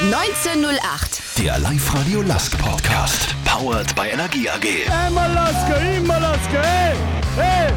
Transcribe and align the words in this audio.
1908. 0.00 1.20
Der 1.36 1.58
Live-Radio 1.58 2.22
Lask 2.22 2.56
Podcast. 2.56 3.34
Powered 3.44 3.94
by 3.94 4.08
Energie 4.10 4.48
AG. 4.48 4.64
Immer 5.08 5.28
Laske, 5.28 5.74
immer 5.98 6.18
Laske, 6.18 6.62
hey, 6.62 6.96
hey. 7.36 7.72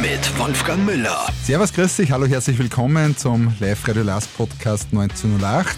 Mit 0.00 0.38
Wolfgang 0.38 0.82
Müller. 0.86 1.26
Servus, 1.44 1.74
grüß 1.74 1.96
dich, 1.96 2.10
hallo, 2.10 2.24
herzlich 2.24 2.58
willkommen 2.58 3.18
zum 3.18 3.52
Live-Radio 3.60 4.02
Last 4.02 4.34
Podcast 4.34 4.88
1908. 4.92 5.76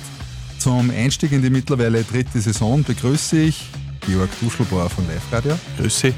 Zum 0.58 0.90
Einstieg 0.90 1.32
in 1.32 1.42
die 1.42 1.50
mittlerweile 1.50 2.04
dritte 2.04 2.40
Saison 2.40 2.84
begrüße 2.84 3.36
ich 3.38 3.64
Georg 4.06 4.30
Duschelbauer 4.40 4.88
von 4.88 5.08
Live-Radio, 5.08 5.58
Grüß 5.76 5.98
Sie. 5.98 6.14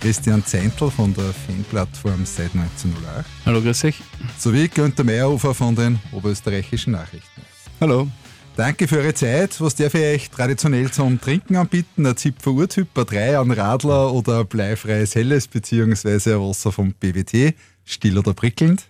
Christian 0.00 0.42
Zeintl 0.44 0.90
von 0.90 1.12
der 1.12 1.32
Fanplattform 1.46 2.24
seit 2.24 2.54
1908 2.54 3.26
Hallo, 3.44 3.60
grüß 3.60 3.84
euch. 3.84 3.96
sowie 4.38 4.68
Günther 4.68 5.04
Meyerhofer 5.04 5.54
von 5.54 5.74
den 5.76 5.98
Oberösterreichischen 6.12 6.92
Nachrichten. 6.92 7.42
Hallo. 7.80 8.08
Danke 8.56 8.88
für 8.88 8.98
eure 8.98 9.14
Zeit. 9.14 9.60
Was 9.60 9.74
darf 9.74 9.94
ich 9.94 10.00
euch 10.02 10.30
traditionell 10.30 10.90
zum 10.90 11.20
Trinken 11.20 11.56
anbieten? 11.56 12.06
Ein 12.06 12.16
Zipfer 12.16 12.50
Urtyp, 12.50 12.88
ein 12.98 13.06
3, 13.06 13.38
ein 13.40 13.50
Radler 13.50 14.12
oder 14.12 14.40
ein 14.40 14.46
bleifreies 14.46 15.14
Helles 15.14 15.46
beziehungsweise 15.46 16.34
ein 16.34 16.40
Wasser 16.40 16.72
vom 16.72 16.92
BWT? 16.94 17.54
Still 17.84 18.18
oder 18.18 18.34
prickelnd? 18.34 18.84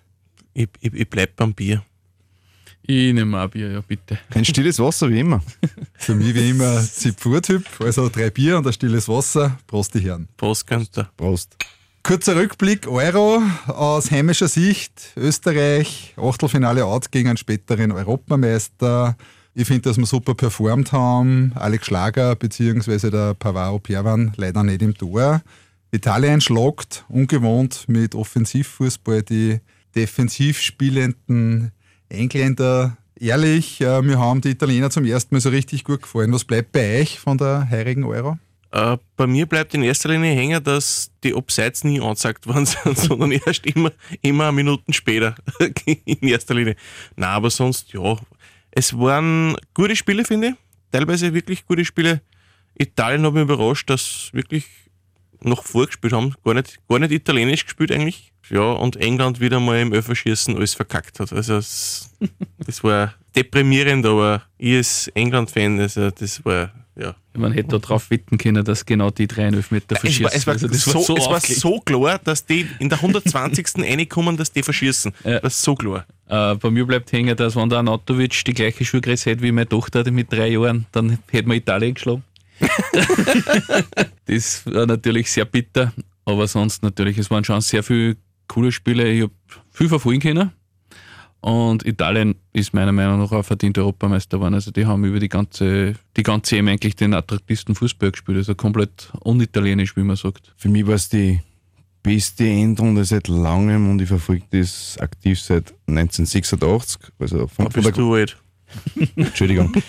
Ich, 0.54 0.68
ich, 0.80 0.94
ich 0.94 1.10
bleib 1.10 1.36
beim 1.36 1.54
Bier. 1.54 1.82
Ich 2.82 3.12
nehme 3.12 3.40
auch 3.40 3.48
Bier, 3.48 3.70
ja, 3.70 3.80
bitte. 3.80 4.18
Ein 4.30 4.44
stilles 4.44 4.78
Wasser 4.78 5.08
wie 5.10 5.20
immer. 5.20 5.42
Für 5.94 6.14
mich 6.14 6.34
wie 6.34 6.50
immer 6.50 6.80
Zipfer 6.80 7.30
Urtyp, 7.30 7.64
also 7.80 8.08
drei 8.08 8.30
Bier 8.30 8.58
und 8.58 8.66
ein 8.66 8.72
stilles 8.72 9.08
Wasser. 9.08 9.58
Prost, 9.66 9.94
die 9.94 10.00
Herren. 10.00 10.28
Prost, 10.36 10.66
Günther. 10.66 11.10
Prost. 11.16 11.56
Kurzer 12.02 12.34
Rückblick, 12.34 12.88
Euro 12.88 13.42
aus 13.66 14.10
heimischer 14.10 14.48
Sicht. 14.48 15.12
Österreich, 15.16 16.14
Achtelfinale 16.16 16.84
out 16.84 17.12
gegen 17.12 17.28
einen 17.28 17.36
späteren 17.36 17.92
Europameister. 17.92 19.16
Ich 19.54 19.66
finde, 19.66 19.82
dass 19.82 19.98
wir 19.98 20.06
super 20.06 20.34
performt 20.34 20.92
haben. 20.92 21.52
Alex 21.56 21.86
Schlager 21.86 22.34
bzw. 22.36 23.10
der 23.10 23.34
Pavaro 23.34 23.78
Perwan 23.78 24.32
leider 24.36 24.62
nicht 24.64 24.80
im 24.80 24.94
Tor. 24.94 25.42
Italien 25.92 26.40
schlagt 26.40 27.04
ungewohnt 27.08 27.84
mit 27.88 28.14
Offensivfußball 28.14 29.22
die 29.22 29.60
defensiv 29.94 30.60
spielenden 30.60 31.72
Engländer. 32.10 32.96
Ehrlich, 33.18 33.80
äh, 33.80 34.02
mir 34.02 34.18
haben 34.18 34.40
die 34.40 34.50
Italiener 34.50 34.90
zum 34.90 35.04
ersten 35.04 35.34
Mal 35.34 35.40
so 35.40 35.50
richtig 35.50 35.84
gut 35.84 36.02
gefallen. 36.02 36.32
Was 36.32 36.44
bleibt 36.44 36.72
bei 36.72 37.00
euch 37.00 37.18
von 37.18 37.38
der 37.38 37.68
heurigen 37.70 38.04
Euro? 38.04 38.38
Äh, 38.72 38.98
bei 39.16 39.26
mir 39.26 39.46
bleibt 39.46 39.74
in 39.74 39.82
erster 39.82 40.10
Linie 40.10 40.32
hängen, 40.34 40.62
dass 40.62 41.10
die 41.24 41.34
Obsides 41.34 41.84
nie 41.84 42.00
angezeigt 42.00 42.46
worden 42.46 42.66
sind, 42.66 42.96
sondern 42.98 43.32
erst 43.32 43.66
immer, 43.66 43.92
immer 44.22 44.52
Minuten 44.52 44.92
später. 44.92 45.34
in 45.84 46.28
erster 46.28 46.54
Linie. 46.54 46.76
Na, 47.16 47.28
aber 47.28 47.50
sonst, 47.50 47.92
ja. 47.92 48.16
Es 48.70 48.96
waren 48.96 49.56
gute 49.74 49.96
Spiele, 49.96 50.24
finde 50.24 50.48
ich. 50.48 50.54
Teilweise 50.92 51.34
wirklich 51.34 51.66
gute 51.66 51.84
Spiele. 51.84 52.22
Italien 52.78 53.26
hat 53.26 53.34
mich 53.34 53.42
überrascht, 53.42 53.90
dass 53.90 54.30
wirklich 54.32 54.66
noch 55.42 55.64
vorgespielt 55.64 56.12
haben. 56.12 56.34
Gar 56.44 56.54
nicht, 56.54 56.78
gar 56.88 56.98
nicht 56.98 57.12
italienisch 57.12 57.64
gespielt 57.64 57.92
eigentlich. 57.92 58.32
Ja, 58.50 58.72
und 58.72 58.96
England 58.96 59.40
wieder 59.40 59.60
mal 59.60 59.80
im 59.80 59.92
Öfferschießen 59.92 60.56
alles 60.56 60.74
verkackt 60.74 61.20
hat. 61.20 61.32
Also 61.32 61.56
es, 61.56 62.10
das 62.66 62.82
war 62.82 63.14
deprimierend, 63.36 64.04
aber 64.04 64.42
ich 64.58 64.76
als 64.76 65.08
England-Fan, 65.14 65.78
also 65.78 66.10
das 66.10 66.44
war, 66.44 66.72
ja. 66.96 67.14
Man 67.32 67.52
hätte 67.52 67.78
darauf 67.78 68.10
wetten 68.10 68.38
können, 68.38 68.64
dass 68.64 68.84
genau 68.84 69.10
die 69.10 69.28
drei 69.28 69.44
Elfmeter 69.44 69.94
Es 69.94 70.00
verschießen. 70.00 70.24
war, 70.24 70.34
es 70.34 70.46
war, 70.48 70.54
Also 70.54 71.00
so, 71.00 71.16
es 71.16 71.26
war 71.26 71.40
so 71.40 71.78
klar, 71.80 72.18
dass 72.24 72.44
die 72.44 72.66
in 72.80 72.88
der 72.88 72.98
120. 73.02 73.66
reinkommen, 73.78 74.36
dass 74.36 74.50
die 74.50 74.64
verschießen. 74.64 75.12
Ja. 75.24 75.38
Das 75.38 75.54
ist 75.54 75.62
so 75.62 75.76
klar. 75.76 76.04
Äh, 76.26 76.56
bei 76.56 76.70
mir 76.72 76.84
bleibt 76.86 77.12
hängen, 77.12 77.36
dass 77.36 77.54
wenn 77.54 77.68
der 77.68 77.78
Anatovic 77.78 78.44
die 78.44 78.52
gleiche 78.54 78.84
Schuhgröße 78.84 79.30
hätte 79.30 79.42
wie 79.42 79.52
meine 79.52 79.68
Tochter 79.68 80.08
mit 80.10 80.32
drei 80.32 80.48
Jahren, 80.48 80.86
dann 80.90 81.18
hätte 81.30 81.46
man 81.46 81.56
Italien 81.56 81.94
geschlagen. 81.94 82.24
das 84.26 84.66
war 84.66 84.86
natürlich 84.86 85.30
sehr 85.30 85.44
bitter, 85.44 85.92
aber 86.24 86.46
sonst 86.46 86.82
natürlich, 86.82 87.18
es 87.18 87.30
waren 87.30 87.44
schon 87.44 87.60
sehr 87.60 87.82
viele 87.82 88.16
coole 88.48 88.72
Spiele. 88.72 89.10
Ich 89.10 89.22
habe 89.22 89.32
viel 89.70 89.88
verfolgen 89.88 90.20
können. 90.20 90.50
Und 91.40 91.86
Italien 91.86 92.34
ist 92.52 92.74
meiner 92.74 92.92
Meinung 92.92 93.18
nach 93.20 93.32
auch 93.32 93.44
verdient 93.44 93.78
Europameister 93.78 94.36
geworden. 94.36 94.54
Also 94.54 94.70
die 94.70 94.84
haben 94.84 95.04
über 95.04 95.18
die 95.18 95.28
ganze, 95.28 95.94
die 96.16 96.22
ganze 96.22 96.58
EM 96.58 96.68
eigentlich 96.68 96.96
den 96.96 97.14
attraktivsten 97.14 97.74
Fußball 97.74 98.10
gespielt. 98.10 98.38
Also 98.38 98.54
komplett 98.54 99.10
unitalienisch, 99.20 99.96
wie 99.96 100.02
man 100.02 100.16
sagt. 100.16 100.52
Für 100.56 100.68
mich 100.68 100.86
war 100.86 100.94
es 100.94 101.08
die 101.08 101.40
beste 102.02 102.44
Endrunde 102.44 103.04
seit 103.04 103.28
langem 103.28 103.90
und 103.90 104.02
ich 104.02 104.08
verfolge 104.08 104.44
das 104.50 104.98
aktiv 104.98 105.40
seit 105.40 105.72
1986. 105.86 107.00
Also 107.18 107.46
von, 107.46 107.70
von 107.70 107.72
bist 107.72 107.86
der, 107.86 107.92
du 107.92 108.14
alt. 108.14 108.36
Entschuldigung. 109.16 109.72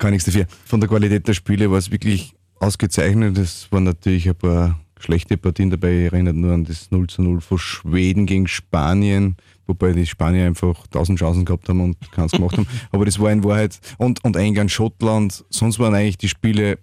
Kann 0.00 0.12
nichts 0.12 0.24
dafür. 0.24 0.46
Von 0.64 0.80
der 0.80 0.88
Qualität 0.88 1.28
der 1.28 1.34
Spiele 1.34 1.70
war 1.70 1.76
es 1.76 1.90
wirklich 1.90 2.32
ausgezeichnet. 2.58 3.36
Es 3.36 3.70
waren 3.70 3.84
natürlich 3.84 4.26
ein 4.26 4.34
paar 4.34 4.80
schlechte 4.98 5.36
Partien 5.36 5.68
dabei. 5.68 6.06
Ich 6.06 6.12
erinnere 6.12 6.32
nur 6.32 6.54
an 6.54 6.64
das 6.64 6.90
0 6.90 7.06
zu 7.08 7.20
0 7.20 7.42
von 7.42 7.58
Schweden 7.58 8.24
gegen 8.24 8.48
Spanien, 8.48 9.36
wobei 9.66 9.92
die 9.92 10.06
Spanier 10.06 10.46
einfach 10.46 10.86
tausend 10.86 11.18
Chancen 11.18 11.44
gehabt 11.44 11.68
haben 11.68 11.82
und 11.82 12.12
keins 12.12 12.32
gemacht 12.32 12.56
haben. 12.56 12.66
Aber 12.92 13.04
das 13.04 13.18
war 13.18 13.30
in 13.30 13.44
Wahrheit, 13.44 13.78
und, 13.98 14.24
und 14.24 14.36
England, 14.36 14.70
Schottland, 14.70 15.44
sonst 15.50 15.78
waren 15.78 15.94
eigentlich 15.94 16.18
die 16.18 16.28
Spiele 16.28 16.78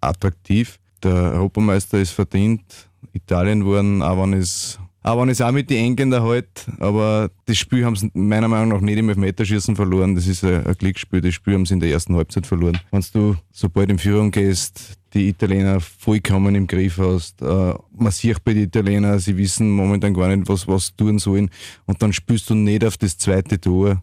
attraktiv. 0.00 0.78
Der 1.02 1.12
Europameister 1.12 1.98
ist 1.98 2.10
verdient. 2.10 2.62
Italien 3.12 3.66
waren, 3.66 4.00
auch 4.00 4.22
wenn 4.22 4.34
es 4.34 4.78
auch 5.02 5.20
wenn 5.20 5.30
es 5.30 5.40
auch 5.40 5.52
mit 5.52 5.70
den 5.70 5.84
Engländer 5.84 6.22
halt, 6.22 6.66
aber 6.78 7.30
das 7.46 7.56
Spiel 7.56 7.84
haben 7.84 7.96
sie 7.96 8.10
meiner 8.12 8.48
Meinung 8.48 8.68
nach 8.68 8.80
nicht 8.80 8.98
im 8.98 9.08
Elfmeterschießen 9.08 9.74
verloren. 9.74 10.14
Das 10.14 10.26
ist 10.26 10.44
ein, 10.44 10.66
ein 10.66 10.74
Glücksspiel. 10.74 11.20
Das 11.20 11.34
Spiel 11.34 11.54
haben 11.54 11.64
sie 11.64 11.74
in 11.74 11.80
der 11.80 11.90
ersten 11.90 12.14
Halbzeit 12.16 12.46
verloren. 12.46 12.78
Wenn 12.90 13.04
du 13.12 13.36
sobald 13.50 13.90
in 13.90 13.98
Führung 13.98 14.30
gehst, 14.30 14.98
die 15.14 15.28
Italiener 15.28 15.80
vollkommen 15.80 16.54
im 16.54 16.66
Griff 16.66 16.98
hast, 16.98 17.40
äh, 17.40 17.74
man 17.96 18.12
sieht 18.12 18.44
bei 18.44 18.52
den 18.52 18.64
Italienern, 18.64 19.18
sie 19.18 19.36
wissen 19.36 19.70
momentan 19.70 20.14
gar 20.14 20.34
nicht, 20.34 20.48
was, 20.48 20.68
was 20.68 20.94
tun 20.94 21.18
sollen. 21.18 21.50
Und 21.86 22.02
dann 22.02 22.12
spielst 22.12 22.50
du 22.50 22.54
nicht 22.54 22.84
auf 22.84 22.98
das 22.98 23.16
zweite 23.16 23.58
Tor, 23.60 24.02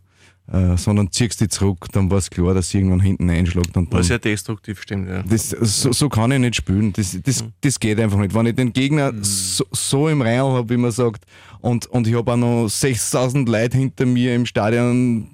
äh, 0.51 0.77
sondern 0.77 1.11
ziehst 1.11 1.41
dich 1.41 1.49
zurück, 1.49 1.87
dann 1.91 2.09
war 2.09 2.19
es 2.19 2.29
klar, 2.29 2.53
dass 2.53 2.69
sie 2.69 2.77
irgendwann 2.77 3.01
hinten 3.01 3.29
einschlägt. 3.29 3.75
Und 3.75 3.91
War 3.91 3.99
dann, 3.99 4.07
sehr 4.07 4.19
destruktiv, 4.19 4.81
stimmt, 4.81 5.09
ja. 5.09 5.23
das, 5.23 5.49
so, 5.49 5.91
so 5.91 6.09
kann 6.09 6.31
ich 6.31 6.39
nicht 6.39 6.55
spielen. 6.55 6.93
Das, 6.93 7.17
das, 7.21 7.43
das 7.61 7.79
geht 7.79 7.99
einfach 7.99 8.17
nicht. 8.17 8.33
Wenn 8.33 8.45
ich 8.45 8.55
den 8.55 8.71
Gegner 8.71 9.13
so, 9.21 9.65
so 9.71 10.07
im 10.07 10.21
Rein 10.21 10.39
habe, 10.39 10.69
wie 10.69 10.77
man 10.77 10.91
sagt, 10.91 11.25
und, 11.59 11.87
und 11.87 12.07
ich 12.07 12.13
habe 12.13 12.31
auch 12.31 12.37
noch 12.37 12.67
6000 12.69 13.49
Leute 13.49 13.77
hinter 13.77 14.05
mir 14.05 14.35
im 14.35 14.45
Stadion, 14.45 15.27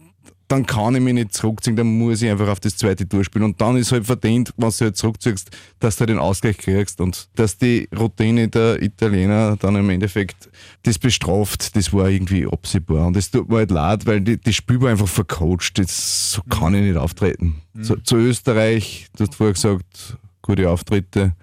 dann 0.54 0.68
kann 0.68 0.94
ich 0.94 1.02
mich 1.02 1.16
nicht 1.16 1.34
zurückziehen, 1.34 1.76
dann 1.76 1.88
muss 1.88 2.22
ich 2.22 2.30
einfach 2.30 2.48
auf 2.48 2.60
das 2.60 2.78
zweite 2.78 3.10
Tour 3.10 3.24
spielen. 3.24 3.46
Und 3.46 3.60
dann 3.60 3.76
ist 3.76 3.92
halt 3.92 4.06
verdient, 4.06 4.54
wenn 4.56 4.70
du 4.70 4.76
halt 4.82 4.96
zurückziehst, 4.96 5.50
dass 5.80 5.96
du 5.96 6.06
den 6.06 6.20
Ausgleich 6.20 6.60
kriegst 6.60 7.02
und 7.02 7.28
dass 7.34 7.58
die 7.58 7.90
Routine 7.98 8.50
der 8.50 8.80
Italiener 8.80 9.58
dann 9.58 9.76
im 9.76 9.90
Endeffekt 9.90 10.50
das 10.84 11.00
bestraft, 11.00 11.76
das 11.76 11.92
war 11.92 12.08
irgendwie 12.08 12.46
absehbar. 12.46 13.08
Und 13.08 13.16
das 13.16 13.32
tut 13.32 13.50
mir 13.50 13.58
halt 13.58 13.72
leid, 13.72 14.06
weil 14.06 14.22
die, 14.22 14.40
das 14.40 14.54
Spiel 14.54 14.80
war 14.80 14.92
einfach 14.92 15.08
vercoacht. 15.08 15.80
Das, 15.80 16.34
so 16.34 16.44
kann 16.44 16.76
ich 16.76 16.84
nicht 16.84 16.98
auftreten. 16.98 17.56
Zu, 17.82 17.96
zu 18.04 18.18
Österreich, 18.18 19.08
du 19.18 19.24
hast 19.24 19.34
vorher 19.34 19.54
gesagt, 19.54 20.18
gute 20.44 20.70
Auftritte. 20.70 21.36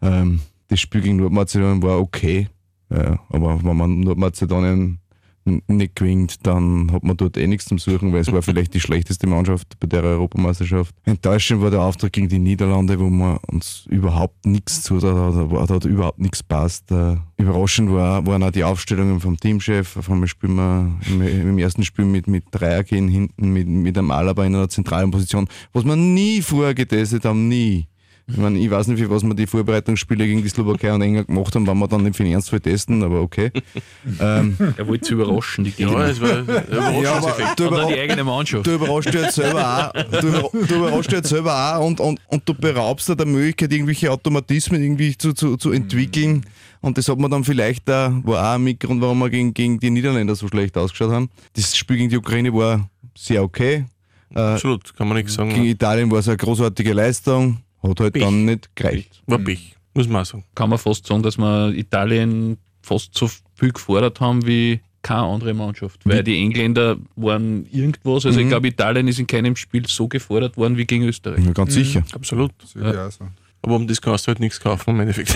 Ähm, 0.00 0.40
das 0.68 0.80
Spiel 0.80 1.02
gegen 1.02 1.16
Nordmazedonien 1.16 1.82
war 1.82 2.00
okay. 2.00 2.48
Ja, 2.88 3.18
aber 3.28 3.62
wenn 3.62 3.76
man 3.76 4.00
Nordmazedonien 4.00 5.00
nicht 5.46 5.96
gewinnt, 5.96 6.46
dann 6.46 6.90
hat 6.92 7.04
man 7.04 7.16
dort 7.16 7.36
eh 7.36 7.46
nichts 7.46 7.66
zum 7.66 7.78
Suchen, 7.78 8.12
weil 8.12 8.20
es 8.20 8.32
war 8.32 8.42
vielleicht 8.42 8.74
die 8.74 8.80
schlechteste 8.80 9.26
Mannschaft 9.26 9.78
bei 9.80 9.86
der 9.86 10.02
Europameisterschaft. 10.02 10.94
Enttäuschend 11.04 11.62
war 11.62 11.70
der 11.70 11.82
Auftritt 11.82 12.12
gegen 12.12 12.28
die 12.28 12.38
Niederlande, 12.38 12.98
wo 12.98 13.08
man 13.08 13.38
uns 13.50 13.86
überhaupt 13.88 14.44
nichts 14.44 14.82
zu, 14.82 14.98
da, 14.98 15.12
da, 15.12 15.30
da, 15.30 15.66
da 15.66 15.74
hat 15.74 15.84
überhaupt 15.84 16.18
nichts 16.18 16.42
passt. 16.42 16.90
Äh, 16.90 17.16
überraschend 17.36 17.92
war, 17.92 18.26
waren 18.26 18.42
auch 18.42 18.50
die 18.50 18.64
Aufstellungen 18.64 19.20
vom 19.20 19.36
Teamchef. 19.36 19.96
Auf 19.96 20.10
einmal 20.10 20.28
spielen 20.28 20.56
wir 20.56 20.98
im, 21.24 21.58
ersten 21.58 21.84
Spiel 21.84 22.04
mit, 22.04 22.26
mit 22.26 22.44
Dreier 22.50 22.82
gehen 22.82 23.08
hinten, 23.08 23.52
mit, 23.52 23.68
mit 23.68 23.96
einem 23.96 24.10
Alaba 24.10 24.44
in 24.44 24.54
einer 24.54 24.68
zentralen 24.68 25.10
Position, 25.10 25.48
was 25.72 25.84
wir 25.84 25.96
nie 25.96 26.42
vorher 26.42 26.74
getestet 26.74 27.24
haben, 27.24 27.48
nie. 27.48 27.86
Ich 28.28 28.36
meine, 28.38 28.58
ich 28.58 28.68
weiß 28.68 28.88
nicht, 28.88 28.98
für 28.98 29.08
was 29.08 29.22
wir 29.22 29.34
die 29.34 29.46
Vorbereitungsspiele 29.46 30.26
gegen 30.26 30.42
die 30.42 30.48
Slowakei 30.48 30.92
und 30.92 31.00
England 31.00 31.28
gemacht 31.28 31.54
haben, 31.54 31.64
wenn 31.66 31.78
wir 31.78 31.86
dann 31.86 32.02
nicht 32.02 32.16
für 32.16 32.24
den 32.24 32.32
Ernstfall 32.32 32.58
testen, 32.58 33.04
aber 33.04 33.20
okay. 33.20 33.52
ähm, 34.20 34.56
Er 34.76 34.88
wollte 34.88 35.06
sie 35.06 35.12
überraschen, 35.14 35.62
die 35.62 35.70
Gegner. 35.70 35.92
Ja, 35.92 36.06
es 36.08 36.20
war 36.20 36.38
Überraschungseffekt. 36.40 37.60
du, 37.60 37.66
Oder 37.68 37.76
überra 37.76 37.92
die 37.92 38.00
eigene 38.00 38.24
Mannschaft. 38.24 38.66
du 38.66 38.72
überraschst 38.72 39.14
dich 39.14 39.20
jetzt 39.20 39.34
selber 39.36 39.92
auch, 39.94 40.20
du, 40.20 40.50
du 40.66 40.74
überraschst 40.74 41.10
dich 41.12 41.18
jetzt 41.18 41.28
selber 41.28 41.76
auch 41.76 41.86
und, 41.86 42.00
und, 42.00 42.20
und 42.26 42.42
du 42.48 42.54
beraubst 42.54 43.08
dir 43.08 43.14
der 43.14 43.26
Möglichkeit, 43.26 43.72
irgendwelche 43.72 44.10
Automatismen 44.10 44.82
irgendwie 44.82 45.16
zu, 45.16 45.32
zu, 45.32 45.56
zu 45.56 45.70
entwickeln. 45.70 46.44
Und 46.80 46.98
das 46.98 47.08
hat 47.08 47.18
man 47.18 47.30
dann 47.30 47.44
vielleicht 47.44 47.88
da, 47.88 48.12
war 48.24 48.50
auch 48.50 48.54
ein 48.56 48.64
Mitgrund, 48.64 49.00
warum 49.00 49.20
wir 49.20 49.30
gegen, 49.30 49.54
gegen 49.54 49.78
die 49.78 49.90
Niederländer 49.90 50.34
so 50.34 50.48
schlecht 50.48 50.76
ausgeschaut 50.76 51.12
haben. 51.12 51.30
Das 51.54 51.76
Spiel 51.76 51.96
gegen 51.96 52.10
die 52.10 52.16
Ukraine 52.16 52.52
war 52.52 52.90
sehr 53.16 53.44
okay. 53.44 53.86
Äh, 54.34 54.40
Absolut, 54.40 54.94
kann 54.96 55.06
man 55.06 55.16
nichts 55.16 55.34
sagen. 55.34 55.50
gegen 55.50 55.64
Italien 55.64 56.10
war 56.10 56.18
es 56.18 56.28
eine 56.28 56.36
großartige 56.36 56.92
Leistung, 56.92 57.58
hat 57.88 58.00
halt 58.00 58.12
Pech. 58.12 58.22
dann 58.22 58.44
nicht 58.44 58.74
gereicht. 58.74 59.22
War 59.26 59.38
Pech, 59.38 59.76
muss 59.94 60.08
man 60.08 60.22
auch 60.22 60.26
sagen. 60.26 60.44
Kann 60.54 60.70
man 60.70 60.78
fast 60.78 61.06
sagen, 61.06 61.22
dass 61.22 61.38
wir 61.38 61.72
Italien 61.74 62.58
fast 62.82 63.16
so 63.16 63.28
viel 63.54 63.72
gefordert 63.72 64.20
haben 64.20 64.46
wie 64.46 64.80
keine 65.02 65.22
andere 65.22 65.54
Mannschaft, 65.54 66.00
weil 66.04 66.24
die 66.24 66.36
Engländer 66.38 66.96
waren 67.14 67.66
irgendwas, 67.70 68.26
also 68.26 68.40
ich 68.40 68.48
glaube, 68.48 68.68
Italien 68.68 69.06
ist 69.06 69.20
in 69.20 69.26
keinem 69.26 69.54
Spiel 69.54 69.86
so 69.86 70.08
gefordert 70.08 70.56
worden 70.56 70.76
wie 70.76 70.84
gegen 70.84 71.04
Österreich. 71.04 71.44
Ja, 71.44 71.52
ganz 71.52 71.74
sicher. 71.74 72.02
Absolut. 72.12 72.50
So. 72.64 72.80
Aber 72.80 73.76
um 73.76 73.86
das 73.86 74.00
kannst 74.00 74.26
du 74.26 74.28
halt 74.28 74.40
nichts 74.40 74.60
kaufen 74.60 74.90
im 74.90 75.00
Endeffekt. 75.00 75.34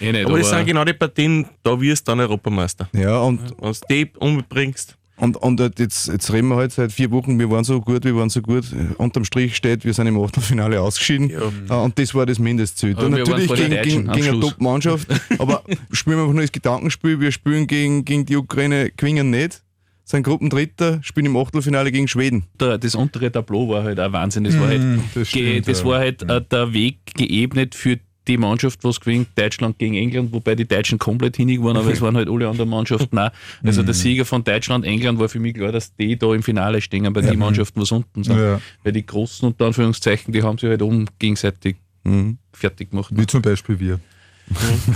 Eh 0.00 0.12
nicht, 0.12 0.26
aber 0.26 0.38
das 0.38 0.50
sind 0.50 0.66
genau 0.66 0.84
die 0.84 0.92
Partien, 0.92 1.46
da 1.62 1.80
wirst 1.80 2.06
du 2.06 2.12
dann 2.12 2.20
Europameister. 2.20 2.88
Ja, 2.92 3.18
und, 3.20 3.40
Wenn 3.58 3.72
du 3.72 3.80
die 3.88 4.10
umbringst, 4.18 4.96
und, 5.18 5.36
und 5.38 5.60
halt 5.60 5.78
jetzt, 5.78 6.08
jetzt 6.08 6.30
reden 6.32 6.48
wir 6.48 6.56
halt 6.56 6.72
seit 6.72 6.92
vier 6.92 7.10
Wochen, 7.10 7.38
wir 7.38 7.50
waren 7.50 7.64
so 7.64 7.80
gut, 7.80 8.04
wir 8.04 8.14
waren 8.16 8.28
so 8.28 8.42
gut. 8.42 8.64
Unterm 8.98 9.24
Strich 9.24 9.56
steht, 9.56 9.84
wir 9.84 9.94
sind 9.94 10.06
im 10.06 10.20
Achtelfinale 10.20 10.80
ausgeschieden. 10.80 11.30
Ja. 11.30 11.40
Äh, 11.70 11.84
Und 11.84 11.98
das 11.98 12.14
war 12.14 12.26
das 12.26 12.38
Mindestziel. 12.38 12.96
Wir 12.96 13.08
natürlich 13.08 13.52
gegen, 13.52 13.70
gegen, 13.82 14.12
gegen 14.12 14.28
eine. 14.28 14.40
Top-Mannschaft, 14.40 15.08
aber 15.38 15.62
spielen 15.90 16.16
wir 16.16 16.22
einfach 16.22 16.34
nur 16.34 16.42
das 16.42 16.52
Gedankenspiel, 16.52 17.18
wir 17.20 17.32
spielen 17.32 17.66
gegen, 17.66 18.04
gegen 18.04 18.26
die 18.26 18.36
Ukraine, 18.36 18.90
gewinnen 18.94 19.30
nicht, 19.30 19.62
sind 20.04 20.22
Gruppendritter, 20.22 21.00
spielen 21.02 21.26
im 21.26 21.36
Achtelfinale 21.36 21.90
gegen 21.90 22.08
Schweden. 22.08 22.44
das 22.58 22.94
untere 22.94 23.32
Tableau 23.32 23.68
war 23.70 23.84
halt 23.84 23.98
ein 23.98 24.12
Wahnsinn. 24.12 24.44
Das 24.44 24.58
war 24.58 24.68
halt, 24.68 24.82
das 25.14 25.28
stimmt, 25.28 25.66
das 25.66 25.80
ja. 25.80 25.86
war 25.86 25.98
halt 25.98 26.22
äh, 26.28 26.42
der 26.42 26.72
Weg 26.74 26.98
geebnet 27.14 27.74
für 27.74 27.98
die 28.28 28.36
Mannschaft, 28.36 28.82
was 28.84 29.00
gewinnt, 29.00 29.28
Deutschland 29.36 29.78
gegen 29.78 29.94
England, 29.94 30.32
wobei 30.32 30.54
die 30.54 30.66
Deutschen 30.66 30.98
komplett 30.98 31.36
hinig 31.36 31.62
waren, 31.62 31.76
aber 31.76 31.92
es 31.92 32.00
waren 32.00 32.16
halt 32.16 32.28
alle 32.28 32.48
anderen 32.48 32.70
Mannschaften 32.70 33.18
auch. 33.18 33.30
Also 33.64 33.82
der 33.82 33.94
Sieger 33.94 34.24
von 34.24 34.42
Deutschland, 34.44 34.84
England 34.84 35.18
war 35.18 35.28
für 35.28 35.38
mich 35.40 35.54
klar, 35.54 35.72
dass 35.72 35.94
die 35.94 36.16
da 36.18 36.32
im 36.34 36.42
Finale 36.42 36.80
stehen, 36.80 37.06
aber 37.06 37.22
die 37.22 37.36
Mannschaften, 37.36 37.80
was 37.80 37.92
unten 37.92 38.24
sind. 38.24 38.36
Ja. 38.38 38.60
Weil 38.84 38.92
die 38.92 39.04
Großen, 39.04 39.46
unter 39.46 39.66
Anführungszeichen, 39.66 40.32
die 40.32 40.42
haben 40.42 40.58
sich 40.58 40.68
halt 40.68 40.82
um 40.82 41.06
gegenseitig 41.18 41.76
Mhm. 42.06 42.38
fertig 42.52 42.90
gemacht. 42.90 43.10
Wie 43.10 43.26
zum 43.26 43.42
Beispiel 43.42 43.78
wir. 43.80 44.00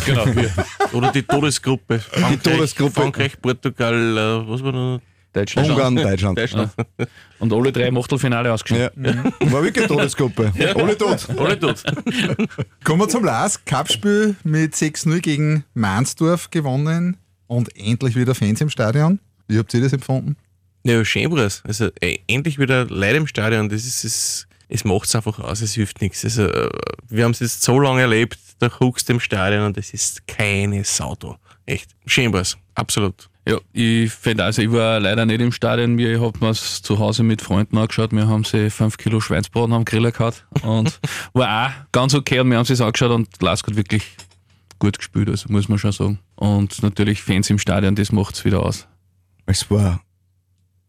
genau, 0.06 0.26
wir. 0.26 0.50
oder 0.92 1.10
die 1.10 1.22
Todesgruppe. 1.22 1.98
Frankreich, 1.98 2.38
Todesgruppe. 2.42 2.92
Frankreich, 2.92 3.40
Portugal, 3.40 3.94
äh, 4.16 4.48
was 4.48 4.62
war 4.62 4.72
da? 4.72 5.00
Deutschland. 5.32 5.70
Ungarn, 5.70 5.96
Deutschland. 5.96 6.38
Deutschland. 6.38 6.72
Und 7.38 7.52
alle 7.52 7.72
drei 7.72 7.86
im 7.86 7.96
Achtelfinale 7.96 8.52
ausgeschieden. 8.52 8.90
Ja. 8.96 9.52
War 9.52 9.62
wirklich 9.62 9.84
eine 9.84 9.94
Todesgruppe. 9.94 10.52
Alle 10.74 10.98
tot. 10.98 11.28
Alle 11.38 11.58
tot. 11.58 11.84
Kommen 12.84 13.00
wir 13.00 13.08
zum 13.08 13.24
Last. 13.24 13.64
Cup-Spiel 13.64 14.36
mit 14.42 14.74
6-0 14.74 15.20
gegen 15.20 15.64
Mahnsdorf 15.74 16.50
gewonnen 16.50 17.16
und 17.46 17.76
endlich 17.76 18.16
wieder 18.16 18.34
Fans 18.34 18.60
im 18.60 18.70
Stadion. 18.70 19.20
Wie 19.46 19.58
habt 19.58 19.72
ihr 19.72 19.80
das 19.80 19.92
empfunden? 19.92 20.36
Ja, 20.84 21.04
schön 21.04 21.30
war's. 21.30 21.62
Also 21.66 21.88
äh, 22.00 22.18
endlich 22.26 22.58
wieder 22.58 22.86
Leute 22.86 23.16
im 23.16 23.26
Stadion, 23.26 23.68
das 23.68 23.84
ist 23.84 24.04
es. 24.04 24.46
Es 24.72 24.84
macht 24.84 25.06
es 25.06 25.16
einfach 25.16 25.40
aus, 25.40 25.62
es 25.62 25.74
hilft 25.74 26.00
nichts. 26.00 26.24
Also, 26.24 26.44
äh, 26.46 26.70
wir 27.08 27.24
haben 27.24 27.32
es 27.32 27.40
jetzt 27.40 27.62
so 27.62 27.80
lange 27.80 28.02
erlebt, 28.02 28.38
da 28.60 28.68
guckst 28.68 29.08
du 29.08 29.14
im 29.14 29.20
Stadion 29.20 29.64
und 29.64 29.76
es 29.76 29.92
ist 29.92 30.28
keine 30.28 30.84
Sau 30.84 31.16
da. 31.16 31.36
Echt. 31.66 31.90
Schön 32.06 32.32
war's. 32.32 32.56
Absolut. 32.76 33.29
Ja, 33.48 33.58
ich 33.72 34.12
finde, 34.12 34.44
also 34.44 34.62
ich 34.62 34.70
war 34.70 35.00
leider 35.00 35.24
nicht 35.24 35.40
im 35.40 35.50
Stadion, 35.50 35.96
wir 35.96 36.20
haben 36.20 36.44
es 36.46 36.82
zu 36.82 36.98
Hause 36.98 37.22
mit 37.22 37.40
Freunden 37.40 37.78
angeschaut, 37.78 38.12
wir 38.12 38.28
haben 38.28 38.44
sie 38.44 38.70
5 38.70 38.98
Kilo 38.98 39.20
Schweinsbraten 39.20 39.72
am 39.72 39.84
Griller 39.84 40.12
gehabt 40.12 40.44
und 40.62 41.00
war 41.32 41.66
auch 41.66 41.70
ganz 41.92 42.14
okay 42.14 42.40
und 42.40 42.50
wir 42.50 42.58
haben 42.58 42.70
es 42.70 42.80
angeschaut 42.80 43.10
und 43.10 43.28
Lask 43.42 43.66
hat 43.66 43.76
wirklich 43.76 44.04
gut 44.78 44.98
gespielt, 44.98 45.28
also 45.28 45.50
muss 45.50 45.68
man 45.68 45.78
schon 45.78 45.92
sagen. 45.92 46.18
Und 46.36 46.82
natürlich 46.82 47.22
Fans 47.22 47.48
im 47.50 47.58
Stadion, 47.58 47.94
das 47.94 48.12
macht 48.12 48.34
es 48.34 48.44
wieder 48.44 48.62
aus. 48.64 48.86
Es 49.46 49.70
war 49.70 50.00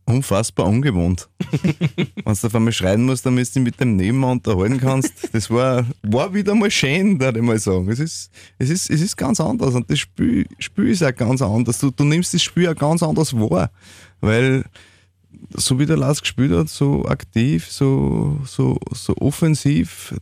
unfassbar 0.06 0.68
ungewohnt. 0.68 1.30
Wenn 1.51 2.36
du 2.36 2.48
auf 2.48 2.56
einmal 2.56 2.74
schreien 2.74 3.06
musst, 3.06 3.25
damit 3.25 3.48
du 3.50 3.53
dich 3.53 3.63
mit 3.63 3.80
dem 3.80 3.95
Nebenmann 3.95 4.38
unterhalten 4.38 4.80
kannst, 4.80 5.33
das 5.33 5.50
war, 5.50 5.86
war 6.03 6.33
wieder 6.33 6.56
mal 6.56 6.71
schön, 6.71 7.19
würde 7.19 7.39
ich 7.39 7.45
mal 7.45 7.59
sagen. 7.59 7.89
Es 7.89 8.00
ist, 8.00 8.31
es 8.57 8.69
ist, 8.69 8.89
es 8.89 9.01
ist 9.01 9.15
ganz 9.15 9.39
anders 9.39 9.75
und 9.75 9.89
das 9.89 10.00
Spiel, 10.00 10.48
Spiel 10.59 10.89
ist 10.89 11.03
auch 11.03 11.15
ganz 11.15 11.42
anders. 11.42 11.80
Du, 11.80 11.92
du 11.92 12.03
nimmst 12.03 12.33
das 12.33 12.42
Spiel 12.42 12.68
auch 12.68 12.75
ganz 12.75 13.03
anders 13.03 13.33
wahr, 13.33 13.71
weil 14.19 14.65
so 15.56 15.80
wie 15.80 15.86
der 15.86 15.98
Lars 15.98 16.21
gespielt 16.21 16.51
hat, 16.51 16.69
so 16.69 17.06
aktiv, 17.06 17.69
so, 17.69 18.39
so, 18.45 18.77
so 18.92 19.15
offensiv, 19.18 20.15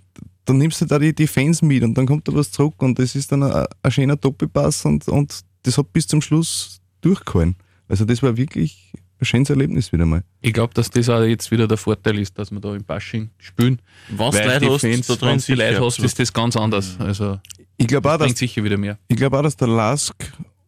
dann 0.45 0.57
nimmst 0.57 0.81
du 0.81 0.85
da 0.85 0.97
die, 0.97 1.13
die 1.13 1.27
Fans 1.27 1.61
mit 1.61 1.83
und 1.83 1.95
dann 1.95 2.07
kommt 2.07 2.27
da 2.27 2.33
was 2.33 2.51
zurück 2.51 2.75
und 2.79 2.97
das 2.99 3.15
ist 3.15 3.31
dann 3.31 3.43
ein, 3.43 3.65
ein 3.83 3.91
schöner 3.91 4.15
Doppelpass 4.15 4.85
und, 4.85 5.07
und 5.07 5.41
das 5.63 5.77
hat 5.77 5.93
bis 5.93 6.07
zum 6.07 6.21
Schluss 6.21 6.79
durchgehalten. 7.01 7.55
Also 7.87 8.05
das 8.05 8.23
war 8.23 8.37
wirklich 8.37 8.93
ein 9.19 9.25
schönes 9.25 9.49
Erlebnis 9.49 9.91
wieder 9.91 10.05
mal. 10.05 10.23
Ich 10.41 10.53
glaube, 10.53 10.73
dass 10.73 10.89
das 10.89 11.09
auch 11.09 11.21
jetzt 11.23 11.51
wieder 11.51 11.67
der 11.67 11.77
Vorteil 11.77 12.19
ist, 12.19 12.37
dass 12.37 12.51
wir 12.51 12.59
da 12.59 12.75
im 12.75 12.83
Bashing 12.83 13.29
spielen. 13.37 13.81
Wenn 14.09 14.17
du 14.17 14.37
Weil 14.37 14.47
Leute 14.47 14.59
die 14.59 14.69
hast, 14.69 14.81
Fans, 14.81 15.07
da 15.07 15.13
wenn 15.13 15.19
drin 15.19 15.37
du 15.37 15.45
die 15.45 15.53
Leute 15.53 15.85
hast, 15.85 15.99
ist 15.99 16.19
das 16.19 16.33
ganz 16.33 16.55
anders. 16.55 16.97
Also 16.99 17.39
Ich 17.77 17.87
glaube 17.87 18.11
auch, 18.11 18.17
dass 18.17 18.37
sicher 18.37 18.63
wieder 18.63 18.77
mehr. 18.77 18.97
Ich 19.07 19.17
glaube 19.17 19.37
auch, 19.37 19.43
dass 19.43 19.57
der 19.57 19.67
Lask 19.67 20.15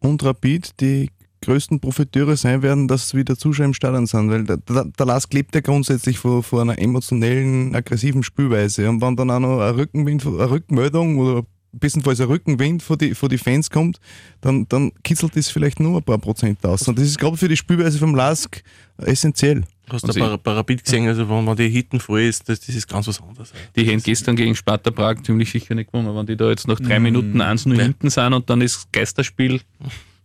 und 0.00 0.22
Rapid 0.22 0.80
die 0.80 1.10
größten 1.42 1.80
Profiteure 1.80 2.36
sein 2.36 2.62
werden, 2.62 2.88
dass 2.88 3.14
wieder 3.14 3.36
Zuschauer 3.36 3.66
im 3.66 3.74
Stadion 3.74 4.06
sind, 4.06 4.30
weil 4.30 4.44
der, 4.44 4.58
der, 4.58 4.84
der 4.84 5.06
Lask 5.06 5.32
lebt 5.34 5.54
ja 5.54 5.60
grundsätzlich 5.60 6.18
von, 6.18 6.42
von 6.42 6.60
einer 6.60 6.78
emotionellen, 6.78 7.74
aggressiven 7.74 8.22
Spielweise. 8.22 8.88
Und 8.88 9.00
wenn 9.02 9.16
dann 9.16 9.30
auch 9.30 9.40
noch 9.40 9.60
ein 9.60 9.74
Rückenwind, 9.74 10.24
eine 10.24 10.50
Rückmeldung 10.50 11.18
oder 11.18 11.44
bestenfalls 11.72 12.20
ein 12.20 12.26
Rückenwind 12.26 12.82
von 12.82 12.98
die, 12.98 13.14
von 13.14 13.28
die 13.28 13.38
Fans 13.38 13.70
kommt, 13.70 13.98
dann, 14.40 14.66
dann 14.68 14.92
kitzelt 15.02 15.36
das 15.36 15.48
vielleicht 15.48 15.80
nur 15.80 15.96
ein 15.98 16.02
paar 16.02 16.18
Prozent 16.18 16.64
aus. 16.66 16.86
Und 16.86 16.98
das 16.98 17.06
ist, 17.06 17.18
glaube 17.18 17.34
ich, 17.34 17.40
für 17.40 17.48
die 17.48 17.56
Spielweise 17.56 17.98
vom 17.98 18.14
Lask 18.14 18.62
essentiell. 18.98 19.64
Hast 19.90 20.06
du 20.06 20.18
bei, 20.18 20.36
bei 20.36 20.52
Rapid 20.52 20.84
gesehen, 20.84 21.08
also 21.08 21.28
wenn, 21.28 21.46
wenn 21.46 21.56
die 21.56 21.68
Hitten 21.68 22.00
voll 22.00 22.22
ist, 22.22 22.48
das, 22.48 22.60
das 22.60 22.74
ist 22.74 22.88
ganz 22.88 23.08
was 23.08 23.20
anderes. 23.20 23.52
Die 23.76 23.84
hätten 23.84 24.02
gestern 24.02 24.36
gegen 24.36 24.54
Sparta 24.54 24.90
Prag 24.90 25.22
ziemlich 25.22 25.50
sicher 25.50 25.74
nicht 25.74 25.90
gewonnen. 25.92 26.14
Wenn 26.16 26.26
die 26.26 26.36
da 26.36 26.48
jetzt 26.50 26.68
nach 26.68 26.78
drei 26.80 26.98
Minuten 27.00 27.40
1 27.40 27.66
0 27.66 27.76
Ja. 27.76 27.82
hinten 27.84 28.08
sind 28.10 28.32
und 28.32 28.48
dann 28.48 28.60
ist 28.60 28.90
Geisterspiel, 28.92 29.60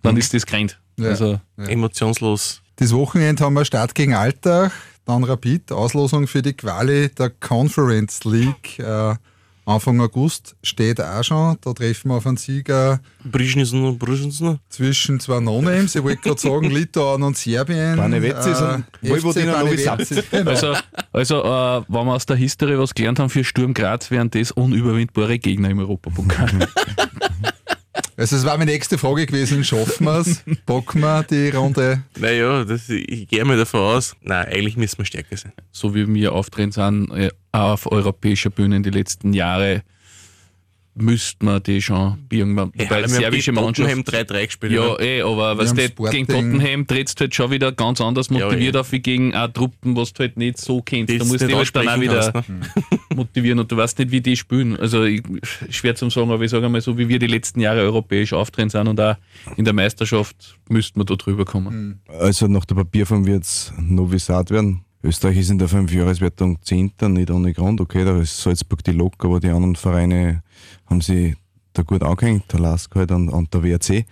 dann 0.03 0.15
ist 0.15 0.33
das 0.33 0.45
gerannt. 0.45 0.79
Ja. 0.97 1.09
Also, 1.09 1.39
Emotionslos. 1.57 2.61
Das 2.77 2.93
Wochenende 2.93 3.43
haben 3.43 3.53
wir 3.53 3.65
Start 3.65 3.95
gegen 3.95 4.13
Altach, 4.13 4.71
dann 5.05 5.23
Rapid, 5.23 5.71
Auslosung 5.71 6.27
für 6.27 6.41
die 6.41 6.53
Quali 6.53 7.09
der 7.09 7.31
Conference 7.31 8.23
League. 8.23 8.77
Äh, 8.79 9.15
Anfang 9.67 9.99
August 9.99 10.55
steht 10.63 11.01
auch 11.01 11.23
schon. 11.23 11.57
Da 11.59 11.73
treffen 11.73 12.09
wir 12.09 12.15
auf 12.15 12.25
einen 12.25 12.37
Sieger 12.37 13.01
Brischnissen 13.25 13.83
und 13.83 13.99
Brischnissen. 13.99 14.59
zwischen 14.69 15.19
zwei 15.19 15.41
No-Names. 15.41 15.93
Ich 15.93 16.01
wollte 16.01 16.21
gerade 16.21 16.39
sagen, 16.39 16.71
Litauen 16.71 17.21
und 17.21 17.37
Serbien. 17.37 17.97
Banevezi 17.97 18.51
ist 18.51 18.61
ein 18.61 18.85
Vojvodina 19.01 19.63
genau. 20.31 20.51
also, 20.51 20.73
also 21.11 21.43
äh, 21.43 21.83
wenn 21.89 22.05
wir 22.05 22.13
aus 22.13 22.25
der 22.25 22.37
Historie 22.37 22.77
was 22.77 22.93
gelernt 22.93 23.19
haben 23.19 23.29
für 23.29 23.43
Sturm 23.43 23.73
Graz, 23.73 24.09
wären 24.09 24.29
das 24.29 24.51
unüberwindbare 24.51 25.37
Gegner 25.37 25.69
im 25.69 25.79
Europapokal. 25.79 26.47
Also 28.19 28.35
es 28.35 28.45
war 28.45 28.57
meine 28.57 28.71
nächste 28.71 28.97
Frage 28.97 29.27
gewesen, 29.27 29.63
schaffen 29.63 30.05
wir 30.05 30.19
es? 30.21 30.43
Bocken 30.65 31.01
wir 31.01 31.21
die 31.23 31.49
Runde? 31.49 32.01
Naja, 32.19 32.65
das, 32.65 32.89
ich 32.89 33.27
gehe 33.27 33.45
mal 33.45 33.57
davon 33.57 33.79
aus, 33.81 34.15
nein, 34.23 34.47
eigentlich 34.47 34.75
müssen 34.75 34.97
wir 34.97 35.05
stärker 35.05 35.37
sein. 35.37 35.51
so 35.71 35.93
wie 35.93 36.11
wir 36.11 36.33
auftreten 36.33 36.71
sind 36.71 37.11
äh, 37.11 37.29
auf 37.51 37.91
europäischer 37.91 38.49
Bühne 38.49 38.81
die 38.81 38.89
letzten 38.89 39.33
Jahre, 39.33 39.83
müsste 40.95 41.45
man 41.45 41.61
die 41.61 41.79
schon 41.79 42.17
irgendwann. 42.31 42.71
Hey, 42.75 42.87
Wobei 42.89 43.03
die 43.03 43.09
serbische 43.09 43.51
Mannschaft. 43.51 43.87
Tottenham 43.87 44.01
3-3 44.01 44.45
gespielt. 44.47 44.71
Ja, 44.71 44.87
oder? 44.93 44.99
eh, 44.99 45.21
aber 45.21 45.55
was 45.59 45.75
du 45.75 45.81
Sporting- 45.83 46.25
gegen 46.25 46.57
Tottenham 46.57 46.87
trittst 46.87 47.19
du 47.19 47.25
halt 47.25 47.35
schon 47.35 47.51
wieder 47.51 47.71
ganz 47.71 48.01
anders 48.01 48.31
motiviert 48.31 48.73
ja. 48.73 48.81
auf 48.81 48.91
wie 48.91 48.99
gegen 48.99 49.35
auch 49.35 49.47
Truppen, 49.49 49.95
was 49.95 50.11
du 50.13 50.21
halt 50.21 50.37
nicht 50.37 50.57
so 50.57 50.81
kennst. 50.81 51.13
Die 51.13 51.19
Da 51.19 51.25
musst 51.25 51.41
du 51.41 51.55
halt 51.55 51.75
dann 51.75 51.87
auch 51.87 52.01
wieder 52.01 52.31
kannst, 52.31 52.49
ne? 52.49 52.61
motivieren 53.17 53.59
und 53.59 53.69
du 53.71 53.75
weißt 53.75 53.99
nicht, 53.99 54.11
wie 54.11 54.21
die 54.21 54.37
spielen. 54.37 54.77
Also 54.77 55.03
ich, 55.03 55.21
schwer 55.69 55.95
zum 55.95 56.09
sagen, 56.09 56.31
aber 56.31 56.43
ich 56.43 56.51
sage 56.51 56.65
einmal 56.65 56.81
so, 56.81 56.97
wie 56.97 57.09
wir 57.09 57.19
die 57.19 57.27
letzten 57.27 57.59
Jahre 57.59 57.81
europäisch 57.81 58.31
auftreten 58.31 58.69
sind 58.69 58.87
und 58.87 58.99
auch 58.99 59.15
in 59.57 59.65
der 59.65 59.73
Meisterschaft 59.73 60.57
müssten 60.69 60.99
wir 60.99 61.05
da 61.05 61.15
drüber 61.15 61.43
kommen. 61.43 61.99
Also 62.07 62.47
nach 62.47 62.65
der 62.65 62.75
Papierform 62.75 63.25
wird 63.25 63.43
es 63.43 63.73
Novi 63.77 64.19
Sad 64.19 64.51
werden. 64.51 64.85
Österreich 65.03 65.37
ist 65.37 65.49
in 65.49 65.59
der 65.59 65.67
Fünfjahreswertung 65.67 66.61
Zehnter, 66.61 67.09
nicht 67.09 67.29
ohne 67.29 67.53
Grund. 67.53 67.81
Okay, 67.81 68.03
da 68.03 68.19
ist 68.19 68.41
Salzburg 68.41 68.83
die 68.83 68.91
Lok, 68.91 69.13
aber 69.23 69.39
die 69.39 69.49
anderen 69.49 69.75
Vereine 69.75 70.43
haben 70.85 71.01
sie 71.01 71.35
da 71.73 71.83
gut 71.83 72.03
angehängt, 72.03 72.51
der 72.51 72.59
Lask 72.59 72.95
halt 72.95 73.11
und, 73.11 73.29
und 73.29 73.53
der 73.53 73.63
WRC. 73.63 74.05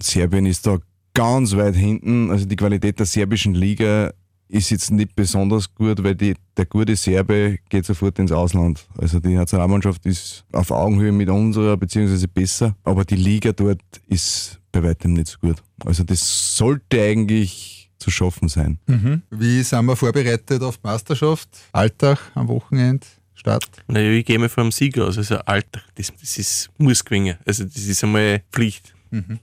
Serbien 0.00 0.46
ist 0.46 0.66
da 0.66 0.78
ganz 1.14 1.56
weit 1.56 1.76
hinten. 1.76 2.30
Also 2.30 2.46
die 2.46 2.56
Qualität 2.56 2.98
der 2.98 3.06
serbischen 3.06 3.54
Liga 3.54 4.12
ist 4.50 4.70
jetzt 4.70 4.90
nicht 4.90 5.14
besonders 5.14 5.72
gut, 5.74 6.02
weil 6.02 6.14
die, 6.14 6.34
der 6.56 6.66
gute 6.66 6.96
Serbe 6.96 7.58
geht 7.68 7.86
sofort 7.86 8.18
ins 8.18 8.32
Ausland. 8.32 8.86
Also 8.98 9.20
die 9.20 9.34
Nationalmannschaft 9.34 10.04
ist 10.06 10.44
auf 10.52 10.70
Augenhöhe 10.70 11.12
mit 11.12 11.28
unserer, 11.28 11.76
beziehungsweise 11.76 12.28
besser, 12.28 12.74
aber 12.84 13.04
die 13.04 13.16
Liga 13.16 13.52
dort 13.52 13.80
ist 14.08 14.60
bei 14.72 14.82
weitem 14.82 15.12
nicht 15.14 15.28
so 15.28 15.38
gut. 15.40 15.62
Also 15.84 16.04
das 16.04 16.56
sollte 16.56 17.00
eigentlich 17.00 17.90
zu 17.98 18.10
schaffen 18.10 18.48
sein. 18.48 18.78
Wie 19.30 19.62
sind 19.62 19.84
wir 19.84 19.96
vorbereitet 19.96 20.62
auf 20.62 20.78
die 20.78 20.86
Meisterschaft? 20.86 21.48
Alltag 21.72 22.18
am 22.34 22.48
Wochenende, 22.48 23.06
Start. 23.34 23.68
Naja, 23.86 24.10
ich 24.10 24.24
gehe 24.26 24.38
mal 24.38 24.48
vor 24.48 24.64
dem 24.64 24.72
Sieg 24.72 24.98
aus. 24.98 25.16
Also 25.16 25.36
Alter, 25.38 25.80
das, 25.94 26.12
das 26.20 26.38
ist, 26.38 26.70
muss 26.78 27.04
gewinnen. 27.04 27.36
Also 27.46 27.64
das 27.64 27.76
ist 27.76 28.02
einmal 28.02 28.42
Pflicht. 28.50 28.94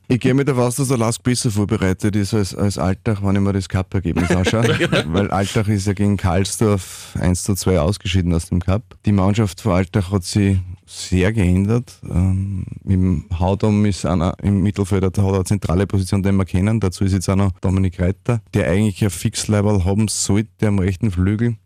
Ich 0.08 0.20
gehe 0.20 0.34
mit 0.34 0.48
der 0.48 0.58
was, 0.58 0.76
dass 0.76 0.88
der 0.88 0.98
Lask 0.98 1.22
besser 1.22 1.52
vorbereitet 1.52 2.16
ist 2.16 2.34
als, 2.34 2.56
als 2.56 2.78
Altach, 2.78 3.22
wenn 3.24 3.36
ich 3.36 3.42
mir 3.42 3.54
das 3.54 3.68
Cup-Ergebnis 3.68 4.32
anschaue. 4.32 4.64
Weil 5.08 5.30
Altach 5.32 5.68
ist 5.68 5.88
ja 5.88 5.94
gegen 5.94 6.18
Karlsdorf 6.18 7.16
1 7.20 7.44
zu 7.44 7.56
2 7.56 7.80
ausgeschieden 7.80 8.34
aus 8.34 8.48
dem 8.48 8.62
Cup. 8.62 8.84
Die 9.06 9.12
Mannschaft 9.12 9.62
von 9.62 9.74
Altach 9.74 10.12
hat 10.12 10.24
sich 10.24 10.58
sehr 10.86 11.34
geändert. 11.34 12.00
Ähm, 12.10 12.66
Im 12.86 13.26
Haudom 13.38 13.86
ist 13.86 14.06
einer 14.06 14.36
im 14.42 14.62
Mittelfeld, 14.62 15.04
der 15.04 15.24
hat 15.24 15.34
eine 15.34 15.44
zentrale 15.44 15.86
Position, 15.86 16.24
den 16.24 16.38
wir 16.38 16.46
kennen. 16.46 16.80
Dazu 16.80 17.04
ist 17.04 17.12
jetzt 17.12 17.30
auch 17.30 17.36
noch 17.36 17.52
Dominik 17.60 18.00
Reiter, 18.00 18.42
der 18.54 18.70
eigentlich 18.70 19.04
ein 19.04 19.10
Fixlevel 19.10 19.84
haben 19.84 20.08
sollte 20.08 20.68
am 20.68 20.80
rechten 20.80 21.12
Flügel. 21.12 21.58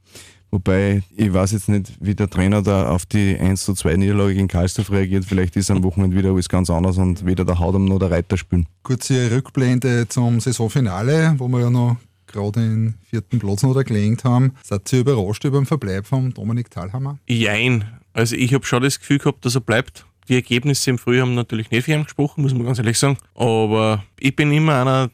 Wobei, 0.52 1.02
ich 1.16 1.32
weiß 1.32 1.54
jetzt 1.54 1.70
nicht, 1.70 1.94
wie 2.02 2.14
der 2.14 2.30
Trainer 2.30 2.62
da 2.62 2.90
auf 2.90 3.06
die 3.06 3.38
1 3.40 3.64
zu 3.64 3.74
2 3.74 3.96
Niederlage 3.96 4.36
gegen 4.36 4.50
Karlsdorf 4.50 4.92
reagiert. 4.92 5.24
Vielleicht 5.24 5.56
ist 5.56 5.72
am 5.72 5.82
Wochenende 5.82 6.18
wieder 6.18 6.32
alles 6.32 6.50
ganz 6.50 6.70
anders 6.70 6.98
und 6.98 7.26
weder 7.26 7.46
der 7.46 7.58
Haudam 7.58 7.86
noch 7.86 8.00
der 8.00 8.12
Reiter 8.12 8.36
spielen. 8.36 8.68
Kurze 8.84 9.32
Rückblende 9.32 10.10
zum 10.10 10.42
Saisonfinale, 10.42 11.36
wo 11.38 11.48
wir 11.48 11.62
ja 11.62 11.70
noch 11.70 11.96
gerade 12.28 12.60
den 12.60 12.96
vierten 13.10 13.40
Platz 13.40 13.64
noch 13.64 13.74
da 13.74 13.84
gelenkt 13.84 14.26
haben. 14.26 14.54
Seid 14.64 14.92
ihr 14.92 15.00
überrascht 15.00 15.46
über 15.46 15.58
den 15.58 15.66
Verbleib 15.66 16.06
von 16.06 16.34
Dominik 16.34 16.70
Thalhammer? 16.70 17.18
Jein. 17.28 17.86
Also 18.14 18.36
ich 18.36 18.54
habe 18.54 18.66
schon 18.66 18.84
das 18.84 19.00
Gefühl 19.00 19.20
gehabt, 19.20 19.46
dass 19.46 19.56
er 19.56 19.62
bleibt. 19.62 20.06
Die 20.28 20.36
Ergebnisse 20.36 20.90
im 20.90 20.98
Frühjahr 20.98 21.26
haben 21.26 21.36
natürlich 21.36 21.72
nicht 21.72 21.86
für 21.86 21.94
ihn 21.94 22.04
gesprochen, 22.04 22.42
muss 22.42 22.54
man 22.54 22.66
ganz 22.66 22.78
ehrlich 22.78 23.00
sagen. 23.00 23.18
Aber 23.36 24.04
ich 24.20 24.36
bin 24.36 24.52
immer 24.52 24.82
einer, 24.82 25.12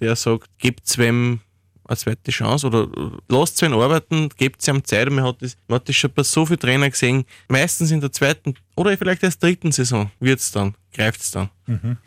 der 0.00 0.16
sagt, 0.16 0.48
gebt 0.58 0.96
wem 0.98 1.40
eine 1.90 1.96
zweite 1.96 2.30
Chance 2.30 2.66
oder 2.68 2.88
lasst 3.28 3.60
ihn 3.62 3.72
arbeiten, 3.72 4.28
gebt 4.36 4.66
ihm 4.66 4.84
Zeit. 4.84 5.10
Man 5.10 5.24
hat 5.24 5.42
das, 5.42 5.56
man 5.68 5.76
hat 5.76 5.88
das 5.88 5.96
schon 5.96 6.10
bei 6.14 6.22
so 6.22 6.46
vielen 6.46 6.60
Trainern 6.60 6.90
gesehen. 6.90 7.24
Meistens 7.48 7.90
in 7.90 8.00
der 8.00 8.12
zweiten 8.12 8.54
oder 8.76 8.96
vielleicht 8.96 9.22
erst 9.22 9.42
dritten 9.42 9.72
Saison 9.72 10.10
wird 10.20 10.38
es 10.38 10.52
dann, 10.52 10.74
greift 10.94 11.20
es 11.20 11.32
dann. 11.32 11.50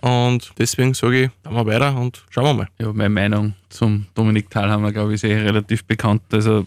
Und 0.01 0.53
deswegen 0.57 0.93
sage 0.93 1.23
ich, 1.23 1.29
dann 1.43 1.53
mal 1.53 1.65
weiter 1.65 1.95
und 1.95 2.23
schauen 2.29 2.45
wir 2.45 2.53
mal. 2.53 2.67
Ja, 2.79 2.91
meine 2.93 3.09
Meinung 3.09 3.55
zum 3.69 4.07
Dominik 4.15 4.49
Thalhammer, 4.49 4.91
glaube 4.91 5.11
ich, 5.11 5.15
ist 5.15 5.29
eh 5.29 5.35
relativ 5.35 5.83
bekannt. 5.85 6.21
Also 6.31 6.65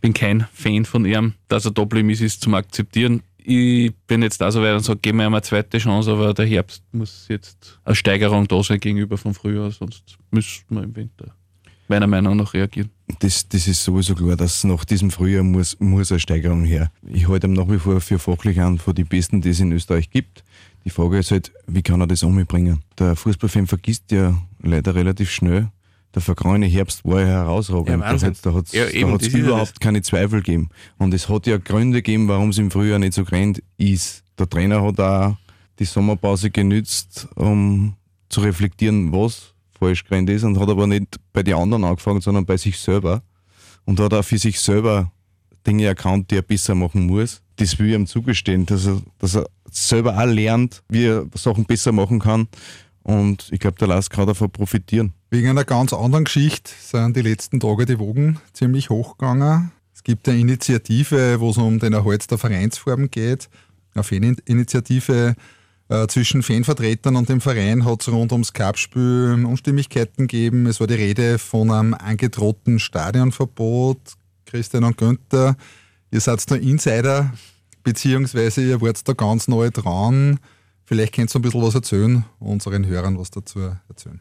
bin 0.00 0.14
kein 0.14 0.46
Fan 0.52 0.84
von 0.84 1.04
ihm, 1.04 1.34
dass 1.48 1.66
er 1.66 1.74
Top-Lim 1.74 2.10
ist, 2.10 2.20
ist 2.20 2.40
zum 2.40 2.54
Akzeptieren. 2.54 3.22
Ich 3.36 3.94
bin 4.06 4.22
jetzt 4.22 4.40
da 4.40 4.50
so 4.50 4.60
weit 4.62 4.74
und 4.74 4.84
sage, 4.84 4.98
geben 5.00 5.18
wir 5.18 5.26
ihm 5.26 5.34
eine 5.34 5.42
zweite 5.42 5.78
Chance, 5.78 6.12
aber 6.12 6.34
der 6.34 6.44
Herbst 6.44 6.82
muss 6.92 7.26
jetzt 7.28 7.78
eine 7.84 7.94
Steigerung 7.94 8.46
da 8.46 8.62
sein 8.62 8.80
gegenüber 8.80 9.16
vom 9.16 9.34
Frühjahr, 9.34 9.70
sonst 9.70 10.18
müssen 10.30 10.64
wir 10.68 10.82
im 10.82 10.94
Winter 10.94 11.34
meiner 11.88 12.06
Meinung 12.06 12.36
nach 12.36 12.54
reagieren. 12.54 12.90
Das, 13.20 13.48
das 13.48 13.66
ist 13.66 13.82
sowieso 13.82 14.14
klar, 14.14 14.36
dass 14.36 14.64
nach 14.64 14.84
diesem 14.84 15.10
Frühjahr 15.10 15.42
muss, 15.42 15.78
muss 15.80 16.12
eine 16.12 16.20
Steigerung 16.20 16.64
her. 16.64 16.90
Ich 17.06 17.28
halte 17.28 17.46
ihn 17.46 17.54
nach 17.54 17.68
wie 17.68 17.78
vor 17.78 18.00
für 18.00 18.18
fachlich 18.18 18.60
einen 18.60 18.78
von 18.78 18.94
den 18.94 19.06
besten, 19.06 19.40
die 19.40 19.50
es 19.50 19.60
in 19.60 19.72
Österreich 19.72 20.10
gibt. 20.10 20.44
Die 20.84 20.90
Frage 20.90 21.18
ist 21.18 21.30
halt, 21.30 21.52
wie 21.66 21.82
kann 21.82 22.00
er 22.00 22.06
das 22.06 22.22
umbringen? 22.22 22.82
Der 22.98 23.16
Fußballfan 23.16 23.66
vergisst 23.66 24.10
ja 24.10 24.40
leider 24.62 24.94
relativ 24.94 25.30
schnell. 25.30 25.70
Der 26.14 26.22
vergangene 26.22 26.66
Herbst 26.66 27.04
war 27.04 27.20
ja 27.20 27.26
herausragend. 27.26 27.88
Ja, 27.88 28.00
Wahnsinn. 28.00 28.34
da 28.42 28.54
hat 28.54 28.66
es 28.66 28.72
Ja, 28.72 28.84
das 28.84 29.26
ist 29.26 29.32
ja 29.32 29.38
überhaupt 29.40 29.80
keine 29.80 30.00
Zweifel 30.02 30.40
gegeben. 30.40 30.70
Und 30.96 31.12
es 31.12 31.28
hat 31.28 31.46
ja 31.46 31.58
Gründe 31.58 31.98
gegeben, 31.98 32.28
warum 32.28 32.50
es 32.50 32.58
im 32.58 32.70
Frühjahr 32.70 32.98
nicht 32.98 33.12
so 33.12 33.24
gerannt 33.24 33.62
ist. 33.76 34.24
Der 34.38 34.48
Trainer 34.48 34.82
hat 34.82 34.98
auch 35.00 35.36
die 35.78 35.84
Sommerpause 35.84 36.50
genützt, 36.50 37.28
um 37.34 37.94
zu 38.28 38.40
reflektieren, 38.40 39.12
was 39.12 39.54
falsch 39.78 40.04
gerannt 40.04 40.30
ist 40.30 40.44
und 40.44 40.58
hat 40.58 40.68
aber 40.68 40.86
nicht 40.86 41.16
bei 41.32 41.42
den 41.42 41.54
anderen 41.54 41.84
angefangen, 41.84 42.20
sondern 42.20 42.46
bei 42.46 42.56
sich 42.56 42.78
selber. 42.78 43.22
Und 43.84 44.00
hat 44.00 44.12
auch 44.12 44.24
für 44.24 44.38
sich 44.38 44.60
selber 44.60 45.10
Dinge 45.66 45.86
erkannt, 45.86 46.30
die 46.30 46.36
er 46.36 46.42
besser 46.42 46.74
machen 46.74 47.06
muss. 47.06 47.42
Das 47.56 47.78
will 47.78 47.88
ich 47.88 47.94
ihm 47.94 48.06
zugestehen, 48.06 48.66
dass 48.66 48.86
er, 48.86 49.00
dass 49.18 49.34
er 49.34 49.46
selber 49.70 50.18
auch 50.18 50.26
lernt, 50.26 50.82
wie 50.88 51.06
er 51.06 51.26
Sachen 51.34 51.64
besser 51.64 51.92
machen 51.92 52.20
kann. 52.20 52.48
Und 53.02 53.48
ich 53.50 53.60
glaube, 53.60 53.78
der 53.78 53.88
Lask 53.88 54.12
kann 54.12 54.26
davon 54.26 54.50
profitieren. 54.50 55.14
Wegen 55.30 55.48
einer 55.48 55.64
ganz 55.64 55.92
anderen 55.92 56.24
Geschichte 56.24 56.70
sind 56.78 57.16
die 57.16 57.22
letzten 57.22 57.60
Tage 57.60 57.86
die 57.86 57.98
Wogen 57.98 58.38
ziemlich 58.52 58.90
hochgegangen. 58.90 59.72
Es 59.94 60.02
gibt 60.02 60.28
eine 60.28 60.38
Initiative, 60.38 61.40
wo 61.40 61.50
es 61.50 61.58
um 61.58 61.78
den 61.78 61.92
Erhalt 61.92 62.30
der 62.30 62.38
Vereinsform 62.38 63.10
geht. 63.10 63.48
Eine 63.94 64.04
Faninitiative 64.04 65.34
äh, 65.36 65.42
zwischen 66.08 66.42
Fanvertretern 66.42 67.16
und 67.16 67.28
dem 67.28 67.40
Verein 67.40 67.84
hat 67.84 68.02
es 68.02 68.12
rund 68.12 68.32
ums 68.32 68.52
Cup-Spiel 68.52 69.44
Unstimmigkeiten 69.46 70.26
gegeben. 70.26 70.66
Es 70.66 70.80
war 70.80 70.86
die 70.86 70.94
Rede 70.94 71.38
von 71.38 71.70
einem 71.70 71.94
angedrohten 71.94 72.78
Stadionverbot. 72.78 73.98
Christian 74.44 74.84
und 74.84 74.96
Günther, 74.96 75.56
ihr 76.10 76.20
seid 76.20 76.50
da 76.50 76.54
Insider, 76.54 77.32
beziehungsweise 77.84 78.62
ihr 78.62 78.80
wart 78.80 79.06
da 79.06 79.12
ganz 79.12 79.46
neu 79.48 79.70
dran. 79.70 80.40
Vielleicht 80.84 81.14
könnt 81.14 81.34
ihr 81.34 81.38
ein 81.38 81.42
bisschen 81.42 81.62
was 81.62 81.74
erzählen, 81.74 82.24
unseren 82.38 82.86
Hörern 82.86 83.18
was 83.18 83.30
dazu 83.30 83.60
erzählen. 83.88 84.20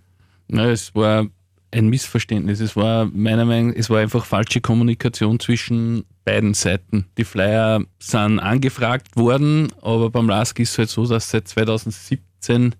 Na, 0.49 0.69
es 0.69 0.93
war 0.95 1.27
ein 1.71 1.87
Missverständnis. 1.87 2.59
Es 2.59 2.75
war 2.75 3.05
meiner 3.05 3.45
Meinung 3.45 3.69
nach, 3.69 3.77
es 3.77 3.89
war 3.89 3.99
einfach 3.99 4.25
falsche 4.25 4.61
Kommunikation 4.61 5.39
zwischen 5.39 6.03
beiden 6.27 6.53
Seiten. 6.53 7.05
Die 7.17 7.23
Flyer 7.23 7.81
sind 7.99 8.39
angefragt 8.39 9.15
worden, 9.15 9.71
aber 9.81 10.09
beim 10.09 10.27
LASK 10.27 10.59
ist 10.59 10.71
es 10.71 10.77
halt 10.77 10.89
so, 10.89 11.07
dass 11.07 11.29
seit 11.29 11.47
2017 11.47 12.75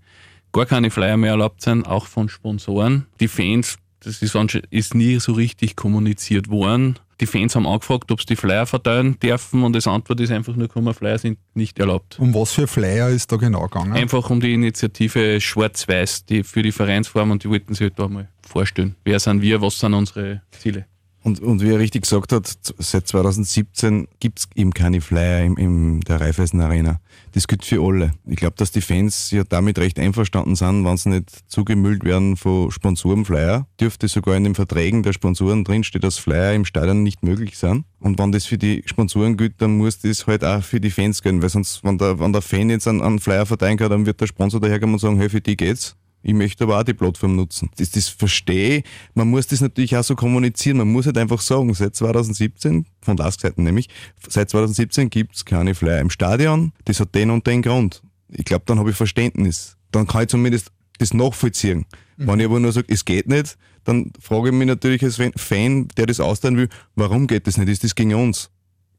gar 0.52 0.66
keine 0.66 0.92
Flyer 0.92 1.16
mehr 1.16 1.32
erlaubt 1.32 1.62
sind, 1.62 1.88
auch 1.88 2.08
von 2.08 2.28
Sponsoren. 2.28 3.06
Die 3.22 3.30
Fans, 3.30 3.78
das 4.02 4.22
ist, 4.22 4.36
ist 4.70 4.96
nie 4.96 5.20
so 5.20 5.32
richtig 5.32 5.78
kommuniziert 5.78 6.50
worden. 6.50 7.00
Die 7.22 7.26
Fans 7.26 7.56
haben 7.56 7.66
angefragt, 7.66 8.12
ob 8.12 8.20
sie 8.20 8.28
die 8.28 8.36
Flyer 8.36 8.66
verteilen 8.66 9.18
dürfen 9.18 9.64
und 9.64 9.74
das 9.74 9.88
Antwort 9.88 10.20
ist 10.20 10.32
einfach 10.32 10.56
nur 10.56 10.68
gekommen, 10.68 10.94
Flyer 10.94 11.18
sind 11.18 11.40
nicht 11.54 11.80
erlaubt. 11.80 12.20
Um 12.20 12.34
was 12.34 12.52
für 12.52 12.68
Flyer 12.68 13.08
ist 13.08 13.32
da 13.32 13.38
genau 13.38 13.64
gegangen? 13.64 13.94
Einfach 13.94 14.30
um 14.30 14.42
die 14.42 14.54
Initiative 14.54 15.40
Schwarz-Weiß, 15.40 16.26
die 16.26 16.44
für 16.44 16.64
die 16.64 16.74
Vereinsform 16.74 17.32
und 17.32 17.46
die 17.46 17.50
wollten 17.50 17.74
sich 17.74 17.84
halt 17.84 17.98
da 17.98 18.10
mal 18.10 18.28
vorstellen. 18.42 18.98
Wer 19.06 19.22
sind 19.22 19.42
wir, 19.42 19.62
was 19.62 19.80
sind 19.80 19.94
unsere 19.94 20.42
Ziele? 20.52 20.86
Und, 21.28 21.42
und 21.42 21.62
wie 21.62 21.72
er 21.72 21.80
richtig 21.80 22.04
gesagt 22.04 22.32
hat, 22.32 22.58
seit 22.78 23.06
2017 23.06 24.08
gibt 24.22 24.40
es 24.40 24.48
eben 24.56 24.72
keine 24.72 25.02
Flyer 25.02 25.44
im, 25.44 25.58
im 25.58 26.00
der 26.00 26.22
Raiffeisen 26.22 26.62
Arena. 26.62 27.02
Das 27.34 27.50
gilt 27.50 27.66
für 27.66 27.86
alle. 27.86 28.14
Ich 28.26 28.38
glaube, 28.38 28.56
dass 28.56 28.72
die 28.72 28.80
Fans 28.80 29.32
ja 29.32 29.44
damit 29.44 29.78
recht 29.78 30.00
einverstanden 30.00 30.56
sind, 30.56 30.86
wenn 30.86 30.96
sie 30.96 31.10
nicht 31.10 31.30
zugemüllt 31.48 32.06
werden 32.06 32.38
von 32.38 32.72
Sponsorenflyer. 32.72 33.68
Dürfte 33.78 34.08
sogar 34.08 34.38
in 34.38 34.46
den 34.46 34.56
Verträgen 34.56 35.04
der 35.04 35.12
Sponsoren 35.12 35.66
drinstehen, 35.66 36.02
dass 36.02 36.18
Flyer 36.18 36.54
im 36.54 36.64
Stadion 36.64 37.04
nicht 37.04 37.24
möglich 37.24 37.58
sind. 37.58 37.84
Und 38.00 38.18
wenn 38.20 38.32
das 38.32 38.46
für 38.46 38.58
die 38.58 38.84
Sponsoren 38.86 39.36
gilt, 39.36 39.62
dann 39.62 39.76
muss 39.78 40.00
das 40.00 40.28
halt 40.28 40.46
auch 40.46 40.64
für 40.64 40.80
die 40.80 40.92
Fans 40.92 41.22
gelten. 41.22 41.42
Weil 41.42 41.50
sonst, 41.50 41.84
wenn 41.84 41.98
der, 41.98 42.22
wenn 42.22 42.32
der 42.32 42.42
Fan 42.42 42.70
jetzt 42.70 42.88
einen, 42.88 43.02
einen 43.02 43.20
Flyer 43.20 43.46
verteilen 43.46 43.76
kann, 43.76 43.90
dann 43.90 44.06
wird 44.06 44.22
der 44.22 44.28
Sponsor 44.28 44.62
daherkommen 44.62 44.94
und 44.94 45.00
sagen, 45.00 45.18
hey, 45.18 45.28
für 45.28 45.42
die 45.42 45.58
geht's. 45.58 45.98
Ich 46.28 46.34
möchte 46.34 46.66
aber 46.66 46.78
auch 46.78 46.84
die 46.84 46.94
Plattform 46.94 47.38
nutzen. 47.38 47.70
Das, 47.78 47.90
das 47.92 48.10
verstehe 48.10 48.80
ich. 48.80 48.84
Man 49.14 49.30
muss 49.30 49.48
das 49.48 49.62
natürlich 49.62 49.96
auch 49.96 50.04
so 50.04 50.14
kommunizieren. 50.14 50.76
Man 50.76 50.92
muss 50.92 51.06
halt 51.06 51.18
einfach 51.18 51.40
sagen, 51.40 51.74
seit 51.74 51.96
2017, 51.96 52.86
von 53.02 53.16
Lask-Seiten 53.16 53.64
nämlich, 53.64 53.88
seit 54.28 54.50
2017 54.50 55.10
gibt 55.10 55.38
es 55.38 55.46
keine 55.46 55.74
Flyer 55.74 56.02
im 56.02 56.10
Stadion. 56.10 56.74
Das 56.84 57.00
hat 57.00 57.16
den 57.16 57.30
und 57.30 57.48
den 57.48 57.62
Grund. 57.62 58.04
Ich 58.30 58.44
glaube, 58.44 58.64
dann 58.66 58.78
habe 58.78 58.90
ich 58.90 58.98
Verständnis. 58.98 59.78
Dann 59.92 60.06
kann 60.06 60.24
ich 60.24 60.28
zumindest 60.28 60.74
das 60.98 61.14
nachvollziehen. 61.14 61.86
Wenn 62.18 62.42
ich 62.42 62.46
aber 62.48 62.60
nur 62.60 62.74
sage, 62.74 62.88
es 62.90 63.06
geht 63.06 63.30
nicht, 63.30 63.58
dann 63.86 64.12
frage 64.20 64.50
ich 64.50 64.54
mich 64.54 64.68
natürlich 64.68 65.04
als 65.04 65.22
Fan, 65.38 65.88
der 65.96 66.08
das 66.08 66.20
austeilen 66.20 66.58
will, 66.58 66.68
warum 66.96 67.28
geht 67.28 67.48
das 67.48 67.58
nicht? 67.58 67.70
Ist 67.70 67.86
das 67.86 67.96
gegen 67.96 68.16
uns? 68.16 68.50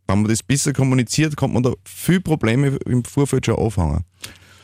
Wenn 0.06 0.22
man 0.22 0.30
das 0.30 0.42
besser 0.42 0.72
kommuniziert, 0.72 1.36
kann 1.36 1.52
man 1.52 1.62
da 1.62 1.74
viel 1.84 2.22
Probleme 2.22 2.78
im 2.86 3.04
Vorfeld 3.04 3.44
schon 3.44 3.58
anfangen. 3.58 4.04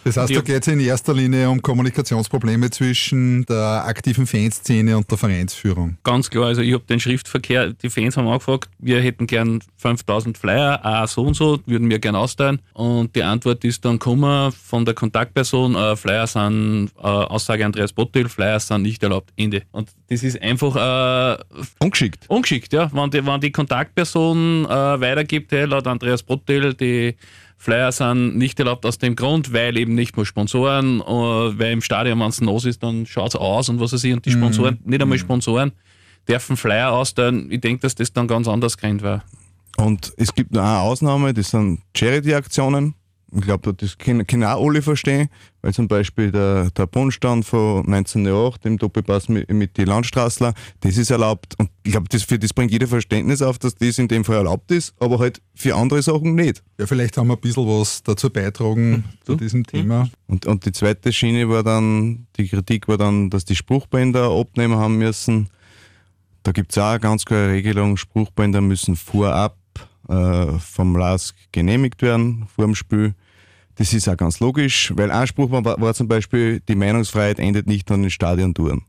Das 0.04 0.18
heißt, 0.18 0.36
da 0.36 0.42
geht 0.42 0.60
es 0.60 0.68
in 0.68 0.80
erster 0.80 1.14
Linie 1.14 1.48
um 1.48 1.62
Kommunikationsprobleme 1.62 2.68
zwischen 2.70 3.46
der 3.46 3.84
aktiven 3.86 4.26
Fanszene 4.26 4.96
und 4.98 5.10
der 5.10 5.16
Vereinsführung. 5.16 5.96
Ganz 6.04 6.28
klar, 6.28 6.46
also 6.46 6.60
ich 6.60 6.74
habe 6.74 6.84
den 6.84 7.00
Schriftverkehr, 7.00 7.72
die 7.72 7.88
Fans 7.88 8.18
haben 8.18 8.28
angefragt, 8.28 8.68
wir 8.78 9.00
hätten 9.00 9.26
gern 9.26 9.60
5000 9.78 10.36
Flyer, 10.36 10.80
auch 10.84 11.08
so 11.08 11.22
und 11.22 11.34
so, 11.34 11.58
würden 11.64 11.88
wir 11.88 11.98
gern 11.98 12.16
austeilen. 12.16 12.60
Und 12.74 13.16
die 13.16 13.22
Antwort 13.22 13.64
ist 13.64 13.82
dann 13.84 13.98
gekommen 13.98 14.52
von 14.52 14.84
der 14.84 14.92
Kontaktperson, 14.92 15.74
äh, 15.74 15.96
Flyer 15.96 16.26
sind, 16.26 16.90
äh, 16.98 17.06
Aussage 17.06 17.64
Andreas 17.64 17.92
Bottil, 17.94 18.28
Flyer 18.28 18.60
sind 18.60 18.82
nicht 18.82 19.02
erlaubt, 19.02 19.32
Ende. 19.36 19.62
Und 19.72 19.88
das 20.08 20.22
ist 20.22 20.40
einfach 20.42 20.76
äh, 20.76 21.42
Ungeschickt. 21.78 22.28
ungeschickt, 22.28 22.74
ja. 22.74 22.90
Wenn 22.92 23.10
die, 23.10 23.24
wenn 23.24 23.40
die 23.40 23.50
Kontaktperson 23.52 24.66
äh, 24.66 24.68
weitergibt, 24.68 25.50
hey, 25.52 25.64
laut 25.64 25.86
Andreas 25.86 26.22
Bottil, 26.22 26.74
die 26.74 27.16
Flyer 27.64 27.92
sind 27.92 28.36
nicht 28.36 28.58
erlaubt 28.58 28.84
aus 28.84 28.98
dem 28.98 29.16
Grund, 29.16 29.54
weil 29.54 29.78
eben 29.78 29.94
nicht 29.94 30.14
mehr 30.18 30.26
Sponsoren, 30.26 31.00
äh, 31.00 31.04
weil 31.04 31.72
im 31.72 31.80
Stadion, 31.80 32.20
wenn 32.20 32.28
es 32.28 32.38
los 32.42 32.66
ist, 32.66 32.82
dann 32.82 33.06
schaut 33.06 33.28
es 33.28 33.36
aus 33.36 33.70
und 33.70 33.80
was 33.80 33.94
weiß 33.94 34.04
ich. 34.04 34.12
Und 34.12 34.26
die 34.26 34.32
Sponsoren, 34.32 34.80
nicht 34.84 35.00
einmal 35.00 35.16
Sponsoren, 35.16 35.72
dürfen 36.28 36.58
Flyer 36.58 36.92
austeilen. 36.92 37.50
Ich 37.50 37.62
denke, 37.62 37.80
dass 37.80 37.94
das 37.94 38.12
dann 38.12 38.28
ganz 38.28 38.48
anders 38.48 38.76
gerannt 38.76 39.02
war. 39.02 39.24
Und 39.78 40.12
es 40.18 40.34
gibt 40.34 40.52
noch 40.52 40.60
eine 40.60 40.80
Ausnahme, 40.80 41.32
das 41.32 41.52
sind 41.52 41.80
Charity-Aktionen. 41.96 42.96
Ich 43.36 43.42
glaube, 43.42 43.74
das 43.74 43.98
können, 43.98 44.26
können 44.26 44.44
auch 44.44 44.64
alle 44.64 44.80
verstehen, 44.80 45.28
weil 45.60 45.74
zum 45.74 45.88
Beispiel 45.88 46.30
der, 46.30 46.70
der 46.70 46.86
Bundstand 46.86 47.44
von 47.44 47.84
1908 47.86 48.64
im 48.66 48.78
Doppelpass 48.78 49.28
mit, 49.28 49.50
mit 49.52 49.76
den 49.76 49.86
Landstraßler, 49.86 50.54
das 50.80 50.96
ist 50.96 51.10
erlaubt. 51.10 51.54
Und 51.58 51.70
ich 51.82 51.92
glaube, 51.92 52.08
das, 52.08 52.22
für 52.22 52.38
das 52.38 52.52
bringt 52.52 52.70
jeder 52.70 52.86
Verständnis 52.86 53.42
auf, 53.42 53.58
dass 53.58 53.74
das 53.74 53.98
in 53.98 54.06
dem 54.06 54.24
Fall 54.24 54.36
erlaubt 54.36 54.70
ist, 54.70 54.94
aber 55.00 55.18
halt 55.18 55.42
für 55.54 55.74
andere 55.74 56.00
Sachen 56.02 56.36
nicht. 56.36 56.62
Ja, 56.78 56.86
vielleicht 56.86 57.16
haben 57.16 57.26
wir 57.26 57.34
ein 57.34 57.40
bisschen 57.40 57.66
was 57.66 58.04
dazu 58.04 58.30
beitragen 58.30 59.04
zu 59.24 59.34
diesem 59.34 59.66
Thema. 59.66 60.08
Und, 60.28 60.46
und 60.46 60.64
die 60.64 60.72
zweite 60.72 61.12
Schiene 61.12 61.48
war 61.48 61.64
dann, 61.64 62.26
die 62.36 62.48
Kritik 62.48 62.86
war 62.86 62.98
dann, 62.98 63.30
dass 63.30 63.44
die 63.44 63.56
Spruchbänder 63.56 64.30
abnehmen 64.30 64.76
haben 64.76 64.98
müssen. 64.98 65.48
Da 66.44 66.52
gibt 66.52 66.70
es 66.70 66.78
auch 66.78 66.90
eine 66.90 67.00
ganz 67.00 67.24
klare 67.24 67.48
Regelung, 67.48 67.96
Spruchbänder 67.96 68.60
müssen 68.60 68.94
vorab 68.94 69.56
äh, 70.08 70.58
vom 70.58 70.96
LASK 70.96 71.34
genehmigt 71.52 72.02
werden, 72.02 72.46
vor 72.54 72.66
dem 72.66 72.74
Spiel. 72.74 73.14
Das 73.76 73.92
ist 73.92 74.08
auch 74.08 74.16
ganz 74.16 74.40
logisch, 74.40 74.92
weil 74.96 75.10
ein 75.10 75.26
Spruchband 75.26 75.66
war, 75.66 75.94
zum 75.94 76.08
Beispiel, 76.08 76.60
die 76.60 76.76
Meinungsfreiheit 76.76 77.38
endet 77.38 77.66
nicht 77.66 77.90
an 77.90 78.02
den 78.02 78.10
Stadiontouren. 78.10 78.82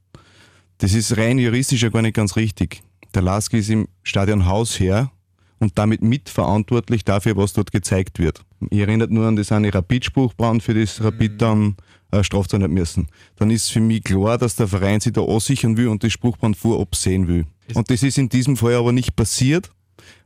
Das 0.77 0.93
ist 0.93 1.17
rein 1.17 1.39
juristisch 1.39 1.81
ja 1.81 1.89
gar 1.89 2.01
nicht 2.01 2.15
ganz 2.15 2.35
richtig. 2.35 2.83
Der 3.13 3.21
LASK 3.21 3.53
ist 3.53 3.69
im 3.69 3.87
Stadion 4.03 4.45
Hausherr 4.45 5.11
und 5.59 5.77
damit 5.77 6.01
mitverantwortlich 6.01 7.05
dafür, 7.05 7.37
was 7.37 7.53
dort 7.53 7.71
gezeigt 7.71 8.19
wird. 8.19 8.41
Ich 8.69 8.79
erinnert 8.79 9.09
nur 9.09 9.25
an 9.25 9.35
das 9.35 9.51
eine 9.51 9.73
Rapid-Spruchbrand, 9.73 10.61
für 10.61 10.73
das 10.73 11.01
Rapid 11.01 11.41
dann 11.41 11.75
äh, 12.11 12.23
Strafzahlen 12.23 12.63
hat 12.63 12.71
müssen. 12.71 13.07
Dann 13.37 13.49
ist 13.49 13.71
für 13.71 13.79
mich 13.79 14.03
klar, 14.03 14.37
dass 14.37 14.55
der 14.55 14.67
Verein 14.67 14.99
sich 14.99 15.13
da 15.13 15.21
ansichern 15.21 15.77
will 15.77 15.87
und 15.87 16.03
das 16.03 16.11
Spruchbrand 16.11 16.57
vorab 16.57 16.95
sehen 16.95 17.27
will. 17.27 17.45
Und 17.73 17.89
das 17.89 18.03
ist 18.03 18.17
in 18.17 18.29
diesem 18.29 18.57
Fall 18.57 18.75
aber 18.75 18.91
nicht 18.91 19.15
passiert. 19.15 19.71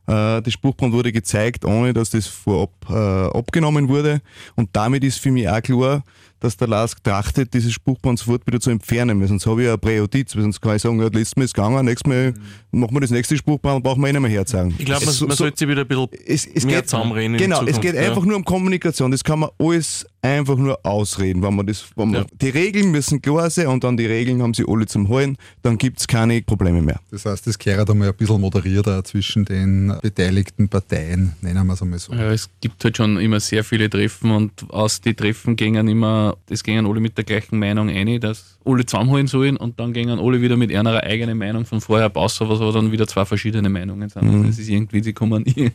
Äh, 0.06 0.42
das 0.42 0.52
Spruchbrand 0.52 0.92
wurde 0.92 1.12
gezeigt, 1.12 1.64
ohne 1.64 1.92
dass 1.92 2.10
das 2.10 2.26
vorab 2.26 2.70
äh, 2.88 3.38
abgenommen 3.38 3.88
wurde. 3.88 4.20
Und 4.56 4.70
damit 4.72 5.04
ist 5.04 5.18
für 5.18 5.30
mich 5.30 5.48
auch 5.48 5.62
klar, 5.62 6.04
dass 6.40 6.56
der 6.56 6.68
LASK 6.68 7.02
trachtet, 7.04 7.52
dieses 7.54 7.72
Spruchband 7.72 8.18
sofort 8.18 8.46
wieder 8.46 8.58
zu 8.60 8.70
entfernen. 8.70 9.20
Weil 9.20 9.28
sonst 9.28 9.46
habe 9.46 9.60
ich 9.62 9.66
ja 9.66 9.74
ein 9.74 9.80
Präjudiz, 9.80 10.34
weil 10.34 10.42
sonst 10.42 10.60
kann 10.60 10.76
ich 10.76 10.82
sagen, 10.82 10.98
ja, 11.00 11.04
letztes 11.06 11.36
Mal 11.36 11.44
ist 11.44 11.50
es 11.50 11.54
gegangen, 11.54 11.84
nächstes 11.84 12.08
Mal 12.08 12.34
machen 12.72 12.94
wir 12.94 13.00
das 13.00 13.10
nächste 13.10 13.36
Spruchband 13.36 13.76
und 13.76 13.82
brauchen 13.82 14.00
wir 14.02 14.08
eh 14.08 14.12
nicht 14.12 14.20
mehr 14.22 14.30
herzeigen. 14.30 14.74
Ich 14.78 14.84
glaube, 14.86 15.04
man, 15.04 15.14
So- 15.14 15.26
man 15.26 15.36
so- 15.36 15.44
sollte 15.44 15.58
sich 15.58 15.68
wieder 15.68 15.82
ein 15.82 15.88
bisschen 15.88 16.08
es, 16.26 16.46
es 16.46 16.64
mehr 16.64 16.76
geht, 16.80 16.88
zusammenreden. 16.90 17.36
Genau, 17.36 17.58
Zukunft, 17.58 17.74
es 17.76 17.80
geht 17.80 17.94
ja. 17.94 18.08
einfach 18.08 18.24
nur 18.24 18.36
um 18.36 18.44
Kommunikation. 18.44 19.10
Das 19.10 19.22
kann 19.24 19.38
man 19.40 19.50
alles 19.58 20.06
einfach 20.22 20.56
nur 20.56 20.78
ausreden. 20.84 21.42
Wenn 21.42 21.54
man 21.56 21.66
das, 21.66 21.84
wenn 21.96 22.10
man, 22.10 22.20
Ja. 22.22 22.26
Die 22.40 22.50
Regeln 22.50 22.90
müssen 22.90 23.22
klar 23.22 23.48
sein 23.50 23.68
und 23.68 23.84
dann 23.84 23.96
die 23.96 24.04
Regeln 24.06 24.42
haben 24.42 24.52
sie 24.54 24.64
alle 24.68 24.86
zum 24.86 25.08
Holen, 25.08 25.36
dann 25.62 25.78
gibt 25.78 26.00
es 26.00 26.06
keine 26.06 26.42
Probleme 26.42 26.82
mehr. 26.82 27.00
Das 27.10 27.24
heißt, 27.24 27.46
das 27.46 27.58
gehört 27.58 27.88
einmal 27.90 28.08
ein 28.08 28.14
bisschen 28.14 28.40
moderierter 28.40 29.02
zwischen 29.04 29.44
den 29.46 29.94
beteiligten 30.02 30.68
Parteien, 30.68 31.32
nennen 31.40 31.66
wir 31.66 31.72
es 31.74 31.82
einmal 31.82 31.98
so. 31.98 32.12
Ja, 32.12 32.30
es 32.32 32.50
gibt 32.60 32.84
halt 32.84 32.96
schon 32.98 33.18
immer 33.18 33.40
sehr 33.40 33.64
viele 33.64 33.88
Treffen 33.88 34.30
und 34.30 34.52
aus 34.68 35.00
die 35.00 35.14
Treffen 35.14 35.56
gingen 35.56 35.88
immer, 35.88 36.29
das 36.46 36.62
gingen 36.62 36.86
alle 36.86 37.00
mit 37.00 37.16
der 37.16 37.24
gleichen 37.24 37.58
Meinung 37.58 37.88
ein, 37.88 38.20
dass 38.20 38.58
alle 38.64 38.84
zusammenholen 38.84 39.26
sollen 39.26 39.56
und 39.56 39.78
dann 39.78 39.92
gingen 39.92 40.18
alle 40.18 40.40
wieder 40.40 40.56
mit 40.56 40.74
einer 40.74 41.02
eigenen 41.02 41.38
Meinung 41.38 41.64
von 41.64 41.80
vorher 41.80 42.12
raus, 42.12 42.40
was 42.40 42.60
aber 42.60 42.72
dann 42.72 42.92
wieder 42.92 43.06
zwei 43.06 43.24
verschiedene 43.24 43.68
Meinungen 43.68 44.08
sind. 44.08 44.22
Also 44.22 44.42
das 44.44 44.58
ist 44.58 44.68
irgendwie, 44.68 45.00
die 45.00 45.12
kommen 45.12 45.42
nie, 45.42 45.70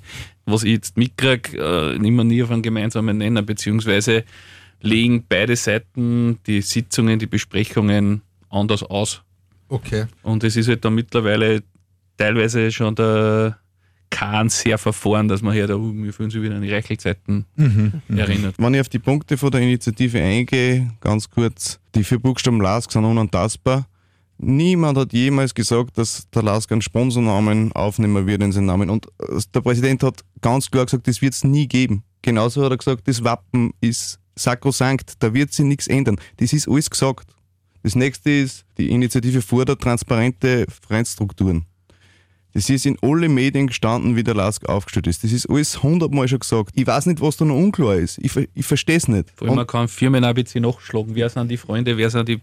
was 0.46 0.64
ich 0.64 0.74
jetzt 0.74 0.98
mitkriege, 0.98 1.58
äh, 1.58 1.96
immer 1.96 2.24
nie 2.24 2.44
auf 2.44 2.52
einen 2.52 2.62
gemeinsamen 2.62 3.18
Nenner, 3.18 3.42
beziehungsweise 3.42 4.24
legen 4.82 5.24
beide 5.28 5.56
Seiten 5.56 6.40
die 6.46 6.62
Sitzungen, 6.62 7.20
die 7.20 7.28
Besprechungen 7.28 8.22
anders 8.50 8.84
aus. 8.84 9.22
Okay. 9.68 10.06
Und 10.22 10.44
es 10.44 10.56
ist 10.56 10.68
halt 10.68 10.86
dann 10.86 10.96
mittlerweile 10.96 11.64
teilweise 12.18 12.72
schon 12.72 12.96
der 12.96 13.58
Kahn 14.16 14.48
sehr 14.48 14.78
verfahren, 14.78 15.28
dass 15.28 15.42
man 15.42 15.54
hört, 15.54 15.72
oh, 15.72 15.92
wir 15.94 16.14
fühlen 16.14 16.30
sich 16.30 16.42
wieder 16.42 16.56
an 16.56 16.62
die 16.62 16.72
Reichelzeiten 16.72 17.46
erinnert. 18.08 18.56
Wenn 18.58 18.74
ich 18.74 18.80
auf 18.80 18.88
die 18.88 19.00
Punkte 19.00 19.36
von 19.36 19.52
der 19.52 19.60
Initiative 19.60 20.22
eingehe, 20.22 20.90
ganz 21.02 21.30
kurz, 21.30 21.82
die 21.96 22.04
vier 22.06 22.20
Buchstaben 22.20 22.62
LASK 22.62 22.94
sind 22.94 23.04
unantastbar. 23.04 23.86
Niemand 24.38 24.98
hat 24.98 25.12
jemals 25.12 25.54
gesagt, 25.54 25.98
dass 25.98 26.30
der 26.30 26.44
LASK 26.44 26.72
einen 26.72 26.82
Sponsornamen 26.82 27.74
aufnehmen 27.74 28.26
wird 28.26 28.42
in 28.42 28.54
seinen 28.54 28.68
Namen. 28.68 28.90
Und 28.90 29.08
äh, 29.20 29.42
der 29.54 29.60
Präsident 29.60 30.02
hat 30.02 30.24
ganz 30.40 30.72
klar 30.72 30.86
gesagt, 30.86 31.10
das 31.10 31.22
wird 31.22 31.34
es 31.34 31.44
nie 31.44 31.68
geben. 31.68 32.04
Genauso 32.22 32.64
hat 32.64 32.72
er 32.72 32.78
gesagt, 32.78 33.10
das 33.10 33.22
Wappen 33.22 33.74
ist 33.82 34.20
sakrosankt, 34.38 35.16
da 35.20 35.34
wird 35.34 35.52
sich 35.52 35.66
nichts 35.66 35.88
ändern. 35.88 36.16
Das 36.38 36.54
ist 36.54 36.70
alles 36.70 36.90
gesagt. 36.90 37.36
Das 37.84 37.96
nächste 37.96 38.32
ist, 38.32 38.66
die 38.78 38.92
Initiative 38.92 39.42
fordert 39.42 39.82
transparente 39.82 40.66
Vereinsstrukturen. 40.88 41.66
Das 42.56 42.70
ist 42.70 42.86
in 42.86 42.98
alle 43.02 43.28
Medien 43.28 43.68
gestanden, 43.68 44.16
wie 44.16 44.24
der 44.24 44.34
LASK 44.34 44.70
aufgestellt 44.70 45.08
ist. 45.08 45.26
Das 45.26 45.34
ist 45.34 45.50
alles 45.50 45.84
hundertmal 45.84 46.30
schon 46.30 46.40
gesagt. 46.40 46.70
Ich 46.74 46.88
weiß 46.88 47.06
nicht, 47.08 47.20
was 47.20 47.36
da 47.36 47.44
noch 47.44 47.58
unklar 47.58 47.96
ist. 47.96 48.18
Ich, 48.20 48.32
ich 48.54 48.66
verstehe 48.66 48.96
es 48.96 49.10
nicht. 49.10 49.30
Vor 49.36 49.50
allem, 49.50 49.58
man 49.58 49.68
kann 49.68 49.90
Firmen 49.90 50.24
auch 50.24 50.30
ein 50.30 50.36
bisschen 50.36 50.64
nachschlagen. 50.64 51.16
Wer 51.16 51.28
sind 51.28 51.52
die 51.52 51.58
Freunde, 51.58 51.98
wer 51.98 52.10
sind 52.10 52.30
die. 52.30 52.40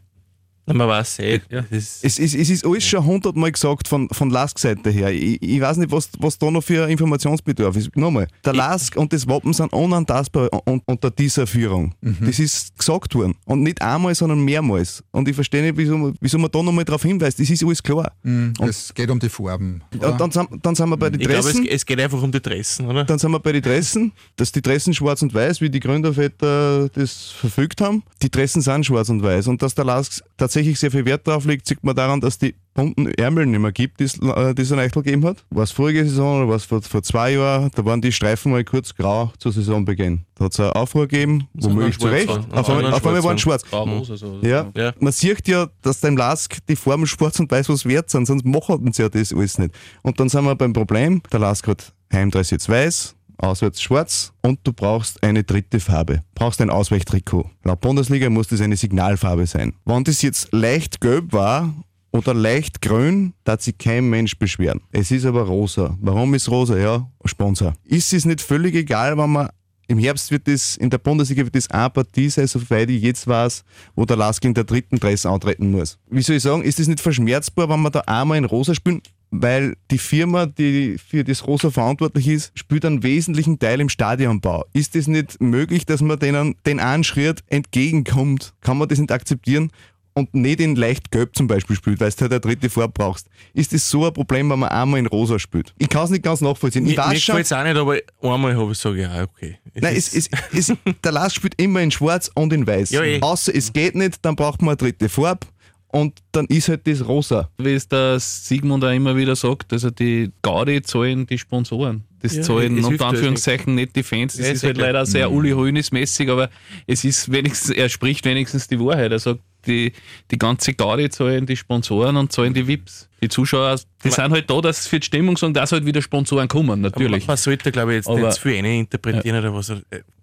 Man 0.66 0.87
weiß 0.88 1.19
eh. 1.19 1.40
Ja. 1.50 1.64
Es 1.71 2.02
ist, 2.04 2.19
es 2.21 2.35
ist 2.50 2.64
alles 2.64 2.85
schon 2.87 3.04
hundertmal 3.04 3.50
gesagt 3.50 3.88
von, 3.88 4.09
von 4.11 4.31
LASK-Seite 4.31 4.90
her. 4.90 5.11
Ich, 5.12 5.42
ich 5.42 5.61
weiß 5.61 5.76
nicht, 5.78 5.90
was, 5.90 6.09
was 6.19 6.38
da 6.38 6.50
noch 6.50 6.62
für 6.62 6.88
Informationsbedarf 6.88 7.76
ist. 7.76 7.97
Nochmal, 7.97 8.28
der 8.45 8.54
LASK 8.54 8.97
und 8.97 9.13
das 9.13 9.26
Wappen 9.26 9.52
sind 9.52 9.73
unantastbar 9.73 10.49
un- 10.69 10.80
unter 10.87 11.10
dieser 11.10 11.47
Führung. 11.47 11.95
Das 12.21 12.39
ist 12.39 12.78
gesagt 12.78 13.15
worden. 13.15 13.34
Und 13.45 13.63
nicht 13.63 13.82
einmal, 13.82 14.15
sondern 14.15 14.45
mehrmals. 14.45 15.02
Und 15.10 15.28
ich 15.28 15.34
verstehe 15.34 15.63
nicht, 15.63 15.76
wieso, 15.76 15.99
man- 15.99 16.15
wieso 16.21 16.39
man 16.39 16.50
da 16.50 16.63
nochmal 16.63 16.84
darauf 16.84 17.02
hinweist. 17.02 17.41
Das 17.41 17.50
ist 17.50 17.65
alles 17.65 17.82
klar. 17.82 18.13
Es 18.60 18.95
geht 18.95 19.10
um 19.10 19.19
die 19.19 19.28
Farben. 19.28 19.82
Und 19.93 20.21
dann, 20.21 20.30
sind- 20.30 20.49
dann 20.63 20.75
sind 20.76 20.89
wir 20.89 20.97
bei 20.97 21.10
den 21.10 21.21
ich 21.21 21.26
glaube, 21.26 21.41
es, 21.41 21.47
Dressen. 21.54 21.67
es 21.69 21.84
geht 21.87 22.00
einfach 22.00 22.23
um 22.23 22.30
die 22.30 22.41
Dressen, 22.41 22.87
oder? 22.87 23.04
Dann 23.04 23.19
sind 23.19 23.32
wir 23.32 23.41
bei 23.41 23.52
den 23.52 23.63
Dressen, 23.63 24.13
dass 24.37 24.52
die 24.52 24.63
Dressen 24.63 24.95
schwarz 24.95 25.23
und 25.23 25.34
weiß, 25.34 25.60
wie 25.60 25.71
die 25.71 25.80
Gründerväter 25.80 26.89
das 26.91 27.30
verfügt 27.32 27.80
haben. 27.80 28.02
Die 28.23 28.30
Dressen 28.30 28.63
sind 28.63 28.87
schwarz 28.87 29.08
und 29.08 29.23
weiß. 29.23 29.49
Und 29.49 29.60
dass 29.63 29.75
der 29.75 29.84
LASK 29.84 30.23
tatsächlich 30.43 30.78
sehr 30.81 30.91
viel 30.91 31.05
Wert 31.05 31.26
drauf 31.26 31.45
legt, 31.45 31.67
sieht 31.69 31.85
man 31.85 31.95
daran, 31.95 32.21
dass 32.21 32.37
die 32.37 32.57
bunten 32.75 33.07
Ärmel 33.07 33.47
nicht 33.47 33.61
mehr 33.61 33.71
gibt, 33.71 34.00
die 34.00 34.05
es 34.05 34.19
äh, 34.19 34.75
ein 34.75 34.78
Eichel 34.81 35.02
gegeben 35.02 35.25
hat. 35.25 35.45
War 35.50 35.63
es 35.63 35.71
vorige 35.71 36.05
Saison 36.05 36.39
oder 36.39 36.49
war 36.49 36.57
es 36.57 36.65
vor, 36.65 36.83
vor 36.83 37.02
zwei 37.05 37.35
Jahren? 37.35 37.71
Da 37.76 37.85
waren 37.85 38.00
die 38.00 38.11
Streifen 38.11 38.50
mal 38.50 38.65
kurz 38.65 38.93
grau 38.93 39.33
zur 39.39 39.52
Saisonbeginn. 39.52 40.25
Da 40.35 40.47
hat 40.47 40.52
es 40.52 40.59
eine 40.59 40.75
Aufruhr 40.75 41.07
gegeben, 41.07 41.47
womöglich 41.55 41.97
zu 41.97 42.09
Recht. 42.09 42.26
waren. 42.26 42.50
Auf 42.50 42.69
einmal, 42.69 42.93
auf 42.93 43.07
einmal 43.07 43.23
waren 43.23 43.39
schwarz. 43.39 43.63
Grau, 43.63 43.85
rosa, 43.85 44.17
so. 44.17 44.41
Ja. 44.43 44.69
Ja. 44.76 44.93
man 44.99 45.13
sieht 45.13 45.47
ja, 45.47 45.69
dass 45.81 46.00
dein 46.00 46.17
Lask 46.17 46.59
die 46.69 46.75
Farben 46.75 47.07
schwarz 47.07 47.39
und 47.39 47.49
weiß 47.49 47.69
was 47.69 47.87
wert 47.87 48.11
sind, 48.11 48.26
sonst 48.26 48.45
machen 48.45 48.93
sie 48.93 49.02
ja 49.02 49.09
das 49.09 49.33
alles 49.33 49.59
nicht. 49.59 49.73
Und 50.02 50.19
dann 50.19 50.28
sind 50.28 50.45
wir 50.45 50.57
beim 50.57 50.73
Problem, 50.73 51.23
der 51.31 51.39
Lask 51.39 51.69
hat 51.69 51.93
Heimdress 52.13 52.50
jetzt 52.50 52.69
weiß, 52.69 53.15
auswärts 53.43 53.83
schwarz 53.83 54.33
und 54.43 54.61
du 54.65 54.73
brauchst 54.73 55.23
eine 55.23 55.45
dritte 55.45 55.81
Farbe. 55.81 56.23
Brauchst 56.35 56.61
ein 56.61 56.71
Ausweichtrikot. 56.71 57.50
Laut 57.65 57.81
Bundesliga 57.81 58.31
muss 58.31 58.49
das 58.49 58.61
eine 58.61 58.76
Signalfarbe 58.76 59.47
sein. 59.47 59.75
Wenn 59.85 60.05
das 60.05 60.23
jetzt 60.23 60.52
leicht 60.52 61.00
gelb 61.00 61.33
war 61.33 61.75
oder 62.13 62.35
leicht 62.35 62.81
grün, 62.83 63.35
darf 63.45 63.63
sich 63.63 63.78
kein 63.78 64.09
Mensch 64.09 64.39
beschweren. 64.39 64.81
Es 64.93 65.11
ist 65.11 65.25
aber 65.25 65.43
rosa. 65.43 65.97
Warum 66.00 66.35
ist 66.35 66.50
rosa? 66.50 66.76
Ja, 66.76 67.11
Sponsor. 67.25 67.75
Ist 67.85 68.13
es 68.13 68.25
nicht 68.25 68.41
völlig 68.41 68.75
egal, 68.75 69.17
wenn 69.19 69.31
man 69.31 69.49
im 69.89 69.99
Herbst 69.99 70.31
wird 70.31 70.49
es, 70.49 70.76
in 70.76 70.89
der 70.89 70.99
Bundesliga 70.99 71.45
wird 71.45 71.57
es 71.57 71.71
eine 71.71 71.91
Partie 71.91 72.31
sein, 72.31 72.47
soweit 72.47 72.89
ich 72.89 73.02
jetzt 73.02 73.26
weiß, 73.26 73.65
wo 73.95 74.05
der 74.05 74.17
Lask 74.17 74.43
in 74.45 74.55
der 74.55 74.65
dritten 74.65 74.99
Dress 74.99 75.26
antreten 75.26 75.71
muss. 75.71 75.99
Wie 76.09 76.23
soll 76.23 76.37
ich 76.37 76.43
sagen, 76.43 76.63
ist 76.63 76.81
es 76.81 76.89
nicht 76.89 77.00
verschmerzbar, 77.00 77.69
wenn 77.69 77.83
wir 77.83 77.91
da 77.91 78.00
einmal 78.00 78.39
in 78.39 78.45
Rosa 78.45 78.75
spielen? 78.75 79.02
Weil 79.34 79.76
die 79.90 79.97
Firma, 79.97 80.45
die 80.45 80.99
für 80.99 81.25
das 81.25 81.47
Rosa 81.47 81.71
verantwortlich 81.71 82.28
ist, 82.28 82.52
spielt 82.54 82.84
einen 82.84 83.02
wesentlichen 83.02 83.58
Teil 83.58 83.80
im 83.80 83.88
Stadionbau. 83.88 84.66
Ist 84.75 84.95
es 84.95 85.08
nicht 85.08 85.40
möglich, 85.40 85.86
dass 85.86 86.02
man 86.02 86.18
denen 86.18 86.54
den 86.66 86.80
einen 86.80 87.02
Schritt 87.02 87.42
entgegenkommt? 87.49 88.52
Kann 88.60 88.76
man 88.76 88.88
das 88.88 88.99
nicht 88.99 89.10
akzeptieren? 89.10 89.73
Und 90.12 90.34
nicht 90.34 90.60
in 90.60 90.76
leicht 90.76 91.10
gelb 91.10 91.34
zum 91.34 91.47
Beispiel 91.47 91.75
spielt, 91.75 91.99
weil 91.99 92.10
du 92.10 92.21
halt 92.21 92.32
eine 92.32 92.40
dritte 92.40 92.68
Farbe 92.68 92.92
brauchst. 92.92 93.28
Ist 93.54 93.73
das 93.73 93.88
so 93.88 94.04
ein 94.04 94.12
Problem, 94.12 94.50
wenn 94.50 94.58
man 94.58 94.68
einmal 94.68 95.00
in 95.00 95.06
rosa 95.06 95.38
spielt? 95.38 95.73
Ich 95.78 95.88
kann 95.88 96.04
es 96.04 96.10
nicht 96.10 96.23
ganz 96.23 96.42
nachvollziehen. 96.42 96.86
Ich 96.86 96.95
Mir, 96.95 97.06
mir 97.08 97.14
gefällt 97.14 97.47
es 97.47 97.52
auch 97.54 97.64
nicht, 97.64 97.76
aber 97.76 97.97
einmal 98.21 98.54
habe 98.54 98.73
ich 98.73 98.78
gesagt, 98.78 98.99
ja, 98.99 99.23
okay. 99.23 99.56
Nein, 99.73 99.97
es, 99.97 100.14
es, 100.14 100.28
es, 100.52 100.75
der 101.02 101.12
Lars 101.12 101.32
spielt 101.32 101.58
immer 101.58 101.80
in 101.80 101.90
schwarz 101.90 102.30
und 102.34 102.52
in 102.52 102.66
weiß. 102.66 102.90
Ja, 102.90 103.02
eh. 103.02 103.23
Außer 103.23 103.54
es 103.54 103.73
geht 103.73 103.95
nicht, 103.95 104.18
dann 104.21 104.36
braucht 104.36 104.60
man 104.60 104.73
eine 104.73 104.76
dritte 104.76 105.08
Farbe 105.08 105.47
und 105.93 106.19
dann 106.33 106.47
ist 106.47 106.69
halt 106.69 106.87
das 106.87 107.07
rosa. 107.07 107.49
Wie 107.59 107.73
es 107.75 107.87
der 107.87 108.19
Sigmund 108.19 108.85
auch 108.85 108.91
immer 108.91 109.15
wieder 109.17 109.37
sagt, 109.37 109.73
also 109.73 109.91
die 109.91 110.31
Gaudi 110.43 110.83
zahlen 110.83 111.26
die 111.26 111.39
Sponsoren. 111.39 112.02
Das 112.21 112.35
Ja, 112.37 112.43
zahlen 112.43 112.83
unter 112.85 113.07
Anführungszeichen 113.07 113.75
nicht 113.75 113.95
die 113.97 114.02
Fans. 114.02 114.37
Das 114.37 114.47
Ja, 114.47 114.52
ist 114.52 114.63
ja 114.63 114.69
halt 114.69 114.76
klar. 114.78 114.89
leider 114.89 115.07
sehr 115.07 115.31
Uli 115.31 115.50
Hoeneß-mäßig, 115.50 116.31
aber 116.31 116.50
es 116.87 117.05
ist 117.05 117.31
wenigstens, 117.33 117.71
er 117.71 117.89
spricht 117.89 118.25
wenigstens 118.25 118.69
die 118.69 118.78
Wahrheit. 118.78 119.11
Er 119.13 119.19
sagt, 119.19 119.41
die, 119.67 119.93
die 120.31 120.39
ganze 120.39 120.73
Gaudi 120.75 121.09
zahlen 121.11 121.47
die 121.47 121.57
Sponsoren 121.57 122.17
und 122.17 122.33
zahlen 122.33 122.52
die 122.55 122.67
VIPs. 122.67 123.09
Die 123.23 123.28
Zuschauer, 123.28 123.76
die 124.05 124.11
sind 124.11 124.31
halt 124.33 124.50
da, 124.50 124.61
dass 124.61 124.87
für 124.89 124.99
die 124.99 125.07
Stimmung 125.07 125.37
sagen, 125.37 125.55
dass 125.55 125.71
halt 125.73 125.85
wieder 125.87 126.02
Sponsoren 126.02 126.49
kommen, 126.49 126.81
natürlich. 126.81 127.26
Man 127.28 127.37
sollte, 127.37 127.71
glaube 127.71 127.93
ich, 127.93 127.97
jetzt 127.99 128.09
Aber- 128.09 128.21
nicht 128.21 128.33
zu 128.35 128.41
viel 128.43 128.57
eine 128.57 128.78
interpretieren 128.78 129.39
oder 129.39 129.55
was. 129.55 129.73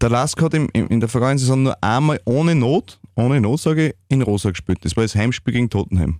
Der 0.01 0.10
Lask 0.10 0.41
hat 0.41 0.53
im, 0.53 0.67
im, 0.73 0.88
in 0.88 0.99
der 0.99 1.08
vergangenen 1.08 1.38
Saison 1.38 1.63
nur 1.63 1.82
einmal 1.84 2.19
ohne 2.25 2.55
Not, 2.55 2.99
ohne 3.19 3.41
Not 3.41 3.60
sage 3.60 3.89
ich, 3.89 3.95
in 4.10 4.21
rosa 4.21 4.49
gespielt. 4.49 4.79
Das 4.82 4.95
war 4.95 5.03
das 5.03 5.15
Heimspiel 5.15 5.53
gegen 5.53 5.69
Tottenham. 5.69 6.19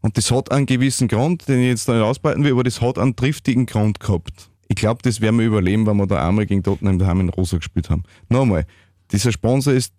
Und 0.00 0.16
das 0.16 0.30
hat 0.30 0.50
einen 0.50 0.66
gewissen 0.66 1.08
Grund, 1.08 1.46
den 1.48 1.60
ich 1.60 1.66
jetzt 1.66 1.88
noch 1.88 1.94
nicht 1.94 2.04
ausbreiten 2.04 2.44
will, 2.44 2.52
aber 2.52 2.64
das 2.64 2.80
hat 2.80 2.98
einen 2.98 3.16
triftigen 3.16 3.66
Grund 3.66 4.00
gehabt. 4.00 4.50
Ich 4.68 4.76
glaube, 4.76 5.00
das 5.02 5.20
werden 5.20 5.38
wir 5.38 5.46
überleben, 5.46 5.86
wenn 5.86 5.96
wir 5.96 6.06
da 6.06 6.26
einmal 6.26 6.46
gegen 6.46 6.62
Tottenham 6.62 6.98
daheim 6.98 7.20
in 7.20 7.28
rosa 7.28 7.58
gespielt 7.58 7.90
haben. 7.90 8.04
Nochmal, 8.28 8.66
dieser 9.12 9.32
Sponsor 9.32 9.72
ist 9.72 9.92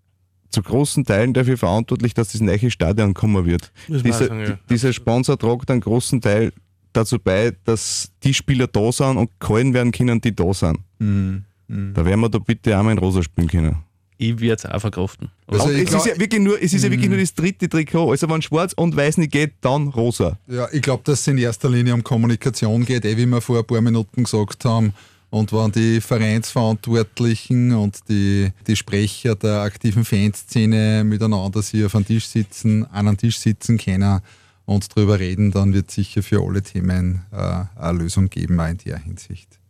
zu 0.50 0.62
großen 0.62 1.06
Teilen 1.06 1.34
dafür 1.34 1.58
verantwortlich, 1.58 2.14
dass 2.14 2.32
das 2.32 2.42
neue 2.42 2.72
Stadion 2.72 3.14
kommen 3.14 3.46
wird. 3.46 3.72
Dieser, 3.88 4.14
sagen, 4.14 4.42
ja. 4.42 4.60
dieser 4.70 4.94
Sponsor 4.94 5.38
trägt 5.38 5.72
einen 5.72 5.82
großen 5.82 6.22
Teil 6.22 6.52
dazu 6.94 7.20
bei, 7.20 7.54
dass 7.64 8.12
die 8.24 8.34
Spieler 8.34 8.68
da 8.68 8.92
sind 8.92 9.18
und 9.18 9.30
gehalten 9.40 9.74
werden 9.74 9.92
können, 9.92 10.20
die 10.20 10.36
da 10.36 10.54
sind. 10.54 10.80
Mhm. 11.00 11.46
Mhm. 11.68 11.94
Da 11.94 12.06
werden 12.06 12.20
wir 12.20 12.30
da 12.30 12.40
bitte 12.40 12.78
auch 12.78 12.84
mal 12.84 12.92
in 12.92 12.98
Rosa 12.98 13.24
spielen 13.24 13.48
können. 13.48 13.78
Ich 14.24 14.40
werde 14.40 14.62
es 14.64 14.66
auch 14.68 14.80
verkraften. 14.80 15.32
Also 15.48 15.72
ich 15.72 15.80
es 15.80 15.90
glaub- 15.90 16.06
ist 16.06 16.14
ja 16.14 16.20
wirklich 16.20 16.42
nur, 16.42 16.62
es 16.62 16.74
ist 16.74 16.84
ja 16.84 16.92
wirklich 16.92 17.10
nur 17.10 17.18
das 17.18 17.34
dritte 17.34 17.68
Trikot. 17.68 18.12
Also 18.12 18.30
wenn 18.30 18.44
schwarz 18.44 18.72
und 18.74 18.96
weiß 18.96 19.18
nicht 19.18 19.32
geht, 19.32 19.54
dann 19.62 19.88
rosa. 19.88 20.38
Ja, 20.46 20.68
ich 20.72 20.84
glaube, 20.84 21.02
dass 21.06 21.22
es 21.22 21.28
in 21.28 21.40
erster 21.40 21.72
Linie 21.72 21.96
um 21.96 22.04
Kommunikation 22.04 22.86
geht, 22.86 23.04
eh 23.04 23.18
wie 23.18 23.26
wir 23.26 23.42
vor 23.42 23.58
ein 23.58 23.66
paar 23.66 23.82
Minuten 23.82 24.24
gesagt 24.24 24.64
haben. 24.64 24.94
Und 25.32 25.52
wenn 25.54 25.72
die 25.72 26.02
Vereinsverantwortlichen 26.02 27.72
und 27.74 27.98
die, 28.10 28.52
die 28.68 28.76
Sprecher 28.76 29.34
der 29.36 29.62
aktiven 29.62 30.06
Fanszene 30.06 31.04
miteinander 31.04 31.64
sich 31.64 31.84
auf 31.84 31.96
einen 31.96 32.06
Tisch 32.06 32.28
sitzen, 32.28 32.86
an 32.92 33.08
einen 33.08 33.18
Tisch 33.18 33.40
sitzen 33.40 33.80
können 33.80 34.20
und 34.66 34.96
darüber 34.96 35.20
reden, 35.20 35.50
dann 35.50 35.74
wird 35.74 35.90
sicher 35.90 36.22
für 36.22 36.46
alle 36.46 36.62
Themen 36.62 37.24
äh, 37.32 37.64
eine 37.76 37.98
Lösung 37.98 38.30
geben, 38.30 38.60
auch 38.60 38.68
in 38.68 38.78
der 38.78 39.00
Hinsicht. 39.00 39.61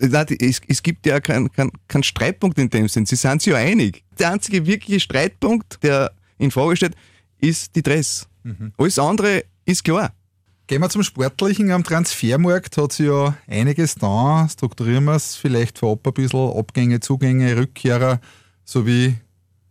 Es, 0.00 0.60
es 0.66 0.82
gibt 0.82 1.06
ja 1.06 1.20
keinen 1.20 1.52
kein, 1.52 1.70
kein 1.88 2.02
Streitpunkt 2.02 2.58
in 2.58 2.70
dem 2.70 2.88
Sinn. 2.88 3.06
Sie 3.06 3.16
sind 3.16 3.42
sich 3.42 3.52
ja 3.52 3.58
einig. 3.58 4.02
Der 4.18 4.32
einzige 4.32 4.64
wirkliche 4.66 5.00
Streitpunkt, 5.00 5.82
der 5.82 6.12
in 6.38 6.50
Frage 6.50 6.76
steht, 6.76 6.94
ist 7.38 7.76
die 7.76 7.82
Dress. 7.82 8.26
Alles 8.78 8.98
andere 8.98 9.44
ist 9.64 9.84
klar. 9.84 10.12
Gehen 10.66 10.80
wir 10.80 10.88
zum 10.88 11.02
Sportlichen. 11.02 11.70
Am 11.72 11.84
Transfermarkt 11.84 12.76
hat 12.76 12.92
sich 12.92 13.06
ja 13.06 13.36
einiges 13.48 13.96
da. 13.96 14.48
Strukturieren 14.48 15.04
wir 15.04 15.16
es 15.16 15.36
vielleicht 15.36 15.78
vorab 15.78 16.06
ein 16.06 16.14
bisschen. 16.14 16.52
Abgänge, 16.52 17.00
Zugänge, 17.00 17.56
Rückkehrer 17.56 18.20
sowie 18.64 19.16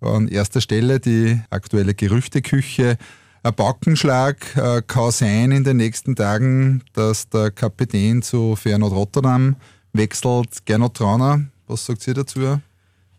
an 0.01 0.27
erster 0.27 0.61
Stelle 0.61 0.99
die 0.99 1.39
aktuelle 1.49 1.93
Gerüchteküche. 1.93 2.97
Ein 3.43 3.55
Backenschlag 3.55 4.55
äh, 4.57 4.81
kann 4.85 5.11
sein 5.11 5.51
in 5.51 5.63
den 5.63 5.77
nächsten 5.77 6.15
Tagen, 6.15 6.83
dass 6.93 7.29
der 7.29 7.51
Kapitän 7.51 8.21
zu 8.21 8.57
Feyenoord 8.57 8.93
Rotterdam 8.93 9.55
wechselt. 9.93 10.65
Gernot 10.65 10.95
Trauner, 10.95 11.45
was 11.67 11.85
sagt 11.85 12.07
ihr 12.07 12.13
dazu? 12.13 12.59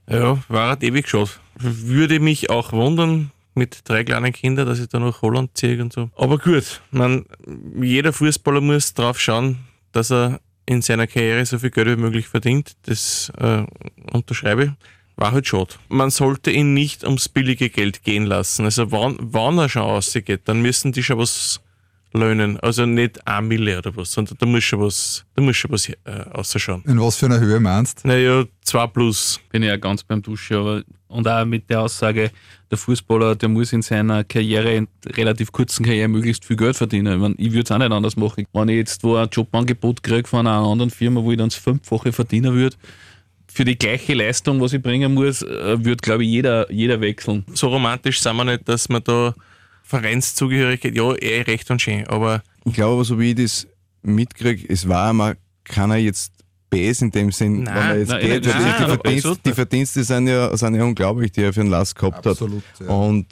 Ja, 0.09 0.38
war 0.48 0.68
halt 0.70 0.83
ewig 0.83 1.09
schade. 1.09 1.30
Würde 1.54 2.20
mich 2.20 2.50
auch 2.50 2.72
wundern, 2.72 3.30
mit 3.54 3.88
drei 3.88 4.04
kleinen 4.04 4.33
Kindern, 4.33 4.66
dass 4.66 4.78
ich 4.78 4.88
da 4.88 4.98
nach 4.98 5.22
Holland 5.22 5.50
ziehe 5.54 5.80
und 5.83 5.92
so. 5.92 6.11
Aber 6.16 6.38
gut, 6.38 6.80
man, 6.90 7.26
jeder 7.80 8.12
Fußballer 8.12 8.61
muss 8.61 8.94
drauf 8.94 9.20
schauen, 9.20 9.59
dass 9.92 10.11
er 10.11 10.40
in 10.66 10.83
seiner 10.83 11.06
Karriere 11.06 11.44
so 11.44 11.59
viel 11.59 11.70
Geld 11.70 11.88
wie 11.88 12.00
möglich 12.00 12.28
verdient. 12.28 12.76
Das 12.87 13.33
äh, 13.38 13.64
unterschreibe 14.12 14.64
ich. 14.64 14.70
War 15.16 15.33
halt 15.33 15.46
schade. 15.46 15.74
Man 15.88 16.11
sollte 16.11 16.50
ihn 16.50 16.72
nicht 16.72 17.04
ums 17.04 17.28
billige 17.28 17.68
Geld 17.68 18.04
gehen 18.04 18.24
lassen. 18.24 18.64
Also 18.64 18.90
wann, 18.90 19.16
wann 19.20 19.59
er 19.59 19.68
schon 19.68 19.83
ausgeht, 19.83 20.42
dann 20.44 20.62
müssen 20.62 20.92
die 20.92 21.02
schon 21.02 21.18
was 21.18 21.61
löhnen. 22.12 22.59
Also 22.61 22.87
nicht 22.87 23.27
ein 23.27 23.49
Mille 23.49 23.79
oder 23.79 23.94
was, 23.96 24.12
sondern 24.12 24.37
da 24.38 24.46
muss 24.46 24.64
schon 24.64 24.81
was, 24.81 25.25
da 25.35 25.42
muss 25.42 25.57
schon 25.57 25.70
was 25.70 25.88
äh, 25.88 25.94
ausschauen. 26.33 26.83
In 26.87 27.01
was 27.01 27.16
für 27.16 27.27
einer 27.27 27.40
Höhe 27.40 27.61
meinst 27.61 28.05
Naja, 28.05 28.44
zwei 28.62 28.87
plus. 28.87 29.40
Bin 29.51 29.62
ich 29.62 29.68
ja 29.68 29.77
ganz 29.77 30.03
beim 30.03 30.23
Dusche. 30.23 30.59
Aber, 30.59 30.83
und 31.09 31.27
auch 31.27 31.44
mit 31.44 31.68
der 31.70 31.83
Aussage, 31.83 32.31
der 32.70 32.79
Fußballer, 32.79 33.35
der 33.37 33.49
muss 33.49 33.73
in 33.73 33.83
seiner 33.83 34.25
Karriere, 34.25 34.75
in 34.75 34.88
relativ 35.07 35.51
kurzen 35.53 35.85
Karriere, 35.85 36.09
möglichst 36.09 36.44
viel 36.44 36.57
Geld 36.57 36.77
verdienen. 36.77 37.14
Ich, 37.14 37.20
mein, 37.20 37.35
ich 37.38 37.53
würde 37.53 37.62
es 37.62 37.70
auch 37.73 37.79
nicht 37.79 37.92
anders 37.92 38.16
machen. 38.16 38.46
Wenn 38.53 38.68
ich 38.68 38.77
jetzt 38.77 39.03
wo 39.03 39.16
ein 39.16 39.29
Jobangebot 39.31 40.03
kriege 40.03 40.29
von 40.29 40.46
einer 40.46 40.66
anderen 40.66 40.90
Firma, 40.90 41.23
wo 41.23 41.33
ich 41.33 41.38
dann 41.38 41.49
das 41.49 41.59
Fünffache 41.59 42.12
verdienen 42.12 42.55
würde, 42.55 42.77
für 43.53 43.64
die 43.64 43.77
gleiche 43.77 44.14
Leistung, 44.14 44.61
was 44.61 44.73
ich 44.73 44.83
bringen 44.83 45.14
muss, 45.14 45.42
äh, 45.42 45.85
würde, 45.85 45.96
glaube 45.96 46.25
ich, 46.25 46.31
jeder, 46.31 46.70
jeder 46.70 47.01
wechseln. 47.01 47.44
so 47.53 47.68
romantisch 47.68 48.20
sind 48.20 48.37
wir 48.37 48.44
nicht, 48.44 48.68
dass 48.68 48.88
man 48.88 49.03
da 49.03 49.35
Vereinszugehörigkeit, 49.90 50.94
ja, 50.96 51.14
eh 51.14 51.42
recht 51.42 51.70
und 51.70 51.81
schön, 51.83 52.07
aber 52.07 52.42
Ich 52.64 52.74
glaube 52.74 52.94
aber, 52.94 53.05
so 53.05 53.18
wie 53.18 53.31
ich 53.31 53.37
das 53.37 53.66
mitkriege, 54.03 54.66
es 54.72 54.88
war 54.88 55.11
einmal 55.11 55.37
keiner 55.64 55.96
jetzt 55.96 56.33
Bäs 56.70 57.03
in 57.03 57.11
dem 57.11 57.33
Sinn, 57.33 57.64
Nein, 57.64 57.74
wenn 57.74 57.83
er 57.90 57.98
jetzt 57.98 58.09
nein, 58.11 58.20
geht. 58.20 58.31
nein, 58.31 58.42
die, 58.42 58.48
nein, 58.48 58.74
die, 58.79 58.85
aber 58.85 58.94
Verdienste, 58.94 59.37
die. 59.44 59.53
Verdienste 59.53 60.05
sind 60.05 60.26
ja, 60.29 60.57
sind 60.57 60.74
ja 60.76 60.85
unglaublich, 60.85 61.33
die 61.33 61.42
er 61.42 61.53
für 61.53 61.61
den 61.61 61.70
Last 61.70 61.96
gehabt 61.96 62.24
Absolut, 62.26 62.62
hat. 62.79 62.87
ja. 62.87 62.94
Und, 62.94 63.26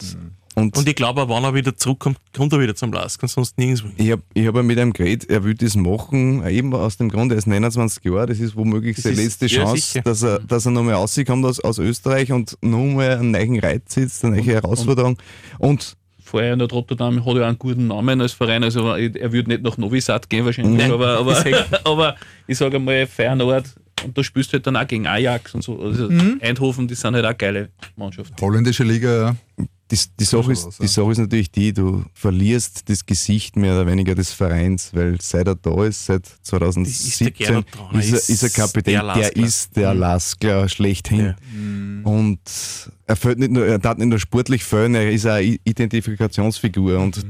und, 0.57 0.77
und 0.77 0.89
ich 0.89 0.97
glaube, 0.97 1.23
auch, 1.23 1.29
wenn 1.29 1.45
er 1.45 1.55
wieder 1.55 1.77
zurückkommt, 1.77 2.19
kommt 2.37 2.53
er 2.53 2.59
wieder 2.59 2.75
zum 2.75 2.93
Lask 2.93 3.23
und 3.23 3.29
sonst 3.29 3.57
nirgendwo. 3.59 3.91
ich 3.97 4.11
habe 4.11 4.23
ich 4.35 4.45
hab 4.45 4.57
ja 4.57 4.63
mit 4.65 4.77
ihm 4.77 4.93
geredet, 4.93 5.31
er 5.31 5.45
will 5.45 5.55
das 5.55 5.77
machen, 5.77 6.45
eben 6.49 6.75
aus 6.75 6.97
dem 6.97 7.09
Grund, 7.11 7.31
er 7.31 7.39
ist 7.39 7.47
29 7.47 8.05
Jahre, 8.05 8.27
das 8.27 8.41
ist 8.41 8.57
womöglich 8.57 8.97
Das 8.97 9.05
seine 9.05 9.15
ist- 9.23 9.41
letzte 9.41 9.47
ja, 9.55 9.63
Chance, 9.65 9.83
sicher. 9.83 10.03
dass 10.03 10.23
er, 10.25 10.41
dass 10.41 10.67
er 10.67 10.73
nochmal 10.73 10.95
rauskommt 10.95 11.45
aus, 11.47 11.61
aus 11.61 11.79
Österreich 11.79 12.33
und 12.33 12.59
nochmal 12.61 13.19
einen 13.19 13.31
neuen 13.31 13.61
Reiz 13.61 13.95
sitzt, 13.95 14.25
eine 14.25 14.35
neue 14.37 14.47
Herausforderung. 14.55 15.17
Und 15.61 15.97
Vorher 16.29 16.53
in 16.53 16.59
der 16.59 16.69
Rotterdam 16.69 17.25
hat 17.25 17.37
auch 17.37 17.37
einen 17.37 17.59
guten 17.59 17.87
Namen 17.87 18.21
als 18.21 18.33
Verein. 18.33 18.63
Also 18.63 18.93
er 18.93 19.33
würde 19.33 19.49
nicht 19.49 19.63
nach 19.63 19.79
Novi 19.79 20.01
Sad 20.01 20.29
gehen 20.29 20.45
wahrscheinlich, 20.45 20.77
Nein. 20.77 20.93
aber, 20.93 21.19
aber, 21.19 21.43
aber 21.85 22.17
ich 22.47 22.59
sage 22.59 22.79
mal 22.79 23.07
Feyenoord 23.07 23.75
und 24.05 24.17
da 24.17 24.23
spielst 24.23 24.51
du 24.51 24.55
halt 24.55 24.67
dann 24.67 24.77
auch 24.77 24.87
gegen 24.87 25.07
Ajax 25.07 25.55
und 25.55 25.63
so. 25.63 25.81
Also 25.81 26.09
Mhm. 26.09 26.39
Eindhoven, 26.43 26.87
die 26.87 26.95
sind 26.95 27.15
halt 27.15 27.25
auch 27.25 27.37
geile 27.37 27.71
Mannschaften. 27.97 28.35
Holländische 28.41 28.85
Liga, 28.85 29.37
ja. 29.59 29.67
Die, 29.91 29.99
die, 30.21 30.25
Sache 30.25 30.53
ist, 30.53 30.69
die 30.79 30.83
ja. 30.83 30.89
Sache 30.89 31.13
ist 31.13 31.19
natürlich 31.19 31.51
die, 31.51 31.73
du 31.73 32.05
verlierst 32.13 32.91
das 32.91 33.07
Gesicht 33.07 33.57
mehr 33.57 33.73
oder 33.73 33.87
weniger 33.87 34.15
des 34.15 34.33
Vereins, 34.33 34.91
weil 34.93 35.19
seit 35.19 35.47
er 35.47 35.55
da 35.55 35.83
ist, 35.85 36.05
seit 36.05 36.27
Ist 36.27 36.53
der 36.53 36.61
2017, 36.61 37.33
Gernot 37.33 37.73
Trauner, 37.73 37.99
ist, 37.99 38.13
er, 38.13 38.19
ist 38.19 38.29
ist 38.29 38.43
er 38.43 38.51
Kapitän, 38.51 39.01
der 39.03 39.15
der, 39.15 39.37
ist 39.37 39.77
der 39.77 39.95
Laskler 39.95 40.69
schlechthin. 40.69 41.35
Ja. 42.05 42.11
Und 42.11 42.39
er 43.09 43.17
fällt 43.17 43.39
nicht 43.39 43.51
nur, 43.51 43.67
er 43.67 43.79
darf 43.79 43.97
nicht 43.97 44.09
nur 44.09 44.19
sportlich 44.19 44.63
fehlen, 44.63 44.95
er 44.95 45.11
ist 45.11 45.25
eine 45.25 45.59
Identifikationsfigur. 45.65 46.99
Und 46.99 47.25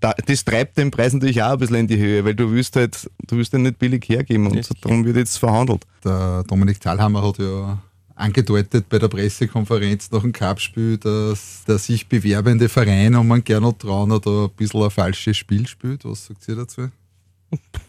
da, 0.00 0.14
das 0.24 0.44
treibt 0.44 0.78
den 0.78 0.92
Preis 0.92 1.12
natürlich 1.12 1.42
auch 1.42 1.52
ein 1.52 1.58
bisschen 1.58 1.76
in 1.76 1.88
die 1.88 1.98
Höhe, 1.98 2.24
weil 2.24 2.34
du 2.36 2.50
willst 2.52 2.76
halt, 2.76 3.10
du 3.26 3.36
willst 3.36 3.52
ihn 3.52 3.62
nicht 3.62 3.78
billig 3.78 4.08
hergeben 4.08 4.46
und 4.46 4.84
darum 4.84 5.04
wird 5.04 5.16
jetzt 5.16 5.36
verhandelt. 5.36 5.84
Der 6.04 6.44
Dominik 6.44 6.80
Thalhammer 6.80 7.26
hat 7.26 7.38
ja 7.38 7.82
angedeutet 8.14 8.88
bei 8.88 9.00
der 9.00 9.08
Pressekonferenz 9.08 10.12
nach 10.12 10.22
dem 10.22 10.32
Cup-Spiel, 10.32 10.96
dass 10.96 11.64
der 11.66 11.78
sich 11.78 12.06
bewerbende 12.06 12.68
Verein 12.68 13.16
um 13.16 13.30
einen 13.32 13.42
Gernot 13.42 13.80
Trauner 13.80 14.20
da 14.20 14.44
ein 14.44 14.50
bisschen 14.56 14.84
ein 14.84 14.90
falsches 14.90 15.36
Spiel 15.36 15.66
spielt. 15.66 16.04
Was 16.04 16.26
sagt 16.26 16.46
ihr 16.48 16.54
dazu? 16.54 16.88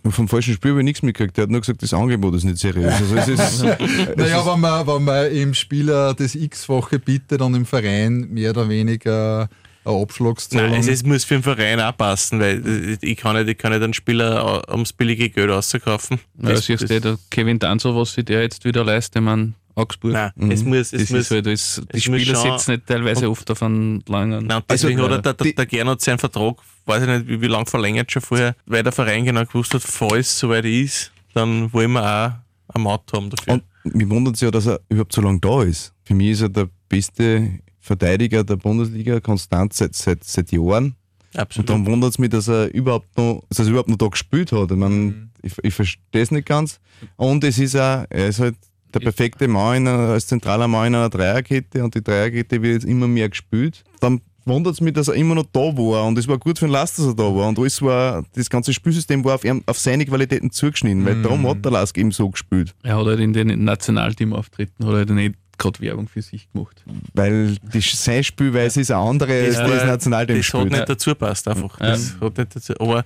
Vom 0.09 0.27
falschen 0.27 0.53
Spiel 0.53 0.71
habe 0.71 0.81
ich 0.81 0.85
nichts 0.85 1.01
mitgekriegt. 1.01 1.37
Er 1.37 1.43
hat 1.43 1.49
nur 1.49 1.59
gesagt, 1.61 1.81
das 1.83 1.93
Angebot 1.93 2.35
ist 2.35 2.43
nicht 2.45 2.57
seriös. 2.59 2.93
Also 2.93 3.15
es 3.17 3.27
ist, 3.27 3.63
Naja, 4.15 4.45
wenn 4.45 4.59
man, 4.59 4.87
wenn 4.87 5.03
man 5.03 5.31
im 5.31 5.53
Spieler 5.53 6.13
das 6.13 6.35
X-fache 6.35 6.99
bietet 6.99 7.41
und 7.41 7.55
im 7.55 7.65
Verein 7.65 8.27
mehr 8.29 8.51
oder 8.51 8.69
weniger 8.69 9.49
eine 9.83 10.01
Abschlagszahlung. 10.01 10.71
Nein, 10.71 10.79
es, 10.81 10.87
es 10.87 11.03
muss 11.03 11.23
für 11.25 11.35
den 11.35 11.43
Verein 11.43 11.79
auch 11.81 11.95
passen, 11.97 12.39
weil 12.39 12.97
ich 13.01 13.17
kann 13.17 13.35
nicht, 13.35 13.49
ich 13.49 13.57
kann 13.57 13.71
nicht 13.73 13.83
einen 13.83 13.93
Spieler 13.93 14.43
au- 14.45 14.71
ums 14.73 14.93
billige 14.93 15.29
Geld 15.29 15.49
rauskaufen. 15.49 16.19
Ja, 16.41 16.49
Das- 16.49 16.65
siehst 16.65 16.83
das- 16.83 16.89
du, 16.89 16.99
der 17.01 17.17
Kevin 17.29 17.59
Danzo, 17.59 17.95
was 17.95 18.13
sich 18.13 18.25
der 18.25 18.41
jetzt 18.43 18.63
wieder 18.65 18.83
leistet, 18.85 19.17
ich 19.17 19.21
meine, 19.21 19.53
Augsburg. 19.77 20.13
Nein, 20.13 20.51
es 20.51 20.63
muss, 20.63 20.77
es 20.77 20.91
das 20.91 21.09
muss, 21.11 21.19
ist 21.19 21.31
halt, 21.31 21.45
das, 21.45 21.81
die 21.93 22.01
Spieler 22.01 22.35
sitzen 22.35 22.71
nicht 22.71 22.87
teilweise 22.87 23.29
oft 23.29 23.49
auf 23.51 23.61
einen 23.61 24.03
langen. 24.07 24.45
Nein, 24.47 24.57
und 24.57 24.65
deswegen 24.69 24.99
Also, 24.99 25.13
hat 25.15 25.25
er, 25.25 25.33
der, 25.33 25.45
die- 25.45 25.55
der, 25.55 25.65
der 25.65 25.65
Gernot 25.67 26.01
seinen 26.01 26.17
Vertrag, 26.19 26.55
weiß 26.85 27.03
ich 27.03 27.07
nicht, 27.09 27.27
wie, 27.27 27.41
wie 27.41 27.47
lange 27.47 27.65
verlängert 27.67 28.11
schon 28.11 28.21
vorher, 28.21 28.55
weil 28.65 28.83
der 28.83 28.91
Verein 28.91 29.23
genau 29.25 29.45
gewusst 29.45 29.73
hat, 29.73 29.83
falls 29.83 30.39
soweit 30.39 30.65
ist, 30.65 31.11
dann 31.33 31.71
wollen 31.73 31.91
wir 31.91 32.01
auch 32.03 32.73
eine 32.75 32.83
Maut 32.83 33.03
haben 33.13 33.29
dafür. 33.29 33.53
Und 33.83 33.95
mich 33.95 34.09
wundert 34.09 34.35
es 34.35 34.41
ja, 34.41 34.51
dass 34.51 34.65
er 34.65 34.79
überhaupt 34.89 35.13
so 35.13 35.21
lange 35.21 35.39
da 35.39 35.61
ist. 35.63 35.93
Für 36.03 36.15
mich 36.15 36.29
ist 36.31 36.41
er 36.41 36.49
der 36.49 36.67
beste 36.89 37.59
Verteidiger 37.79 38.43
der 38.43 38.55
Bundesliga, 38.57 39.19
konstant 39.19 39.73
seit, 39.73 39.93
seit, 39.95 40.23
seit 40.23 40.51
Jahren. 40.51 40.95
Und 41.33 41.39
Absolut. 41.39 41.69
darum 41.69 41.85
wundert 41.85 42.11
es 42.11 42.19
mich, 42.19 42.29
dass 42.29 42.47
er 42.47 42.73
überhaupt 42.73 43.15
noch, 43.17 43.43
dass 43.49 43.59
er 43.59 43.67
überhaupt 43.67 43.89
noch 43.89 43.97
da 43.97 44.07
gespielt 44.07 44.51
hat. 44.51 44.71
Ich, 44.71 44.77
mein, 44.77 45.29
ich, 45.43 45.53
ich 45.61 45.73
verstehe 45.73 46.21
es 46.21 46.31
nicht 46.31 46.47
ganz. 46.47 46.79
Und 47.15 47.43
es 47.43 47.59
ist 47.59 47.75
auch, 47.75 48.05
er 48.09 48.27
ist 48.27 48.39
halt 48.39 48.55
der 48.93 48.99
perfekte 49.01 49.47
Mann 49.47 49.87
als 49.87 50.27
zentraler 50.27 50.67
Mann 50.67 50.87
in 50.87 50.95
einer 50.95 51.09
Dreierkette 51.09 51.83
und 51.83 51.93
die 51.95 52.03
Dreierkette 52.03 52.61
wird 52.61 52.73
jetzt 52.81 52.85
immer 52.85 53.07
mehr 53.07 53.29
gespielt. 53.29 53.83
Dann 53.99 54.21
wundert 54.45 54.75
es 54.75 54.81
mich, 54.81 54.93
dass 54.93 55.09
er 55.09 55.15
immer 55.15 55.35
noch 55.35 55.45
da 55.51 55.59
war 55.59 56.05
und 56.07 56.17
es 56.17 56.27
war 56.27 56.37
gut 56.37 56.57
für 56.57 56.65
den 56.67 56.71
Last, 56.71 56.97
dass 56.99 57.05
er 57.05 57.15
da 57.15 57.23
war. 57.23 57.49
Und 57.49 57.59
alles 57.59 57.81
war, 57.81 58.23
das 58.33 58.49
ganze 58.49 58.73
Spielsystem 58.73 59.23
war 59.25 59.35
auf, 59.35 59.43
ihm, 59.43 59.61
auf 59.65 59.77
seine 59.77 60.05
Qualitäten 60.05 60.51
zugeschnitten, 60.51 61.05
weil 61.05 61.21
darum 61.21 61.45
hat 61.47 61.63
der 61.65 61.71
Lask 61.73 61.97
eben 61.97 62.11
so 62.11 62.29
gespielt. 62.29 62.73
Er 62.83 62.97
hat 62.97 63.05
halt 63.05 63.19
in 63.19 63.33
den 63.33 63.63
Nationalteam-Auftritten 63.65 64.85
hat 64.85 64.91
er 64.93 64.97
halt 64.99 65.09
nicht 65.09 65.35
gerade 65.57 65.79
Werbung 65.81 66.07
für 66.07 66.21
sich 66.21 66.47
gemacht. 66.53 66.83
Weil 67.13 67.55
die, 67.73 67.81
seine 67.81 68.23
Spielweise 68.23 68.79
ist 68.81 68.91
eine 68.91 69.01
andere 69.01 69.33
als 69.33 69.57
war- 69.57 69.67
das 69.69 69.85
Nationalteam 69.85 70.37
das 70.37 70.53
hat 70.53 70.69
nicht 70.69 70.89
dazu 70.89 71.15
passt 71.15 71.47
einfach. 71.47 71.79
Ja. 71.81 71.87
Das 71.91 72.15
hat 72.21 72.37
nicht 72.37 72.55
dazu, 72.55 72.73
aber 72.79 73.03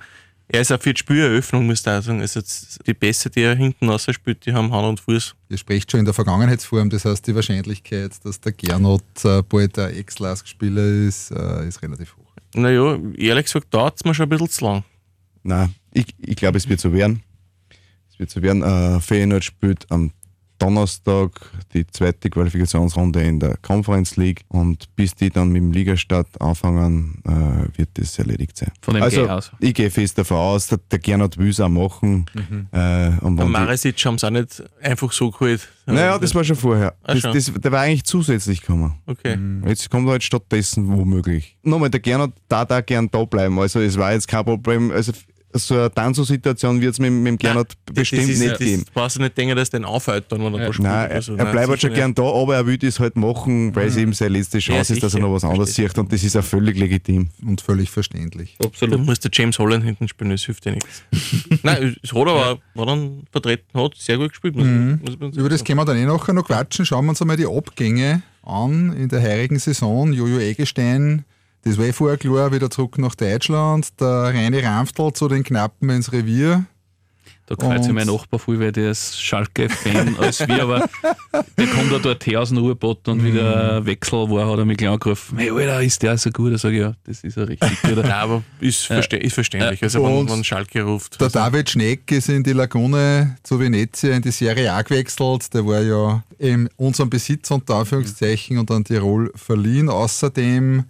er 0.53 0.61
ist 0.61 0.71
auch 0.71 0.81
für 0.81 0.93
die 0.93 0.99
Spieleröffnung, 0.99 1.65
muss 1.65 1.81
ich 1.81 1.87
auch 1.87 2.01
sagen. 2.01 2.19
Also 2.19 2.39
jetzt 2.39 2.79
die 2.85 2.93
Pässe, 2.93 3.29
die 3.29 3.41
er 3.41 3.55
hinten 3.55 3.89
raus 3.89 4.05
spielt, 4.11 4.45
die 4.45 4.53
haben 4.53 4.71
Hand 4.71 4.85
und 4.85 4.99
Fuß. 4.99 5.35
Ihr 5.49 5.57
sprecht 5.57 5.89
schon 5.89 5.99
in 5.99 6.05
der 6.05 6.13
Vergangenheitsform, 6.13 6.89
das 6.89 7.05
heißt, 7.05 7.25
die 7.25 7.35
Wahrscheinlichkeit, 7.35 8.13
dass 8.25 8.39
der 8.41 8.51
Gernot 8.51 9.03
äh, 9.23 9.41
bald 9.43 9.79
ein 9.79 9.95
Ex-Lask-Spieler 9.95 10.83
ist, 11.07 11.31
äh, 11.31 11.67
ist 11.67 11.81
relativ 11.81 12.17
hoch. 12.17 12.33
Naja, 12.53 12.99
ehrlich 13.17 13.45
gesagt, 13.45 13.73
dauert 13.73 13.95
es 13.95 14.03
mir 14.03 14.13
schon 14.13 14.25
ein 14.25 14.29
bisschen 14.29 14.49
zu 14.49 14.65
lang. 14.65 14.83
Nein, 15.43 15.73
ich, 15.93 16.07
ich 16.19 16.35
glaube, 16.35 16.57
es 16.57 16.67
wird 16.67 16.81
so 16.81 16.91
werden. 16.91 17.23
Es 18.11 18.19
wird 18.19 18.29
so 18.29 18.41
werden. 18.41 18.61
Äh, 18.61 18.99
Feyenoord 18.99 19.45
spielt 19.45 19.89
am 19.89 20.11
Donnerstag 20.61 21.31
die 21.73 21.87
zweite 21.87 22.29
Qualifikationsrunde 22.29 23.21
in 23.23 23.39
der 23.39 23.57
Conference 23.57 24.15
League 24.15 24.41
und 24.49 24.95
bis 24.95 25.15
die 25.15 25.31
dann 25.31 25.49
mit 25.49 25.61
dem 25.61 25.71
Ligastart 25.71 26.27
anfangen, 26.39 27.21
äh, 27.25 27.77
wird 27.77 27.89
das 27.95 28.19
erledigt 28.19 28.57
sein. 28.57 28.71
Von 28.81 28.93
dem 28.93 29.03
also, 29.03 29.27
aus. 29.27 29.51
ich 29.59 29.73
gehe 29.73 29.89
fest 29.89 30.19
davon 30.19 30.37
aus, 30.37 30.67
dass 30.67 30.79
der 30.91 30.99
Gernot 30.99 31.37
will 31.37 31.49
es 31.49 31.59
auch 31.59 31.69
machen. 31.69 32.25
Äh, 32.71 33.09
und 33.21 33.35
Maresic 33.35 34.05
haben 34.05 34.17
sie 34.17 34.27
auch 34.27 34.31
nicht 34.31 34.61
einfach 34.81 35.11
so 35.11 35.31
geholt. 35.31 35.67
naja, 35.87 36.19
das 36.19 36.35
war 36.35 36.43
schon 36.43 36.55
vorher. 36.55 36.93
Ah, 37.03 37.13
Das, 37.13 37.21
schon. 37.21 37.33
das, 37.33 37.51
der 37.53 37.71
war 37.71 37.81
eigentlich 37.81 38.03
zusätzlich 38.03 38.61
gekommen. 38.61 38.93
Okay. 39.07 39.37
Jetzt 39.65 39.89
kommt 39.89 40.07
er 40.07 40.11
halt 40.11 40.23
stattdessen 40.23 40.87
womöglich. 40.95 41.57
Nochmal, 41.63 41.89
der 41.89 41.99
Gernot 42.01 42.33
da 42.47 42.65
da 42.65 42.81
gern 42.81 43.09
da 43.09 43.25
bleiben. 43.25 43.57
Also 43.59 43.79
es 43.79 43.97
war 43.97 44.13
jetzt 44.13 44.27
kein 44.27 44.45
Problem. 44.45 44.91
Also 44.91 45.11
so 45.53 45.75
eine 45.75 45.91
Tanzo-Situation 45.93 46.81
wird 46.81 46.93
es 46.93 46.99
mit, 46.99 47.11
mit 47.11 47.27
dem 47.27 47.37
Gernot 47.37 47.69
Nein, 47.87 47.93
bestimmt 47.95 48.23
das 48.23 48.29
ist, 48.29 48.39
nicht 48.39 48.51
das 48.51 48.59
geben. 48.59 48.85
brauchst 48.93 49.15
du 49.17 49.21
nicht 49.21 49.37
denken, 49.37 49.55
dass 49.55 49.69
der 49.69 49.87
aufhält, 49.87 50.25
dann, 50.29 50.43
wenn 50.43 50.53
er 50.53 50.59
Ja. 50.61 50.65
da 50.67 50.73
spielt. 50.73 50.87
Nein, 50.87 51.09
er, 51.09 51.11
oder 51.11 51.21
so. 51.21 51.35
er 51.35 51.43
Nein, 51.43 51.51
bleibt 51.53 51.69
halt 51.69 51.81
schon 51.81 51.93
gern 51.93 52.13
da, 52.15 52.23
aber 52.23 52.55
er 52.55 52.65
will 52.65 52.77
das 52.77 52.99
halt 52.99 53.15
machen, 53.15 53.75
weil 53.75 53.87
es 53.87 53.97
eben 53.97 54.13
seine 54.13 54.37
letzte 54.37 54.59
Chance 54.59 54.93
Ja, 54.93 54.95
ist, 54.97 55.03
dass 55.03 55.13
er 55.13 55.19
noch 55.21 55.33
was 55.33 55.43
anderes 55.43 55.73
sieht 55.75 55.97
und 55.97 56.11
das 56.11 56.23
ist 56.23 56.35
auch 56.37 56.43
völlig 56.43 56.77
legitim. 56.77 57.29
Und 57.45 57.61
völlig 57.61 57.89
verständlich. 57.89 58.31
nicht. 58.51 58.55
Da 58.63 58.67
Absolut. 58.67 59.05
muss 59.05 59.19
der 59.19 59.31
James 59.33 59.57
Holland 59.59 59.83
hinten 59.83 60.07
spielen, 60.07 60.31
das 60.31 60.43
hilft 60.43 60.65
ja 60.65 60.71
nichts. 60.73 61.03
Nein, 61.63 61.95
das 62.01 62.13
Roder 62.13 62.33
war, 62.35 62.59
war 62.75 62.85
dann 62.85 63.23
vertreten, 63.31 63.63
hat 63.73 63.95
sehr 63.97 64.17
gut 64.17 64.29
gespielt. 64.29 64.55
Muss, 64.55 64.65
muss 64.65 65.19
man 65.19 65.31
Über 65.31 65.49
das 65.49 65.63
können 65.63 65.77
wir 65.79 65.85
dann 65.85 65.97
eh 65.97 66.05
nachher 66.05 66.33
noch 66.33 66.45
quatschen. 66.45 66.85
Schauen 66.85 67.05
wir 67.05 67.09
uns 67.09 67.21
einmal 67.21 67.37
die 67.37 67.45
Abgänge 67.47 68.21
an 68.43 68.93
in 68.93 69.09
der 69.09 69.21
heurigen 69.21 69.59
Saison. 69.59 70.13
Jojo 70.13 70.39
Eggestein, 70.39 71.25
das 71.63 71.77
war 71.77 71.85
eh 71.85 71.93
vorher 71.93 72.17
klar, 72.17 72.51
wieder 72.51 72.69
zurück 72.69 72.97
nach 72.97 73.15
Deutschland. 73.15 73.87
Der 73.99 74.33
Reini 74.33 74.59
Ramftl 74.59 75.13
zu 75.13 75.27
den 75.27 75.43
Knappen 75.43 75.89
ins 75.89 76.11
Revier. 76.11 76.65
Da 77.51 77.55
gefällt 77.55 77.83
sich 77.83 77.91
mein 77.91 78.07
Nachbar 78.07 78.39
viel, 78.39 78.61
weil 78.61 78.71
der 78.71 78.91
ist 78.91 79.21
Schalke-Fan 79.21 80.15
als 80.19 80.39
wir, 80.47 80.63
aber 80.63 80.89
der 81.57 81.67
kommt 81.67 81.91
da 81.91 81.99
dort 81.99 82.25
her 82.25 82.39
aus 82.39 82.47
dem 82.47 82.59
Ruhrbott 82.59 83.05
und 83.09 83.25
wie 83.25 83.33
der 83.33 83.85
Wechsel 83.85 84.29
war, 84.29 84.49
hat 84.49 84.59
er 84.59 84.63
mich 84.63 84.77
gleich 84.77 84.91
angerufen. 84.91 85.37
Hey, 85.37 85.49
Alter, 85.49 85.83
ist 85.83 86.01
der 86.01 86.17
so 86.17 86.29
gut? 86.29 86.53
Da 86.53 86.57
sage 86.57 86.75
ich, 86.75 86.81
ja, 86.81 86.93
das 87.03 87.25
ist 87.25 87.35
er 87.35 87.49
richtig 87.49 87.81
gut. 87.81 87.97
Nein, 87.97 88.09
aber 88.09 88.43
ist, 88.61 88.85
verste 88.85 89.17
ist 89.17 89.33
verständlich. 89.33 89.83
Also, 89.83 90.01
wenn, 90.01 90.29
wenn 90.29 90.43
Schalke 90.45 90.83
ruft. 90.83 91.19
Der 91.19 91.25
also, 91.25 91.39
David 91.39 91.69
Schneck 91.69 92.09
ist 92.13 92.29
in 92.29 92.41
die 92.41 92.53
Lagune 92.53 93.35
zu 93.43 93.59
Venezia 93.59 94.15
in 94.15 94.21
die 94.21 94.31
Serie 94.31 94.71
A 94.71 94.81
gewechselt. 94.81 95.53
Der 95.53 95.65
war 95.65 95.81
ja 95.81 96.23
in 96.37 96.69
unserem 96.77 97.09
Besitz 97.09 97.51
unter 97.51 97.75
Anführungszeichen 97.75 98.59
und 98.59 98.71
an 98.71 98.85
Tirol 98.85 99.29
verliehen. 99.35 99.89
Außerdem 99.89 100.85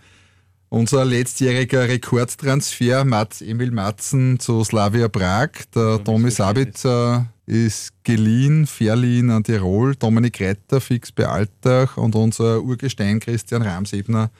unser 0.71 1.03
letztjähriger 1.03 1.89
Rekordtransfer 1.89 3.03
Mats 3.03 3.41
Emil 3.41 3.71
Matzen 3.71 4.39
zu 4.39 4.63
Slavia 4.63 5.10
Prag. 5.10 5.49
Der 5.75 6.01
Tomi 6.01 6.31
Sabitzer 6.31 7.27
ist 7.45 7.91
geliehen, 8.03 8.65
verliehen 8.65 9.31
an 9.31 9.43
Tirol. 9.43 9.95
Dominik 9.97 10.39
Retter 10.39 10.79
fix 10.79 11.12
bei 11.12 11.27
Altach 11.27 11.97
und 11.97 12.15
unser 12.15 12.62
Urgestein 12.62 13.19
Christian 13.19 13.63
Ramsebner 13.63 14.31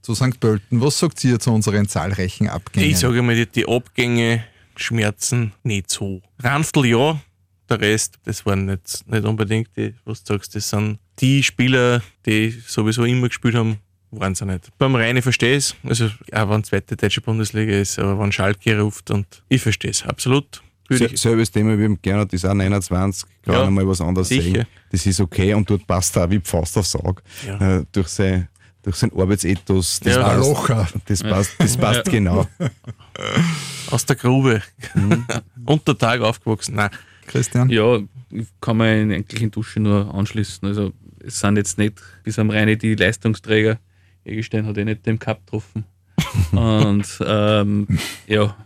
zu 0.00 0.14
St. 0.14 0.40
Pölten. 0.40 0.80
Was 0.80 0.98
sagt 0.98 1.22
ihr 1.24 1.38
zu 1.38 1.52
unseren 1.52 1.86
zahlreichen 1.86 2.48
Abgängen? 2.48 2.90
ich 2.90 2.98
sage 2.98 3.20
mal, 3.20 3.34
die, 3.34 3.44
die 3.44 3.68
Abgänge 3.68 4.44
schmerzen 4.74 5.52
nicht 5.64 5.90
so. 5.90 6.22
Ranftl 6.38 6.86
ja, 6.86 7.20
der 7.68 7.80
Rest, 7.80 8.18
das 8.24 8.46
waren 8.46 8.64
nicht, 8.64 9.06
nicht 9.06 9.24
unbedingt 9.26 9.68
die, 9.76 9.94
was 10.06 10.24
du 10.24 10.32
sagst, 10.32 10.54
das 10.54 10.70
sind 10.70 10.98
die 11.18 11.42
Spieler, 11.42 12.00
die 12.24 12.58
sowieso 12.66 13.04
immer 13.04 13.28
gespielt 13.28 13.54
haben, 13.54 13.76
waren 14.10 14.34
sie 14.34 14.46
nicht. 14.46 14.70
Beim 14.78 14.94
Reine 14.94 15.22
verstehe 15.22 15.56
ich 15.56 15.64
es, 15.64 15.76
also 15.84 16.06
auch 16.32 16.50
wenn 16.50 16.64
zweite 16.64 16.96
deutsche 16.96 17.20
Bundesliga 17.20 17.72
ist, 17.74 17.98
aber 17.98 18.18
wenn 18.18 18.32
Schalke 18.32 18.78
ruft 18.80 19.10
und 19.10 19.26
ich 19.48 19.62
verstehe 19.62 19.90
es, 19.90 20.04
absolut. 20.04 20.62
Selbes 20.90 21.50
Thema 21.50 21.76
wie 21.78 21.82
beim 21.82 21.98
Gernot, 22.00 22.32
ist 22.32 22.46
auch 22.46 22.54
29, 22.54 23.28
kann 23.42 23.54
Ja, 23.54 23.64
ja, 23.64 23.70
mal 23.70 23.86
was 23.86 24.00
anderes 24.00 24.28
sicher. 24.28 24.50
sagen. 24.60 24.66
Das 24.90 25.04
ist 25.04 25.20
okay 25.20 25.52
und 25.52 25.68
dort 25.68 25.86
passt 25.86 26.16
er 26.16 26.24
auch 26.24 26.30
wie 26.30 26.40
Pfaust 26.40 26.78
aufs 26.78 26.96
Auge. 26.96 27.22
Ja. 27.46 27.78
Äh, 27.80 27.84
durch, 27.92 28.08
sein, 28.08 28.48
durch 28.82 28.96
sein 28.96 29.12
Arbeitsethos, 29.14 30.00
das 30.00 30.14
Ja. 30.16 30.22
passt, 30.22 30.38
Malocher. 30.40 30.88
das 31.04 31.22
passt, 31.22 31.54
das 31.58 31.76
passt 31.76 32.04
genau. 32.06 32.48
aus 33.90 34.06
der 34.06 34.16
Grube, 34.16 34.62
Mhm. 34.94 35.24
unter 35.66 35.96
Tag 35.96 36.20
aufgewachsen. 36.22 36.76
Nein, 36.76 36.90
Christian? 37.26 37.68
Ja, 37.68 37.98
ich 38.30 38.46
kann 38.60 38.78
mir 38.78 39.00
in 39.02 39.12
eigentlichen 39.12 39.50
Dusche 39.50 39.80
nur 39.80 40.14
anschließen. 40.14 40.66
Also 40.68 40.92
es 41.22 41.40
sind 41.40 41.56
jetzt 41.56 41.76
nicht 41.78 42.00
bis 42.24 42.38
am 42.38 42.48
Reine 42.50 42.76
die 42.78 42.94
Leistungsträger. 42.94 43.78
Eggestein 44.28 44.66
hat 44.66 44.78
eh 44.78 44.84
nicht 44.84 45.06
den 45.06 45.18
Cup 45.18 45.44
getroffen. 45.44 45.84
Und 46.52 47.06
ähm, 47.24 47.86
ja, 48.26 48.56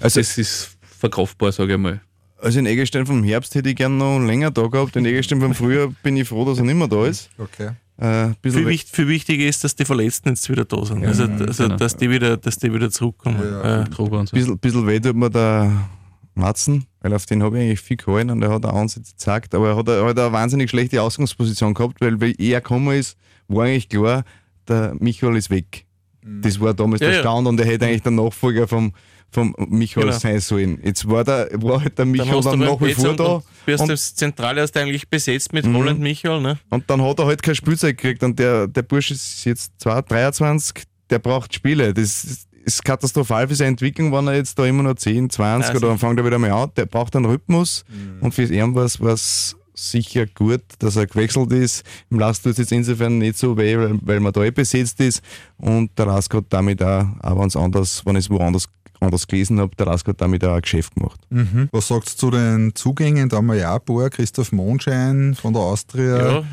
Also, 0.00 0.20
das 0.20 0.38
ist 0.38 0.76
verkraftbar, 0.80 1.52
sage 1.52 1.72
ich 1.74 1.78
mal. 1.78 2.00
also 2.40 2.58
in 2.58 2.66
Eggestein 2.66 3.06
vom 3.06 3.22
Herbst 3.24 3.54
hätte 3.54 3.70
ich 3.70 3.76
gerne 3.76 3.96
noch 3.96 4.18
länger 4.20 4.50
da 4.50 4.66
gehabt. 4.66 4.96
In 4.96 5.04
Eggestein 5.04 5.40
vom 5.40 5.54
Frühjahr 5.54 5.92
bin 6.02 6.16
ich 6.16 6.28
froh, 6.28 6.44
dass 6.44 6.58
er 6.58 6.64
nicht 6.64 6.76
mehr 6.76 6.88
da 6.88 7.06
ist. 7.06 7.30
Okay. 7.38 7.70
Äh, 7.98 8.06
ein 8.06 8.36
viel, 8.42 8.66
wichtig, 8.66 8.90
viel 8.94 9.08
wichtiger 9.08 9.46
ist, 9.46 9.62
dass 9.64 9.76
die 9.76 9.84
Verletzten 9.84 10.30
jetzt 10.30 10.48
wieder 10.50 10.64
da 10.64 10.84
sind. 10.84 11.04
also, 11.04 11.24
also 11.24 11.64
genau. 11.64 11.76
dass, 11.76 11.96
die 11.96 12.10
wieder, 12.10 12.36
dass 12.36 12.56
die 12.56 12.72
wieder 12.72 12.90
zurückkommen. 12.90 13.40
Ja. 13.42 13.82
Äh, 13.82 13.84
Droger 13.90 14.20
und 14.20 14.28
so. 14.28 14.34
bisschen, 14.34 14.58
bisschen 14.58 14.86
weh 14.86 14.98
tut 14.98 15.14
mir 15.14 15.30
der 15.30 15.88
Matzen, 16.34 16.86
weil 17.00 17.12
auf 17.14 17.26
den 17.26 17.42
habe 17.42 17.58
ich 17.58 17.64
eigentlich 17.64 17.80
viel 17.80 17.96
gehalten 17.98 18.30
und 18.30 18.42
er 18.42 18.50
hat 18.50 18.64
auch 18.64 18.74
Ansätze 18.74 19.12
gezeigt, 19.12 19.54
aber 19.54 19.68
er 19.68 19.76
hat, 19.76 19.88
er 19.88 20.04
hat 20.06 20.18
eine 20.18 20.32
wahnsinnig 20.32 20.70
schlechte 20.70 21.02
Ausgangsposition 21.02 21.74
gehabt, 21.74 22.00
weil 22.00 22.20
wie 22.20 22.34
er 22.38 22.60
gekommen 22.60 22.96
ist, 22.96 23.16
war 23.48 23.66
eigentlich 23.66 23.88
klar, 23.88 24.24
der 24.68 24.94
Michael 24.98 25.36
ist 25.36 25.50
weg. 25.50 25.86
Das 26.24 26.60
war 26.60 26.72
damals 26.72 27.00
Ja, 27.00 27.08
der 27.08 27.16
ja. 27.16 27.22
Stand 27.22 27.48
und 27.48 27.58
er 27.58 27.66
hätte 27.66 27.86
eigentlich 27.86 28.02
der 28.02 28.12
Nachfolger 28.12 28.68
vom, 28.68 28.92
vom 29.30 29.54
Michael 29.68 30.06
Genau. 30.06 30.18
sein 30.18 30.38
sollen. 30.40 30.78
Jetzt 30.84 31.08
war, 31.08 31.24
der, 31.24 31.48
war 31.54 31.80
halt 31.80 31.98
der 31.98 32.04
dann 32.04 32.10
Michael 32.12 32.36
hast 32.36 32.44
dann 32.44 32.60
beim 32.60 32.68
nach 32.68 32.80
wie 32.80 32.94
vor 32.94 33.10
und 33.10 33.18
da 33.20 33.42
dann 33.66 33.76
du 33.78 33.86
das 33.88 34.14
Zentrale 34.14 34.60
hast 34.60 34.72
du 34.72 34.80
eigentlich 34.80 35.08
besetzt 35.08 35.52
mit 35.52 35.66
Mhm. 35.66 35.74
Roland 35.76 36.00
Michael. 36.00 36.40
Ne? 36.40 36.58
und 36.70 36.88
dann 36.88 37.02
hat 37.02 37.18
er 37.18 37.26
halt 37.26 37.42
kein 37.42 37.54
Spielzeug 37.56 37.96
gekriegt 37.96 38.22
und 38.22 38.38
der, 38.38 38.68
der 38.68 38.82
Bursch 38.82 39.10
ist 39.10 39.44
jetzt 39.44 39.72
2, 39.78 40.02
23, 40.02 40.84
der 41.10 41.18
braucht 41.18 41.52
Spiele. 41.54 41.92
Das 41.92 42.22
ist, 42.24 42.46
ist 42.64 42.84
katastrophal 42.84 43.48
für 43.48 43.56
seine 43.56 43.70
Entwicklung, 43.70 44.12
wenn 44.12 44.28
er 44.28 44.36
jetzt 44.36 44.56
da 44.56 44.64
immer 44.64 44.84
noch 44.84 44.94
10, 44.94 45.28
20 45.28 45.70
Also- 45.70 45.78
oder 45.78 45.88
dann 45.88 45.98
fängt 45.98 46.18
er 46.20 46.24
wieder 46.24 46.38
mal 46.38 46.52
an. 46.52 46.70
Der 46.76 46.86
braucht 46.86 47.16
einen 47.16 47.24
Rhythmus 47.24 47.84
und 48.20 48.32
für 48.32 48.44
ihn 48.44 48.74
war 48.76 48.84
es 48.84 49.56
sicher 49.74 50.26
gut, 50.26 50.62
dass 50.78 50.96
er 50.96 51.06
gewechselt 51.06 51.52
ist. 51.52 51.84
Im 52.10 52.18
Last 52.18 52.42
tut 52.42 52.52
es 52.52 52.58
jetzt 52.58 52.72
insofern 52.72 53.18
nicht 53.18 53.38
so 53.38 53.56
weh, 53.56 53.76
weil, 53.76 53.98
weil 54.02 54.20
man 54.20 54.32
da 54.32 54.44
eh 54.44 54.50
besetzt 54.50 55.00
ist 55.00 55.22
und 55.56 55.90
der 55.98 56.06
Rask 56.08 56.32
hat 56.34 56.44
damit 56.50 56.82
auch, 56.82 57.06
auch 57.20 57.38
wenn 57.38 57.48
es 57.48 57.56
anders, 57.56 58.04
wenn 58.04 58.16
es 58.16 58.30
woanders 58.30 58.68
anders 59.02 59.26
gelesen 59.26 59.60
habe, 59.60 59.74
der 59.76 59.86
Rask 59.86 60.06
hat 60.08 60.20
damit 60.20 60.44
auch 60.44 60.54
ein 60.54 60.62
Geschäft 60.62 60.94
gemacht. 60.94 61.20
Mhm. 61.30 61.68
Was 61.72 61.88
sagt 61.88 62.08
zu 62.08 62.30
den 62.30 62.74
Zugängen? 62.74 63.28
Da 63.28 63.36
haben 63.38 63.46
wir 63.46 63.56
ja 63.56 63.74
ein 63.74 63.80
paar. 63.84 64.10
Christoph 64.10 64.52
Mondschein 64.52 65.34
von 65.34 65.52
der 65.52 65.62
Austria. 65.62 66.16
Ja, 66.32 66.44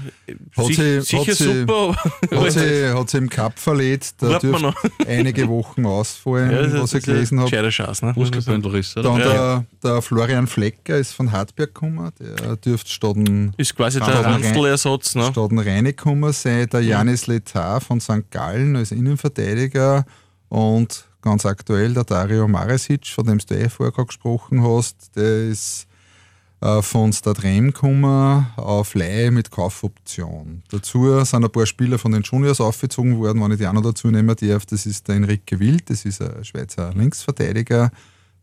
Hat 0.58 0.66
sich, 0.66 0.76
sie- 0.78 1.02
sicher 1.02 1.32
hat 1.32 1.38
sie- 1.38 1.60
super. 1.62 1.96
Hat 1.96 2.52
sie, 2.52 2.94
hat 2.94 3.10
sie 3.10 3.18
im 3.18 3.30
Cup 3.30 3.58
verletzt. 3.60 4.16
Da 4.20 4.40
dürfte 4.40 4.74
einige 5.08 5.48
Wochen 5.48 5.86
ausfallen, 5.86 6.52
Ja, 6.52 6.62
das 6.64 6.74
was 6.82 6.94
ich 6.94 7.00
ist 7.00 7.06
gelesen 7.06 7.40
habe. 7.40 7.50
gescheite 7.50 7.70
Chance. 7.70 8.06
Ne? 8.06 8.14
Muskelbündelriss, 8.16 8.96
oder? 8.98 9.10
Dann 9.10 9.20
Ja, 9.20 9.28
der, 9.28 9.66
der 9.84 10.02
Florian 10.02 10.48
Flecker 10.48 10.98
ist 10.98 11.14
von 11.14 11.32
Hartberg 11.32 11.74
gekommen. 11.74 12.12
Der 12.20 12.56
dürfte 12.58 12.90
statt 12.90 13.16
ein 13.16 13.54
Ist 13.58 13.76
quasi 13.76 14.00
der 14.00 14.08
man 14.08 14.26
Ranftl-Ersatz. 14.26 15.16
Ne? 15.16 15.24
Stadt 15.32 15.52
Reine 15.54 15.94
gekommen 15.94 16.32
sein, 16.34 16.68
der 16.70 16.82
Janis 16.82 17.28
Letar 17.28 17.82
von 17.82 18.00
St. 18.00 18.30
Gallen 18.32 18.76
als 18.76 18.92
Innenverteidiger 18.92 20.06
und 20.50 21.06
ganz 21.30 21.46
aktuell 21.46 21.94
der 21.94 22.06
Dario 22.06 22.48
Maresic, 22.48 23.06
von 23.06 23.24
dem 23.24 23.38
du 23.38 23.54
eh 23.54 23.70
vorher 23.70 23.94
gesprochen 24.04 24.64
hast, 24.64 25.16
der 25.16 25.50
ist 25.50 25.86
äh, 26.60 26.82
von 26.82 27.14
Stadrem 27.14 27.68
gekommen 27.68 28.48
auf 28.56 28.96
Leihe 28.96 29.30
mit 29.30 29.52
Kaufoption. 29.52 30.64
Dazu 30.72 31.24
sind 31.24 31.46
ein 31.46 31.52
paar 31.52 31.68
Spieler 31.68 32.00
von 32.00 32.14
den 32.14 32.24
Juniors 32.24 32.60
aufgezogen 32.60 33.20
worden, 33.20 33.44
wenn 33.44 33.52
ich 33.52 33.60
die 33.60 33.68
auch 33.68 33.74
noch 33.74 33.84
dazu 33.84 34.10
nehmen 34.10 34.36
darf. 34.36 34.66
Das 34.66 34.88
ist 34.88 35.08
der 35.08 35.18
Enrique 35.18 35.60
Wild, 35.60 35.88
das 35.92 36.04
ist 36.04 36.20
ein 36.20 36.44
Schweizer 36.44 36.92
Linksverteidiger, 36.96 37.92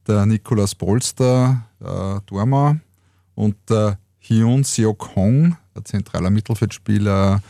der 0.07 0.25
Nikolaus 0.25 0.77
Polster, 0.77 1.67
äh, 1.81 2.21
Dormer 2.27 2.79
und 3.35 3.57
der 3.69 3.99
Hyun 4.21 4.63
Seok 4.63 5.17
Hong, 5.17 5.57
ein 5.75 5.85
zentraler 5.85 6.31
Mittelfeldspieler 6.31 7.43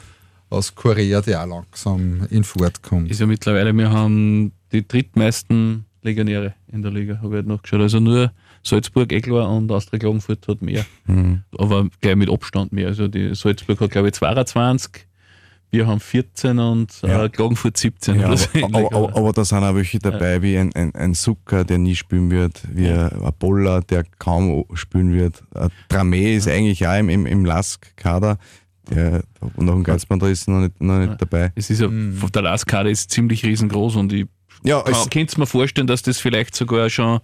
aus 0.48 0.74
Korea, 0.74 1.20
der 1.20 1.42
auch 1.42 1.46
langsam 1.46 2.26
in 2.30 2.42
Fahrt 2.42 2.82
kommt. 2.82 3.10
Ist 3.10 3.20
ja 3.20 3.26
mittlerweile, 3.26 3.74
wir 3.74 3.90
haben 3.90 4.52
die 4.82 4.88
drittmeisten 4.88 5.84
Legionäre 6.02 6.54
in 6.72 6.82
der 6.82 6.90
Liga, 6.92 7.16
habe 7.16 7.28
ich 7.28 7.34
halt 7.34 7.46
nachgeschaut. 7.46 7.80
Also 7.80 8.00
nur 8.00 8.32
Salzburg, 8.62 9.12
Eglar 9.12 9.50
und 9.50 9.70
Austria 9.72 9.98
Klagenfurt 9.98 10.46
hat 10.48 10.62
mehr. 10.62 10.84
Aber 11.58 11.88
gleich 12.00 12.16
mit 12.16 12.30
Abstand 12.30 12.72
mehr. 12.72 12.88
Also 12.88 13.08
die 13.08 13.34
Salzburg 13.34 13.80
hat, 13.80 13.90
glaube 13.90 14.08
ich, 14.08 14.14
22, 14.14 15.06
wir 15.72 15.86
haben 15.88 15.98
14 16.00 16.58
und 16.60 17.02
Ja. 17.02 17.24
äh, 17.24 17.28
Klagenfurt 17.28 17.76
17. 17.76 18.20
Ja, 18.20 18.28
oder 18.28 18.36
so 18.36 18.48
aber, 18.62 18.66
aber, 18.78 18.96
aber, 18.96 19.16
aber 19.16 19.32
da 19.32 19.44
sind 19.44 19.64
auch 19.64 19.74
welche 19.74 19.98
dabei, 19.98 20.40
wie 20.42 20.56
ein, 20.58 20.72
ein, 20.74 20.94
ein 20.94 21.14
Zucker, 21.14 21.64
der 21.64 21.78
nie 21.78 21.96
spielen 21.96 22.30
wird, 22.30 22.62
wie 22.72 22.88
ein 22.88 23.10
Boller, 23.38 23.80
der 23.82 24.04
kaum 24.18 24.64
spielen 24.74 25.12
wird. 25.12 25.42
Ein 25.54 25.70
Tramé 25.90 26.36
ist 26.36 26.46
eigentlich 26.48 26.86
auch 26.86 26.98
im, 26.98 27.08
im, 27.08 27.26
im 27.26 27.44
Lask-Kader. 27.44 28.38
Der, 28.90 29.24
und 29.56 29.66
noch 29.66 29.74
ein 29.74 29.82
Geizmann 29.82 30.20
da 30.20 30.28
ist 30.28 30.46
noch 30.46 30.60
nicht, 30.60 30.80
noch 30.80 30.98
nicht 31.00 31.20
dabei. 31.20 31.50
Es 31.56 31.70
ist 31.70 31.80
ja, 31.80 31.88
Mhm. 31.88 32.20
der 32.32 32.42
Laskade 32.42 32.88
ist 32.88 33.10
ziemlich 33.10 33.44
riesengroß 33.44 33.96
und 33.96 34.12
ich 34.12 34.26
Ja, 34.62 34.82
es, 34.86 35.08
könnte 35.10 35.38
mir 35.40 35.46
vorstellen, 35.46 35.86
dass 35.86 36.02
das 36.02 36.18
vielleicht 36.18 36.54
sogar 36.54 36.90
schon 36.90 37.20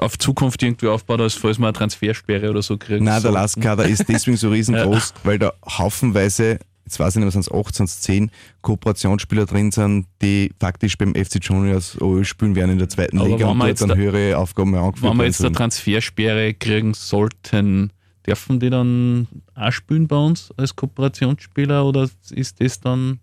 auf 0.00 0.18
Zukunft 0.18 0.62
irgendwie 0.62 0.86
aufbaut, 0.88 1.20
als 1.20 1.34
falls 1.34 1.58
wir 1.58 1.66
eine 1.66 1.72
Transfersperre 1.72 2.50
oder 2.50 2.62
so 2.62 2.76
kriegen. 2.78 3.04
Nein, 3.04 3.22
der. 3.22 3.32
Lastkader 3.32 3.86
ist 3.86 4.08
deswegen 4.08 4.36
so 4.36 4.50
riesengroß, 4.52 5.14
weil 5.24 5.38
da 5.38 5.52
haufenweise, 5.66 6.58
jetzt 6.84 7.00
weiß 7.00 7.16
ich 7.16 7.20
nicht, 7.24 7.26
was 7.26 7.32
sind 7.32 7.46
es 7.46 7.52
18, 7.52 7.86
10 7.88 8.30
Kooperationsspieler 8.62 9.46
drin 9.46 9.72
sind, 9.72 10.06
die 10.22 10.52
faktisch 10.60 10.96
beim 10.98 11.14
FC 11.14 11.38
Juniors 11.42 12.00
OÖ 12.00 12.22
spielen 12.24 12.54
werden 12.54 12.72
in 12.72 12.78
der 12.78 12.88
zweiten 12.88 13.18
Aber 13.18 13.28
Liga 13.28 13.46
wenn 13.46 13.52
und 13.52 13.58
dort 13.58 13.68
jetzt 13.70 13.80
dann 13.82 13.88
da- 13.88 13.94
höhere 13.96 14.38
Aufgaben 14.38 14.70
mehr 14.70 14.80
angeführt 14.82 15.10
Wenn 15.10 15.18
wir 15.18 15.24
jetzt 15.24 15.40
eine. 15.44 15.52
Transfersperre 15.52 16.54
kriegen 16.54 16.94
sollten, 16.94 17.92
dürfen 18.26 18.60
die 18.60 18.70
dann 18.70 19.26
auch 19.54 19.72
spielen 19.72 20.06
bei 20.06 20.16
uns 20.16 20.52
als 20.56 20.76
Kooperationsspieler 20.76 21.84
oder 21.84 22.08
ist 22.30 22.60
das 22.60 22.78
dann 22.80 23.18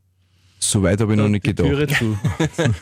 Soweit 0.72 1.00
habe 1.02 1.14
ich 1.14 1.18
noch 1.20 1.28
nicht 1.30 1.46
die 1.46 1.54
Türe 1.54 1.86
gedacht. 1.88 2.00
zu? 2.00 2.18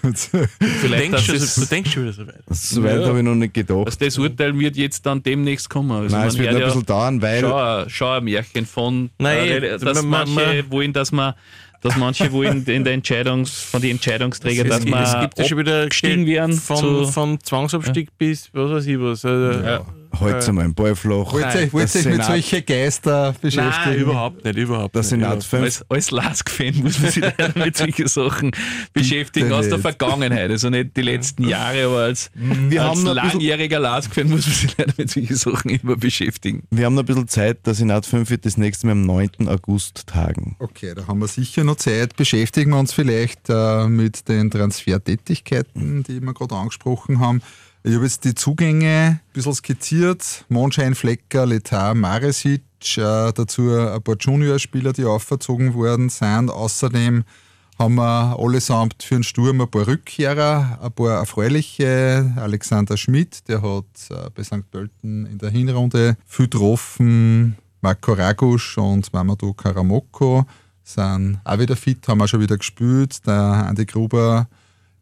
Du 0.02 0.14
Vielleicht, 0.82 1.14
denkst, 1.28 1.56
du 1.56 1.66
denkst 1.66 1.92
schon 1.92 2.04
wieder 2.04 2.14
so 2.14 2.28
weit. 2.28 2.36
Soweit 2.50 3.02
Ja. 3.02 3.08
habe 3.08 3.18
ich 3.20 3.24
noch 3.26 3.36
nicht 3.36 3.54
gedacht. 3.54 3.88
dass 3.88 3.98
das 3.98 4.18
Urteil 4.18 4.58
wird 4.58 4.76
jetzt 4.76 5.06
dann 5.06 5.22
demnächst 5.24 5.70
kommen. 5.70 5.92
Also 5.92 6.16
Nein, 6.16 6.28
es 6.28 6.34
man 6.38 6.44
wird 6.44 6.54
noch 6.54 6.60
ein 6.62 6.66
bisschen 6.68 6.86
dauern, 6.86 7.22
weil 7.22 7.46
ein- 7.46 7.90
schon 7.90 8.08
ein 8.10 8.24
Märchen 8.24 8.66
von, 8.66 9.10
Nein, 9.20 9.48
äh, 9.48 9.78
dass 9.80 10.02
man- 10.04 10.10
man- 10.10 10.34
manche 10.34 10.72
wollen, 10.72 10.94
dass 10.94 11.12
man 11.12 11.34
dass 11.82 11.98
manche 11.98 12.32
wollen 12.32 12.64
in 12.66 12.86
der 12.86 12.94
Entscheidungs, 12.94 13.52
von 13.60 13.82
den 13.82 13.92
Entscheidungsträgern, 13.92 14.70
dass 14.70 14.80
es, 14.80 14.86
man 14.86 15.04
es 15.04 15.20
gibt 15.20 15.38
ja 15.38 15.44
schon 15.44 15.58
wieder 15.58 15.84
abgestiegen 15.84 16.26
werden 16.26 16.54
von, 16.56 16.78
zu- 16.78 17.08
von 17.12 17.40
Zwangsabstieg 17.42 18.08
bis 18.18 18.50
was 18.54 18.72
weiß 18.72 18.86
ich 18.86 18.98
was. 18.98 19.26
Also, 19.26 19.60
Ja. 19.66 19.86
Halt's 20.20 20.48
einmal 20.50 20.66
ein 20.66 20.74
Ballflach. 20.74 21.34
Wollt 21.34 21.56
ihr 21.56 21.74
wollt 21.74 21.94
der 21.94 22.02
ihr 22.02 22.08
euch 22.08 22.18
mit 22.18 22.26
solchen 22.26 22.66
Geister 22.66 23.36
beschäftigen? 23.42 23.74
Nein, 23.86 24.00
überhaupt 24.00 24.44
nicht, 24.46 24.58
überhaupt 24.58 24.96
Der 24.96 25.02
nicht. 25.02 25.10
Senat 25.10 25.28
überhaupt 25.30 25.44
5 25.46 25.64
Als, 25.64 25.86
als 25.90 26.12
Lask-Fan 26.12 26.76
muss 26.84 27.00
man 27.00 27.12
sich 27.12 27.24
leider 27.24 27.52
mit 27.60 27.78
solchen 27.78 28.08
Sachen 28.08 28.52
beschäftigen, 28.94 29.52
aus 29.52 29.66
der 29.68 29.78
nicht. 29.78 29.82
Vergangenheit. 29.82 30.52
Also 30.52 30.70
nicht 30.70 30.96
die 30.96 31.02
letzten 31.02 31.48
Jahre, 31.48 31.86
aber 31.86 31.98
als, 32.04 32.32
Wir 32.36 32.84
als 32.84 33.02
langjähriger 33.04 33.80
Lask-Fan 33.80 34.30
muss 34.30 34.46
man 34.46 34.56
sich 34.56 34.78
leider 34.78 34.94
mit 34.98 35.10
solchen 35.10 35.36
Sachen 35.36 35.70
immer 35.72 35.96
beschäftigen. 35.96 36.64
Wir 36.72 36.86
haben 36.86 36.96
noch 36.96 37.04
ein 37.04 37.08
bisschen 37.08 37.28
Zeit, 37.28 37.66
der 37.66 37.74
Senat 37.74 38.06
5 38.06 38.30
wird 38.30 38.46
das 38.46 38.58
nächste 38.58 38.88
Mal 38.88 38.94
am 38.94 39.06
9. 39.06 39.48
August 39.48 40.08
tagen. 40.08 40.56
Okay, 40.60 40.94
da 40.96 41.08
haben 41.08 41.20
wir 41.20 41.28
sicher 41.28 41.64
noch 41.64 41.78
Zeit. 41.78 42.16
Beschäftigen 42.16 42.72
wir 42.72 42.80
uns 42.80 42.94
vielleicht 42.94 43.50
äh, 43.50 43.88
mit 43.88 44.28
den 44.28 44.52
Transfertätigkeiten, 44.52 46.04
die 46.04 46.22
wir 46.22 46.34
gerade 46.34 46.56
angesprochen 46.56 47.20
haben. 47.20 47.42
Ich 47.86 47.94
habe 47.96 48.06
jetzt 48.06 48.24
die 48.24 48.34
Zugänge 48.34 49.20
ein 49.20 49.34
bisschen 49.34 49.56
skizziert. 49.56 50.46
Monschein, 50.48 50.96
Flecker, 50.96 51.46
Letar, 51.46 51.94
Maresic, 51.94 52.62
äh, 52.96 53.34
dazu 53.34 53.72
ein 53.72 54.02
paar 54.02 54.16
Juniorspieler, 54.18 54.94
die 54.94 55.04
aufgezogen 55.04 55.74
worden 55.74 56.08
sind. 56.08 56.50
Außerdem 56.50 57.26
haben 57.78 57.96
wir 57.96 58.40
allesamt 58.40 59.04
für 59.04 59.16
den 59.16 59.24
Sturm 59.24 59.60
ein 59.60 59.70
paar 59.70 59.86
Rückkehrer, 59.86 60.80
ein 60.82 60.92
paar 60.94 61.18
erfreuliche. 61.20 62.34
Alexander 62.38 62.96
Schmidt, 62.96 63.50
der 63.50 63.62
hat 63.62 63.84
äh, 64.12 64.30
bei 64.34 64.44
St. 64.46 64.72
Pölten 64.72 65.26
in 65.26 65.38
der 65.38 65.50
Hinrunde 65.50 66.16
viel 66.26 66.46
getroffen. 66.46 67.58
Marco 67.82 68.14
Ragusch 68.14 68.78
und 68.78 69.12
Mamadou 69.12 69.54
Karamoko 69.54 70.46
sind 70.86 71.42
auch 71.44 71.60
wieder 71.60 71.76
fit, 71.76 72.08
haben 72.08 72.22
auch 72.22 72.28
schon 72.28 72.40
wieder 72.40 72.56
gespielt. 72.56 73.28
Der 73.28 73.36
Andi 73.36 73.86
Gruber 73.86 74.48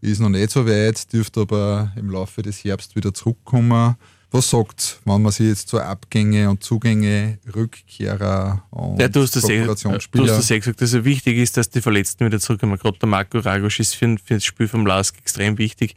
ist 0.02 0.20
noch 0.20 0.30
nicht 0.30 0.52
so 0.52 0.68
weit, 0.68 1.12
dürfte 1.14 1.42
aber 1.42 1.92
im 1.96 2.10
Laufe 2.10 2.42
des 2.42 2.64
Herbst 2.64 2.96
wieder 2.96 3.14
zurückkommen. 3.14 3.96
Was 4.34 4.50
sagt, 4.50 5.02
wenn 5.04 5.22
man 5.22 5.32
sich 5.32 5.48
jetzt 5.48 5.68
so 5.68 5.80
Abgänge 5.80 6.50
und 6.50 6.64
Zugänge, 6.64 7.38
Rückkehrer 7.54 8.64
und 8.72 9.00
Ja, 9.00 9.10
du 9.10 9.22
hast 9.22 9.36
das 9.36 9.50
eh, 9.50 9.66
du 9.66 9.70
hast 9.70 10.14
das 10.14 10.52
eh 10.52 10.60
gesagt, 10.60 10.82
dass 10.82 10.94
es 10.94 11.04
wichtig 11.04 11.38
ist, 11.38 11.58
dass 11.58 11.70
die 11.70 11.82
Verletzten 11.82 12.26
wieder 12.26 12.40
zurückkommen. 12.40 12.78
Gerade 12.78 12.98
der 12.98 13.10
Marco 13.10 13.40
Ragosch 13.40 13.82
ist 13.82 13.96
für, 13.96 14.18
für 14.24 14.36
das 14.36 14.46
Spiel 14.46 14.70
vom 14.70 14.86
Lask 14.86 15.18
extrem 15.18 15.58
wichtig, 15.58 15.96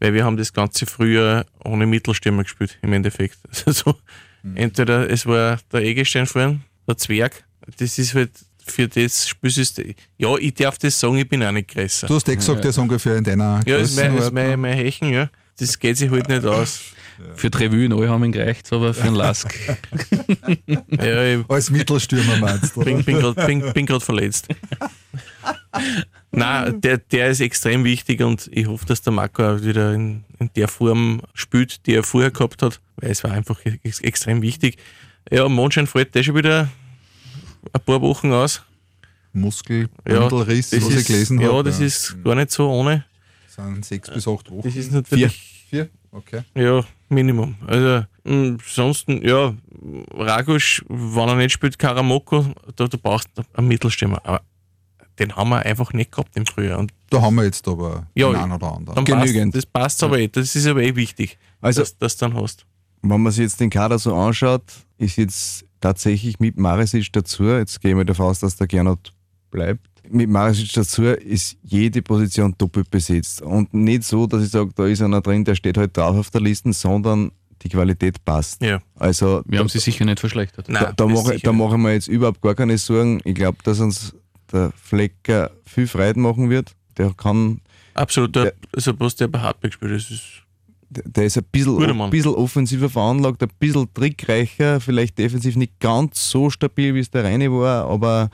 weil 0.00 0.14
wir 0.14 0.24
haben 0.24 0.36
das 0.36 0.52
ganze 0.52 0.84
früher 0.84 1.46
ohne 1.64 1.86
Mittelstürmer 1.86 2.42
gespielt, 2.42 2.78
im 2.82 2.92
Endeffekt. 2.92 3.38
Also, 3.66 3.94
Entweder 4.54 5.10
es 5.10 5.26
war 5.26 5.58
der 5.72 5.82
Egestein 5.82 6.26
vorhin, 6.26 6.62
der 6.86 6.96
Zwerg, 6.96 7.44
das 7.78 7.98
ist 7.98 8.14
halt 8.14 8.30
für 8.66 8.88
das 8.88 9.28
Spielsystem. 9.28 9.94
Ja, 10.18 10.36
ich 10.36 10.54
darf 10.54 10.78
das 10.78 10.98
sagen, 10.98 11.16
ich 11.18 11.28
bin 11.28 11.42
auch 11.42 11.52
nicht 11.52 11.68
größer. 11.68 12.06
Du 12.06 12.14
hast 12.16 12.28
eh 12.28 12.36
gesagt, 12.36 12.62
der 12.64 12.70
ist 12.70 12.78
ungefähr 12.78 13.16
in 13.16 13.24
deiner 13.24 13.60
Ja, 13.66 13.78
das 13.78 13.90
ist 13.90 13.96
mein, 13.96 14.16
das 14.16 14.26
ist 14.26 14.34
Größenordnung. 14.34 14.34
mein, 14.34 14.60
mein 14.60 14.76
Hechen, 14.78 15.12
ja. 15.12 15.30
Das 15.58 15.78
geht 15.78 15.96
sich 15.96 16.10
halt 16.10 16.28
nicht 16.28 16.44
aus. 16.44 16.80
Für 17.34 17.48
die 17.48 17.56
Revue 17.56 17.84
in 17.86 17.90
Neuhaming 17.92 18.30
gereicht 18.30 18.70
aber 18.72 18.92
für 18.92 19.04
den 19.04 19.14
Lask. 19.14 19.54
Ja, 20.90 21.24
ich 21.24 21.44
Als 21.48 21.70
Mittelstürmer 21.70 22.36
meinst 22.36 22.76
du? 22.76 22.84
bin, 22.84 23.02
bin 23.04 23.18
gerade 23.18 23.46
bin, 23.46 23.72
bin 23.72 23.86
grad 23.86 24.02
verletzt. 24.02 24.48
Nein, 26.30 26.80
der, 26.80 26.98
der 26.98 27.30
ist 27.30 27.40
extrem 27.40 27.84
wichtig 27.84 28.20
und 28.20 28.48
ich 28.52 28.66
hoffe, 28.66 28.84
dass 28.86 29.00
der 29.00 29.12
Marco 29.12 29.42
auch 29.42 29.62
wieder 29.62 29.94
in, 29.94 30.24
in 30.38 30.50
der 30.56 30.68
Form 30.68 31.22
spielt, 31.34 31.86
die 31.86 31.94
er 31.94 32.02
vorher 32.02 32.30
gehabt 32.30 32.60
hat, 32.62 32.80
weil 32.96 33.10
es 33.10 33.24
war 33.24 33.30
einfach 33.30 33.58
ex 33.64 34.00
extrem 34.00 34.42
wichtig. 34.42 34.76
Ja, 35.30 35.48
Mondschein 35.48 35.86
fällt 35.86 36.14
der 36.14 36.22
schon 36.22 36.34
wieder 36.34 36.68
ein 37.72 37.80
paar 37.84 38.00
Wochen 38.00 38.32
aus. 38.32 38.62
Muskel, 39.32 39.88
Ja, 40.08 40.28
das 40.28 40.32
was 40.32 40.48
ich 40.48 40.72
ist, 40.72 41.06
gelesen 41.06 41.40
ja, 41.40 41.52
habe. 41.52 41.64
das 41.64 41.78
ist 41.80 42.16
gar 42.24 42.34
nicht 42.34 42.50
so 42.50 42.70
ohne. 42.70 43.04
sind 43.48 43.84
sechs 43.84 44.08
bis 44.10 44.26
acht 44.26 44.50
Wochen. 44.50 44.62
Das 44.62 44.74
ist 44.76 44.92
natürlich, 44.92 45.66
Vier? 45.68 45.88
Okay. 46.10 46.42
ja, 46.54 46.82
Minimum. 47.10 47.54
Also, 47.66 48.06
mh, 48.24 48.56
sonst, 48.66 49.08
ja, 49.08 49.52
Ragusch, 50.14 50.82
wenn 50.88 51.28
er 51.28 51.34
nicht 51.36 51.52
spielt, 51.52 51.78
Karamoko, 51.78 52.46
da, 52.76 52.86
da 52.88 52.98
brauchst 53.02 53.28
du 53.34 53.42
einen 53.52 53.68
Mittelstürmer. 53.68 54.20
Aber 54.24 54.40
den 55.18 55.34
haben 55.36 55.50
wir 55.50 55.60
einfach 55.66 55.92
nicht 55.92 56.12
gehabt 56.12 56.34
im 56.36 56.46
Frühjahr. 56.46 56.78
Und 56.78 56.92
Da 57.10 57.20
haben 57.20 57.34
wir 57.36 57.44
jetzt 57.44 57.66
aber 57.68 58.06
Ja, 58.14 58.28
den 58.28 58.36
einen 58.36 58.52
oder 58.52 58.72
anderen. 58.72 58.94
dann 58.94 59.04
Genügend. 59.04 59.52
Passt, 59.52 59.64
das 59.64 59.66
passt 59.66 60.02
aber 60.02 60.18
eh. 60.18 60.28
Das 60.28 60.56
ist 60.56 60.66
aber 60.66 60.82
eh 60.82 60.96
wichtig, 60.96 61.36
Also- 61.60 61.80
dass, 61.82 61.98
dass 61.98 62.16
du 62.16 62.26
dann 62.28 62.40
hast. 62.40 62.64
Wenn 63.02 63.22
man 63.22 63.30
sich 63.32 63.42
jetzt 63.42 63.60
den 63.60 63.68
Kader 63.70 63.98
so 63.98 64.14
anschaut, 64.14 64.64
ist 64.98 65.16
jetzt 65.16 65.65
tatsächlich 65.80 66.38
mit 66.40 66.56
Maresic 66.58 67.12
dazu, 67.12 67.44
jetzt 67.44 67.80
gehen 67.80 67.96
wir 67.96 68.04
davon 68.04 68.26
aus, 68.26 68.40
dass 68.40 68.56
der 68.56 68.66
Gernot 68.66 69.12
bleibt, 69.50 69.86
mit 70.08 70.28
Maresic 70.28 70.72
dazu 70.72 71.04
ist 71.04 71.56
jede 71.62 72.02
Position 72.02 72.54
doppelt 72.58 72.90
besetzt. 72.90 73.42
Und 73.42 73.72
nicht 73.74 74.04
so, 74.04 74.26
dass 74.26 74.44
ich 74.44 74.50
sage, 74.50 74.70
da 74.74 74.86
ist 74.86 75.02
einer 75.02 75.20
drin, 75.20 75.44
der 75.44 75.54
steht 75.54 75.76
halt 75.76 75.96
drauf 75.96 76.16
auf 76.16 76.30
der 76.30 76.40
Liste, 76.40 76.72
sondern 76.72 77.32
die 77.62 77.68
Qualität 77.68 78.24
passt. 78.24 78.62
Ja. 78.62 78.80
Also 78.96 79.42
Wir 79.46 79.58
haben 79.58 79.68
sie 79.68 79.78
sicher 79.78 80.04
nicht 80.04 80.20
verschlechtert. 80.20 80.68
Nein, 80.68 80.84
da, 80.84 80.92
da 80.92 81.06
mache 81.06 81.32
sicher 81.32 81.40
da 81.42 81.52
mache 81.52 81.74
ich 81.76 81.80
mir 81.80 81.92
jetzt 81.94 82.08
überhaupt 82.08 82.40
gar 82.40 82.54
keine 82.54 82.78
Sorgen. 82.78 83.20
Ich 83.24 83.34
glaube, 83.34 83.58
dass 83.64 83.80
uns 83.80 84.14
der 84.52 84.70
Flecker 84.80 85.50
viel 85.64 85.86
Freude 85.88 86.20
machen 86.20 86.50
wird. 86.50 86.72
Der 86.98 87.12
kann, 87.14 87.60
Absolut, 87.94 88.36
der, 88.36 88.44
Ja. 88.44 88.50
also 88.72 88.92
was 89.00 89.16
der 89.16 89.28
bei 89.28 89.40
Hartberg 89.40 89.72
spielt, 89.72 89.92
das 89.92 90.10
ist 90.10 90.42
der 90.88 91.24
ist 91.24 91.36
ein 91.36 91.44
bisschen, 91.50 92.00
ein 92.00 92.10
bisschen 92.10 92.34
offensiver 92.34 92.88
veranlagt, 92.88 93.42
ein 93.42 93.50
bisschen 93.58 93.92
trickreicher, 93.92 94.80
vielleicht 94.80 95.18
defensiv 95.18 95.56
nicht 95.56 95.78
ganz 95.80 96.30
so 96.30 96.50
stabil, 96.50 96.94
wie 96.94 97.00
es 97.00 97.10
der 97.10 97.24
Reine 97.24 97.50
war, 97.50 97.86
aber 97.86 98.30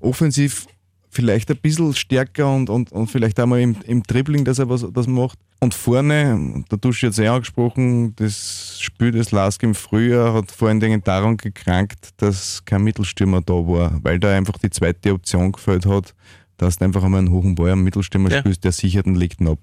offensiv 0.00 0.66
vielleicht 1.14 1.50
ein 1.50 1.56
bisschen 1.56 1.94
stärker 1.94 2.52
und, 2.52 2.68
und, 2.68 2.92
und 2.92 3.06
vielleicht 3.06 3.38
einmal 3.38 3.60
im, 3.60 3.76
im 3.86 4.02
Dribbling, 4.02 4.44
dass 4.44 4.58
er 4.58 4.68
was 4.68 4.86
das 4.92 5.06
macht. 5.06 5.38
Und 5.60 5.72
vorne, 5.72 6.64
da 6.68 6.76
hast 6.84 7.00
du 7.00 7.06
jetzt 7.06 7.18
eh 7.18 7.28
angesprochen, 7.28 8.14
das 8.16 8.78
Spiel 8.80 9.12
des 9.12 9.30
Lask 9.30 9.62
im 9.62 9.74
Frühjahr 9.74 10.34
hat 10.34 10.50
vor 10.50 10.68
allen 10.68 10.80
Dingen 10.80 11.02
daran 11.02 11.36
gekrankt, 11.36 12.10
dass 12.18 12.62
kein 12.64 12.82
Mittelstürmer 12.82 13.40
da 13.40 13.54
war, 13.54 13.98
weil 14.02 14.18
da 14.18 14.36
einfach 14.36 14.58
die 14.58 14.68
zweite 14.68 15.12
Option 15.12 15.52
gefällt 15.52 15.86
hat, 15.86 16.14
dass 16.56 16.78
du 16.78 16.84
einfach 16.84 17.02
einmal 17.02 17.18
einen 17.18 17.30
hohen 17.30 17.54
Ball 17.54 17.70
am 17.72 17.82
Mittelstürmer 17.82 18.30
Ja. 18.30 18.40
spielst, 18.40 18.64
der 18.64 18.72
sichert 18.72 19.06
und 19.06 19.16
legt 19.16 19.40
ihn 19.40 19.48
ab. 19.48 19.58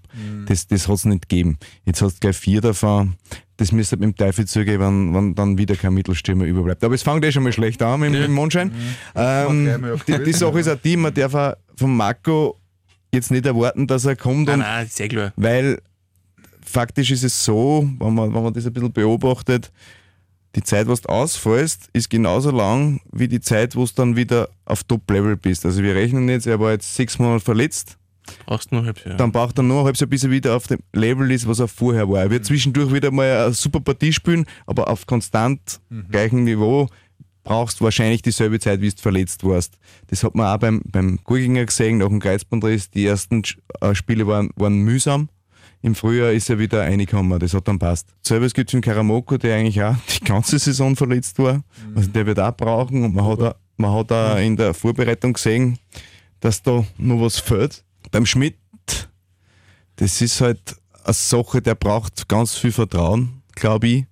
Das, 0.48 0.68
das 0.68 0.88
hat 0.88 0.96
es 0.96 1.06
nicht 1.06 1.30
gegeben. 1.30 1.58
Jetzt 1.86 2.02
hast 2.02 2.16
du 2.16 2.20
gleich 2.20 2.38
vier 2.38 2.62
davon. 2.62 3.14
Das 3.58 3.72
müsste 3.72 3.96
mit 3.98 4.04
dem 4.04 4.16
Teufel 4.16 4.46
zugehen, 4.48 4.80
wenn, 4.80 5.14
wenn 5.14 5.36
dann 5.36 5.58
wieder 5.58 5.76
kein 5.76 5.94
Mittelstürmer 5.94 6.46
überbleibt. 6.46 6.84
Aber 6.84 6.96
es 6.96 7.04
fängt 7.04 7.24
eh 7.24 7.32
schon 7.32 7.44
mal 7.44 7.54
schlecht 7.54 7.82
an 7.82 8.02
im, 8.04 8.14
Ja. 8.14 8.26
im 8.26 8.34
Mondschein. 8.34 8.72
Ähm, 9.16 9.82
mal 9.82 9.94
auf 9.94 10.04
die, 10.04 10.18
die 10.24 10.34
Sache 10.34 10.60
ist 10.60 10.68
auch 10.68 10.80
die, 10.84 10.98
man 10.98 11.14
darf 11.14 11.34
auch 11.36 11.54
von 11.76 11.96
Marco 11.96 12.58
jetzt 13.14 13.30
nicht 13.32 13.46
erwarten, 13.46 13.88
dass 13.88 14.06
er 14.06 14.16
kommt 14.16 14.48
Nein, 14.48 14.56
und 14.62 14.66
nein, 14.66 14.88
eh 15.00 15.08
klar. 15.08 15.34
weil 15.36 15.82
faktisch 16.66 17.12
ist 17.12 17.24
es 17.24 17.44
so, 17.46 17.88
wenn 18.00 18.14
man, 18.14 18.34
wenn 18.34 18.44
man 18.44 18.54
das 18.54 18.66
ein 18.66 18.74
bisschen 18.74 18.92
beobachtet, 18.92 19.72
die 20.56 20.64
Zeit, 20.64 20.88
wo 20.88 20.94
du 20.94 21.10
ausfällst, 21.10 21.90
ist 21.94 22.10
genauso 22.10 22.52
lang 22.52 23.00
wie 23.12 23.28
die 23.28 23.40
Zeit, 23.40 23.76
wo 23.76 23.86
du 23.86 23.92
dann 23.96 24.16
wieder 24.16 24.50
auf 24.66 24.84
Top-Level 24.84 25.38
bist. 25.38 25.66
Also 25.66 25.82
wir 25.82 25.96
rechnen 25.96 26.28
jetzt, 26.30 26.48
er 26.48 26.60
war 26.60 26.72
jetzt 26.72 26.94
sechs 26.96 27.18
Monate 27.20 27.44
verletzt, 27.44 27.98
Brauchst 28.46 28.72
du 28.72 28.76
noch 28.76 28.84
ein 28.84 28.88
halbes 28.88 29.04
Jahr. 29.04 29.18
dann 29.18 29.32
braucht 29.32 29.58
er 29.58 29.64
noch 29.64 29.80
ein 29.80 29.86
halbes 29.86 30.00
Jahr, 30.00 30.08
bis 30.10 30.24
er 30.24 30.30
wieder 30.30 30.56
auf 30.56 30.68
dem 30.68 30.80
Level 30.94 31.30
ist, 31.32 31.48
was 31.48 31.60
er 31.60 31.68
vorher 31.68 32.08
war. 32.10 32.22
Er 32.22 32.30
wird 32.30 32.46
zwischendurch 32.46 32.94
wieder 32.94 33.12
mal 33.12 33.46
eine 33.46 33.54
super 33.54 33.80
Partie 33.80 34.14
spielen, 34.14 34.46
aber 34.66 34.90
auf 34.90 35.06
konstant 35.06 35.82
gleichem 36.10 36.44
Niveau 36.44 36.88
brauchst 37.44 37.80
du 37.80 37.86
wahrscheinlich 37.86 38.22
dieselbe 38.22 38.60
Zeit, 38.60 38.82
wie 38.82 38.90
du 38.90 39.02
verletzt 39.02 39.44
warst. 39.44 39.78
Das 40.08 40.24
hat 40.24 40.36
man 40.36 40.48
auch 40.54 40.60
beim, 40.60 40.82
beim 40.86 41.20
Gurginger 41.24 41.66
gesehen, 41.66 41.98
nach 41.98 42.08
dem 42.08 42.20
Kreuzbandriss. 42.20 42.92
Die 42.92 43.06
ersten 43.06 43.42
äh, 43.82 43.96
Spiele 43.96 44.28
waren, 44.28 44.52
waren 44.56 44.80
mühsam. 44.80 45.30
Im 45.84 45.96
Frühjahr 45.96 46.32
ist 46.32 46.50
er 46.50 46.60
wieder 46.60 46.82
reingekommen, 46.82 47.40
das 47.40 47.54
hat 47.54 47.68
dann 47.68 47.80
passt. 47.80 48.08
Selbes 48.22 48.54
gibt 48.54 48.70
es 48.70 48.72
den 48.72 48.82
Karamoko, 48.82 49.38
der 49.38 49.56
eigentlich 49.58 49.82
auch 49.82 49.96
die 50.20 50.24
ganze 50.24 50.60
Saison 50.60 50.96
verletzt 50.96 51.40
war. 51.40 51.64
Also 51.96 52.10
der 52.10 52.26
wird 52.26 52.40
auch 52.40 52.56
brauchen 52.56 53.04
und 53.04 53.16
man 53.16 53.26
hat 53.26 53.40
auch, 53.42 53.56
man 53.78 53.92
hat 53.94 54.12
auch 54.12 54.38
in 54.38 54.56
der 54.58 54.74
Vorbereitung 54.74 55.34
gesehen, 55.34 55.80
dass 56.40 56.62
da 56.62 56.86
noch 56.98 57.22
was 57.22 57.40
fehlt. 57.40 57.84
Beim 58.12 58.26
Schmidt, 58.26 58.58
das 59.96 60.22
ist 60.22 60.40
halt 60.42 60.76
eine 61.04 61.14
Sache, 61.14 61.62
der 61.62 61.76
braucht 61.76 62.28
ganz 62.28 62.56
viel 62.56 62.72
Vertrauen. 62.72 63.42
glaube 63.56 63.88
ich. 63.88 64.06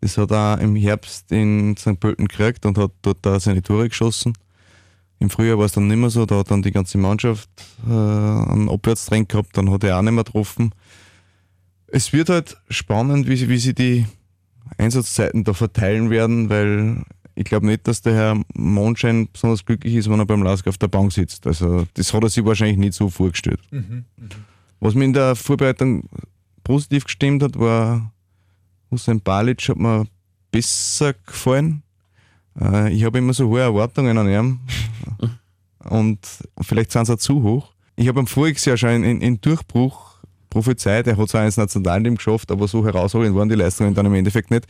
Das 0.00 0.16
hat 0.16 0.30
er 0.30 0.58
im 0.60 0.76
Herbst 0.76 1.30
in 1.30 1.76
St. 1.76 2.00
Pölten 2.00 2.26
gekriegt 2.26 2.64
und 2.64 2.78
hat 2.78 2.92
dort 3.02 3.18
da 3.20 3.38
seine 3.38 3.62
Tore 3.62 3.88
geschossen. 3.88 4.32
Im 5.18 5.28
Frühjahr 5.28 5.58
war 5.58 5.66
es 5.66 5.72
dann 5.72 5.86
nicht 5.86 5.98
mehr 5.98 6.08
so, 6.08 6.24
da 6.24 6.36
hat 6.38 6.50
dann 6.50 6.62
die 6.62 6.70
ganze 6.70 6.96
Mannschaft 6.96 7.50
äh, 7.86 7.90
einen 7.90 8.70
Abwärtstrend 8.70 9.28
gehabt, 9.28 9.54
dann 9.58 9.70
hat 9.70 9.84
er 9.84 9.98
auch 9.98 10.02
nicht 10.02 10.12
mehr 10.14 10.24
getroffen. 10.24 10.72
Es 11.92 12.12
wird 12.12 12.28
halt 12.28 12.56
spannend, 12.68 13.26
wie, 13.28 13.36
sie- 13.36 13.48
wie 13.48 13.58
sie 13.58 13.74
die 13.74 14.06
Einsatzzeiten 14.78 15.44
da 15.44 15.52
verteilen 15.52 16.10
werden, 16.10 16.48
weil 16.48 17.02
ich 17.34 17.44
glaube 17.44 17.66
nicht, 17.66 17.86
dass 17.88 18.02
der 18.02 18.14
Herr 18.14 18.40
Mondschein 18.54 19.28
besonders 19.32 19.64
glücklich 19.64 19.94
ist, 19.94 20.08
wenn 20.10 20.18
er 20.18 20.26
beim 20.26 20.42
Lask 20.42 20.66
auf 20.68 20.78
der 20.78 20.88
Bank 20.88 21.12
sitzt. 21.12 21.46
Also 21.46 21.86
das 21.94 22.12
hat 22.12 22.22
er 22.22 22.28
sich 22.28 22.44
wahrscheinlich 22.44 22.76
nicht 22.78 22.94
so 22.94 23.08
vorgestellt. 23.10 23.60
Was 24.80 24.94
mir 24.94 25.04
in 25.04 25.12
der 25.12 25.34
Vorbereitung 25.36 26.08
positiv 26.64 27.04
gestimmt 27.04 27.42
hat, 27.42 27.58
war 27.58 28.12
Hussein 28.90 29.20
Balic 29.20 29.68
hat 29.68 29.78
mir 29.78 30.06
besser 30.50 31.14
gefallen. 31.14 31.82
Äh, 32.60 32.92
ich 32.92 33.04
habe 33.04 33.18
immer 33.18 33.32
so 33.32 33.48
hohe 33.48 33.60
Erwartungen 33.60 34.18
an 34.18 34.28
ihn 34.28 34.60
und 35.88 36.18
vielleicht 36.60 36.92
sind 36.92 37.06
sie 37.06 37.12
auch 37.14 37.18
zu 37.18 37.42
hoch. 37.42 37.72
Ich 37.96 38.08
habe 38.08 38.20
ihm 38.20 38.26
voriges 38.26 38.64
Jahr 38.64 38.76
schon 38.76 39.04
in, 39.04 39.20
in 39.20 39.40
Durchbruch 39.40 40.09
prophezeit, 40.50 41.06
er 41.06 41.16
hat 41.16 41.28
zwar 41.28 41.44
ins 41.44 41.56
Nationalteam 41.56 42.16
geschafft, 42.16 42.50
aber 42.50 42.68
so 42.68 42.84
herausragend 42.84 43.34
waren 43.36 43.48
die 43.48 43.54
Leistungen 43.54 43.94
dann 43.94 44.06
im 44.06 44.14
Endeffekt 44.14 44.50
nicht. 44.50 44.66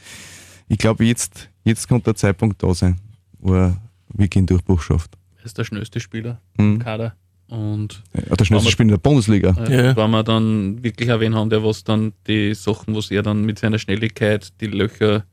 Ich 0.69 0.79
glaube, 0.79 1.05
jetzt, 1.05 1.49
jetzt 1.65 1.89
kommt 1.89 2.07
der 2.07 2.15
Zeitpunkt 2.15 2.63
da 2.63 2.73
sein, 2.75 2.97
wo 3.39 3.55
er 3.55 3.77
wirklich 4.13 4.39
einen 4.39 4.47
Durchbruch 4.47 4.81
schafft. 4.83 5.17
Er 5.39 5.47
ist 5.47 5.57
der 5.59 5.65
schnellste 5.65 5.99
Spieler 6.01 6.41
Mhm. 6.59 6.75
im 6.75 6.79
Kader. 6.81 7.15
Und 7.49 8.03
Ja, 8.15 8.37
der 8.37 8.45
schnellste 8.45 8.71
Spieler 8.71 8.85
in 8.85 8.89
der 8.91 8.99
Bundesliga. 8.99 9.57
äh, 9.67 9.87
Ja. 9.89 9.97
wenn 9.97 10.11
wir 10.13 10.23
dann 10.23 10.83
wirklich 10.85 11.11
auch 11.11 11.19
wen 11.19 11.35
haben, 11.35 11.51
der 11.51 11.65
was 11.65 11.83
dann 11.83 12.13
die 12.29 12.55
Sachen, 12.55 12.95
was 12.95 13.11
er 13.11 13.23
dann 13.23 13.45
mit 13.45 13.59
seiner 13.59 13.79
Schnelligkeit, 13.81 14.49
die 14.61 14.67
Löcher, 14.69 15.25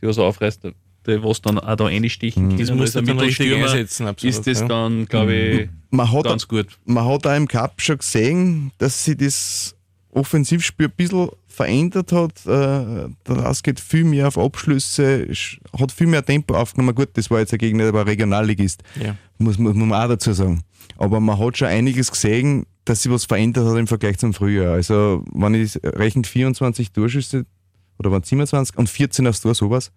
die 0.00 0.06
was 0.06 0.18
er 0.18 0.24
aufreißt, 0.24 0.62
die 1.06 1.22
was 1.22 1.42
dann 1.42 1.58
auch 1.58 1.74
da 1.76 1.84
reinstichen 1.86 2.48
Mhm. 2.48 2.58
Das 2.58 2.70
muss 2.70 2.94
er 2.94 3.02
dann 3.02 3.18
richtig 3.18 3.52
einsetzen, 3.54 4.06
absolut. 4.06 4.34
ist 4.36 4.46
das 4.46 4.60
ja. 4.60 4.68
dann, 4.68 5.06
glaube 5.06 5.34
ich, 5.34 5.68
Man 5.90 6.12
hat, 6.12 6.24
ganz 6.24 6.46
gut. 6.46 6.66
man 6.84 7.04
hat 7.06 7.26
auch 7.26 7.36
im 7.36 7.48
Cup 7.48 7.80
schon 7.82 7.98
gesehen, 7.98 8.70
dass 8.78 9.04
sich 9.04 9.16
das 9.16 9.74
Offensivspiel 10.14 10.86
ein 10.86 10.92
bisschen 10.96 11.28
verändert 11.46 12.12
hat. 12.12 12.46
Äh, 12.46 13.08
Der 13.26 13.36
Lask 13.36 13.64
geht 13.64 13.80
viel 13.80 14.04
mehr 14.04 14.28
auf 14.28 14.38
Abschlüsse, 14.38 15.26
sch- 15.30 15.58
hat 15.78 15.92
viel 15.92 16.06
mehr 16.06 16.24
Tempo 16.24 16.54
aufgenommen. 16.54 16.94
Gut, 16.94 17.10
das 17.14 17.30
war 17.30 17.40
jetzt 17.40 17.52
ein 17.52 17.58
Gegner, 17.58 17.90
der 17.92 18.06
Regionalligist, 18.06 18.82
Ja. 19.02 19.16
muss, 19.38 19.58
muss, 19.58 19.74
muss 19.74 19.86
man 19.88 20.02
auch 20.02 20.08
dazu 20.08 20.32
sagen. 20.32 20.62
Aber 20.96 21.20
man 21.20 21.38
hat 21.38 21.58
schon 21.58 21.68
einiges 21.68 22.10
gesehen, 22.10 22.66
dass 22.84 23.02
sich 23.02 23.10
was 23.12 23.24
verändert 23.24 23.66
hat 23.66 23.76
im 23.78 23.86
Vergleich 23.86 24.18
zum 24.18 24.34
Frühjahr. 24.34 24.74
Also, 24.74 25.24
wenn 25.32 25.54
ich 25.54 25.78
rechne 25.82 26.24
24 26.24 26.92
Torschüsse 26.92 27.46
oder 27.98 28.10
waren 28.12 28.22
27 28.22 28.76
und 28.76 28.88
14 28.88 29.26
aufs 29.26 29.40
Tor, 29.40 29.54
sowas, 29.54 29.90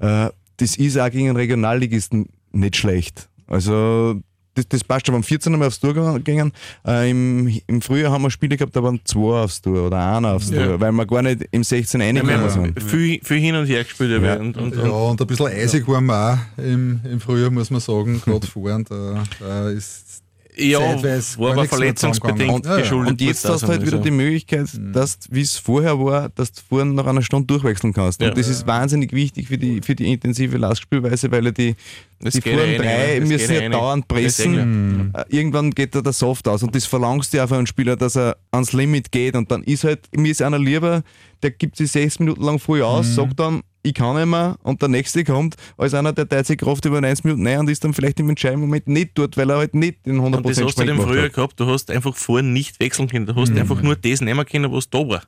äh, 0.00 0.28
das 0.56 0.76
ist 0.76 0.98
auch 0.98 1.10
gegen 1.10 1.28
einen 1.28 1.36
Regionalligisten 1.36 2.28
nicht 2.52 2.76
schlecht. 2.76 3.28
Also, 3.46 4.20
das, 4.54 4.68
das 4.68 4.84
passt 4.84 5.06
schon. 5.06 5.14
Beim 5.14 5.22
14 5.22 5.52
haben 5.52 5.60
wir 5.60 5.66
aufs 5.66 5.80
Tor 5.80 5.94
gegangen. 5.94 6.52
Äh, 6.86 7.10
im, 7.10 7.48
Im 7.66 7.80
Frühjahr 7.82 8.12
haben 8.12 8.22
wir 8.22 8.30
Spiele 8.30 8.56
gehabt, 8.56 8.74
da 8.76 8.82
waren 8.82 9.00
zwei 9.04 9.42
aufs 9.42 9.60
Tor 9.62 9.86
oder 9.86 10.16
einer 10.16 10.34
aufs 10.34 10.50
Ja. 10.50 10.64
Tor, 10.66 10.80
weil 10.80 10.92
wir 10.92 11.06
gar 11.06 11.22
nicht 11.22 11.44
im 11.50 11.62
16 11.64 12.00
Ich 12.00 12.06
reingekommen 12.06 12.36
meine, 12.40 12.50
sind. 12.50 12.82
viel, 12.82 13.20
viel 13.22 13.38
hin 13.38 13.54
und 13.54 13.66
her 13.66 13.84
gespielt. 13.84 14.10
Ja. 14.22 14.34
Ja. 14.34 14.40
Und, 14.40 14.56
und, 14.56 14.76
Ja, 14.76 14.82
und, 14.90 15.20
ein 15.20 15.26
bisschen 15.26 15.46
eisig 15.46 15.86
waren 15.88 16.06
wir 16.06 16.34
auch 16.58 16.62
im, 16.62 17.00
im 17.10 17.20
Frühjahr, 17.20 17.50
muss 17.50 17.70
man 17.70 17.80
sagen, 17.80 18.20
gerade 18.24 18.46
vorn. 18.46 18.84
Da, 18.88 19.22
da 19.40 19.70
ist 19.70 20.22
ja 20.56 20.78
zeitweise 20.78 21.38
war 21.38 21.52
aber 21.52 21.64
verletzungsbedingt. 21.66 22.66
Ja, 22.66 22.72
ja. 22.72 22.80
geschuldet. 22.80 23.12
Und 23.12 23.20
jetzt 23.20 23.48
hast 23.48 23.62
du 23.62 23.68
halt 23.68 23.82
wieder 23.82 23.92
also. 23.98 24.04
die 24.04 24.10
Möglichkeit, 24.10 24.68
dass, 24.92 25.18
wie 25.30 25.40
es 25.40 25.56
vorher 25.56 25.98
war, 25.98 26.28
dass 26.30 26.52
du 26.52 26.60
vorhin 26.68 26.94
nach 26.94 27.06
einer 27.06 27.22
Stunde 27.22 27.46
durchwechseln 27.46 27.92
kannst. 27.92 28.20
Ja. 28.20 28.28
Und 28.28 28.38
das 28.38 28.48
ist 28.48 28.66
wahnsinnig 28.66 29.12
wichtig 29.12 29.48
für 29.48 29.58
die, 29.58 29.80
für 29.80 29.94
die 29.94 30.12
intensive 30.12 30.58
Lastspielweise, 30.58 31.30
weil 31.30 31.46
ja 31.46 31.50
die, 31.50 31.74
Das 32.20 32.34
die 32.34 32.48
ja 32.48 32.66
nicht, 32.66 32.80
das 32.80 33.28
müssen 33.28 33.48
geht 33.48 33.62
ja 33.62 33.68
dauernd 33.68 34.04
eh 34.04 34.14
pressen. 34.14 35.10
klar. 35.12 35.26
Äh, 35.26 35.36
Irgendwann 35.36 35.70
geht 35.70 35.94
da 35.94 36.02
der 36.02 36.12
Soft 36.12 36.46
aus 36.48 36.62
und 36.62 36.74
das 36.74 36.84
verlangst 36.86 37.32
du 37.34 37.42
auch 37.42 37.48
von 37.48 37.58
einem 37.58 37.66
Spieler, 37.66 37.96
dass 37.96 38.16
er 38.16 38.36
ans 38.50 38.72
Limit 38.72 39.10
geht 39.12 39.34
und 39.36 39.50
dann 39.50 39.62
ist 39.62 39.84
halt, 39.84 40.00
mir 40.16 40.30
ist 40.30 40.42
einer 40.42 40.58
lieber, 40.58 41.02
der 41.42 41.50
gibt 41.50 41.76
sich 41.76 41.90
sechs 41.90 42.18
Minuten 42.18 42.42
lang 42.42 42.58
voll 42.58 42.82
aus, 42.82 43.14
sagt 43.14 43.40
dann, 43.40 43.62
ich 43.84 43.94
kann 43.94 44.16
nicht 44.16 44.26
mehr 44.26 44.56
und 44.62 44.80
der 44.80 44.88
nächste 44.88 45.24
kommt, 45.24 45.56
als 45.76 45.94
einer, 45.94 46.12
der 46.12 46.28
teilt 46.28 46.46
sich 46.46 46.58
Kraft 46.58 46.84
über 46.84 47.00
90 47.00 47.24
Minuten 47.24 47.46
rein 47.46 47.60
und 47.60 47.70
ist 47.70 47.82
dann 47.82 47.92
vielleicht 47.92 48.20
im 48.20 48.28
entscheidenden 48.28 48.66
Moment 48.66 48.86
nicht 48.86 49.10
dort, 49.14 49.36
weil 49.36 49.50
er 49.50 49.56
halt 49.56 49.74
nicht 49.74 50.06
den 50.06 50.20
100% 50.20 50.36
Und 50.36 50.48
das 50.48 50.62
hast 50.62 50.78
du 50.78 50.84
dem 50.84 51.00
früher 51.00 51.24
hat. 51.24 51.32
gehabt, 51.32 51.58
du 51.58 51.66
hast 51.66 51.90
einfach 51.90 52.14
vorher 52.14 52.44
nicht 52.48 52.78
wechseln 52.78 53.08
können. 53.08 53.26
Du 53.26 53.34
hast 53.34 53.52
einfach 53.52 53.82
nur 53.82 53.96
das 53.96 54.20
nehmen 54.20 54.46
können, 54.46 54.70
was 54.72 54.88
da 54.88 54.98
war. 54.98 55.22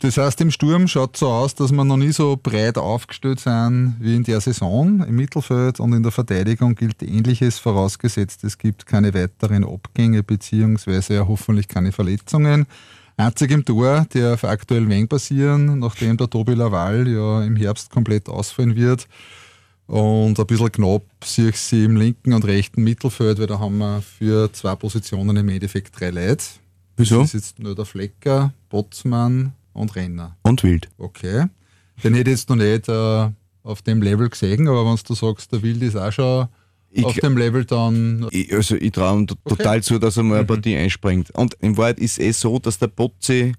Das 0.00 0.16
heißt, 0.16 0.40
im 0.40 0.50
Sturm 0.52 0.86
schaut 0.86 1.16
so 1.16 1.28
aus, 1.28 1.56
dass 1.56 1.72
wir 1.72 1.84
noch 1.84 1.96
nie 1.96 2.12
so 2.12 2.38
breit 2.40 2.78
aufgestellt 2.78 3.40
sind 3.40 3.96
wie 3.98 4.14
in 4.14 4.22
der 4.22 4.40
Saison. 4.40 5.04
Im 5.04 5.16
Mittelfeld 5.16 5.80
und 5.80 5.92
in 5.92 6.02
der 6.02 6.12
Verteidigung 6.12 6.76
gilt 6.76 7.02
Ähnliches, 7.02 7.58
vorausgesetzt 7.58 8.44
es 8.44 8.58
gibt 8.58 8.86
keine 8.86 9.12
weiteren 9.12 9.64
Abgänge 9.64 10.22
beziehungsweise 10.22 11.14
ja 11.14 11.26
hoffentlich 11.26 11.66
keine 11.66 11.90
Verletzungen. 11.90 12.66
Einzig 13.18 13.50
im 13.50 13.64
Tor 13.64 14.06
darf 14.10 14.44
aktuell 14.44 14.88
Weng 14.88 15.08
passieren, 15.08 15.80
nachdem 15.80 16.16
der 16.16 16.30
Tobi 16.30 16.54
Laval 16.54 17.08
ja 17.08 17.42
im 17.42 17.56
Herbst 17.56 17.90
komplett 17.90 18.28
ausfallen 18.28 18.76
wird. 18.76 19.08
Und 19.88 20.38
ein 20.38 20.46
bisschen 20.46 20.70
knapp 20.70 21.02
sehe 21.24 21.48
ich 21.48 21.56
sie 21.56 21.84
im 21.84 21.96
linken 21.96 22.32
und 22.32 22.44
rechten 22.44 22.84
Mittelfeld, 22.84 23.40
weil 23.40 23.48
da 23.48 23.58
haben 23.58 23.78
wir 23.78 24.02
für 24.02 24.52
zwei 24.52 24.76
Positionen 24.76 25.36
im 25.36 25.48
Endeffekt 25.48 25.98
drei 25.98 26.10
Leute. 26.10 26.44
Wieso? 26.96 27.22
Das 27.22 27.34
ist 27.34 27.34
jetzt 27.34 27.58
nur 27.58 27.74
der 27.74 27.86
Flecker, 27.86 28.52
Botzmann 28.68 29.52
und 29.72 29.96
Renner. 29.96 30.36
Und 30.42 30.62
wild. 30.62 30.88
Okay. 30.96 31.46
Den 32.04 32.14
hätte 32.14 32.30
ich 32.30 32.38
jetzt 32.38 32.48
noch 32.48 32.56
nicht 32.56 32.88
äh, 32.88 33.30
auf 33.64 33.82
dem 33.82 34.00
Level 34.00 34.28
gesehen, 34.28 34.68
aber 34.68 34.84
wenn 34.84 34.96
du 35.04 35.14
sagst, 35.14 35.50
der 35.50 35.62
Wild 35.62 35.82
ist 35.82 35.96
auch 35.96 36.12
schon 36.12 36.48
Ich 36.90 37.04
auf 37.04 37.16
dem 37.16 37.36
Level, 37.36 37.64
dann 37.64 38.26
Ich, 38.30 38.52
also 38.52 38.76
ich 38.76 38.92
traue 38.92 39.18
ihm 39.20 39.26
total 39.26 39.82
zu, 39.82 39.98
dass 39.98 40.16
er 40.16 40.22
mal 40.22 40.36
eine 40.36 40.44
Partie 40.46 40.76
einspringt. 40.76 41.30
Und 41.32 41.54
in 41.60 41.76
Wahrheit 41.76 41.98
ist 41.98 42.18
es 42.18 42.18
eh 42.18 42.30
so, 42.32 42.58
dass 42.58 42.78
der 42.78 42.86
Botzi 42.88 43.54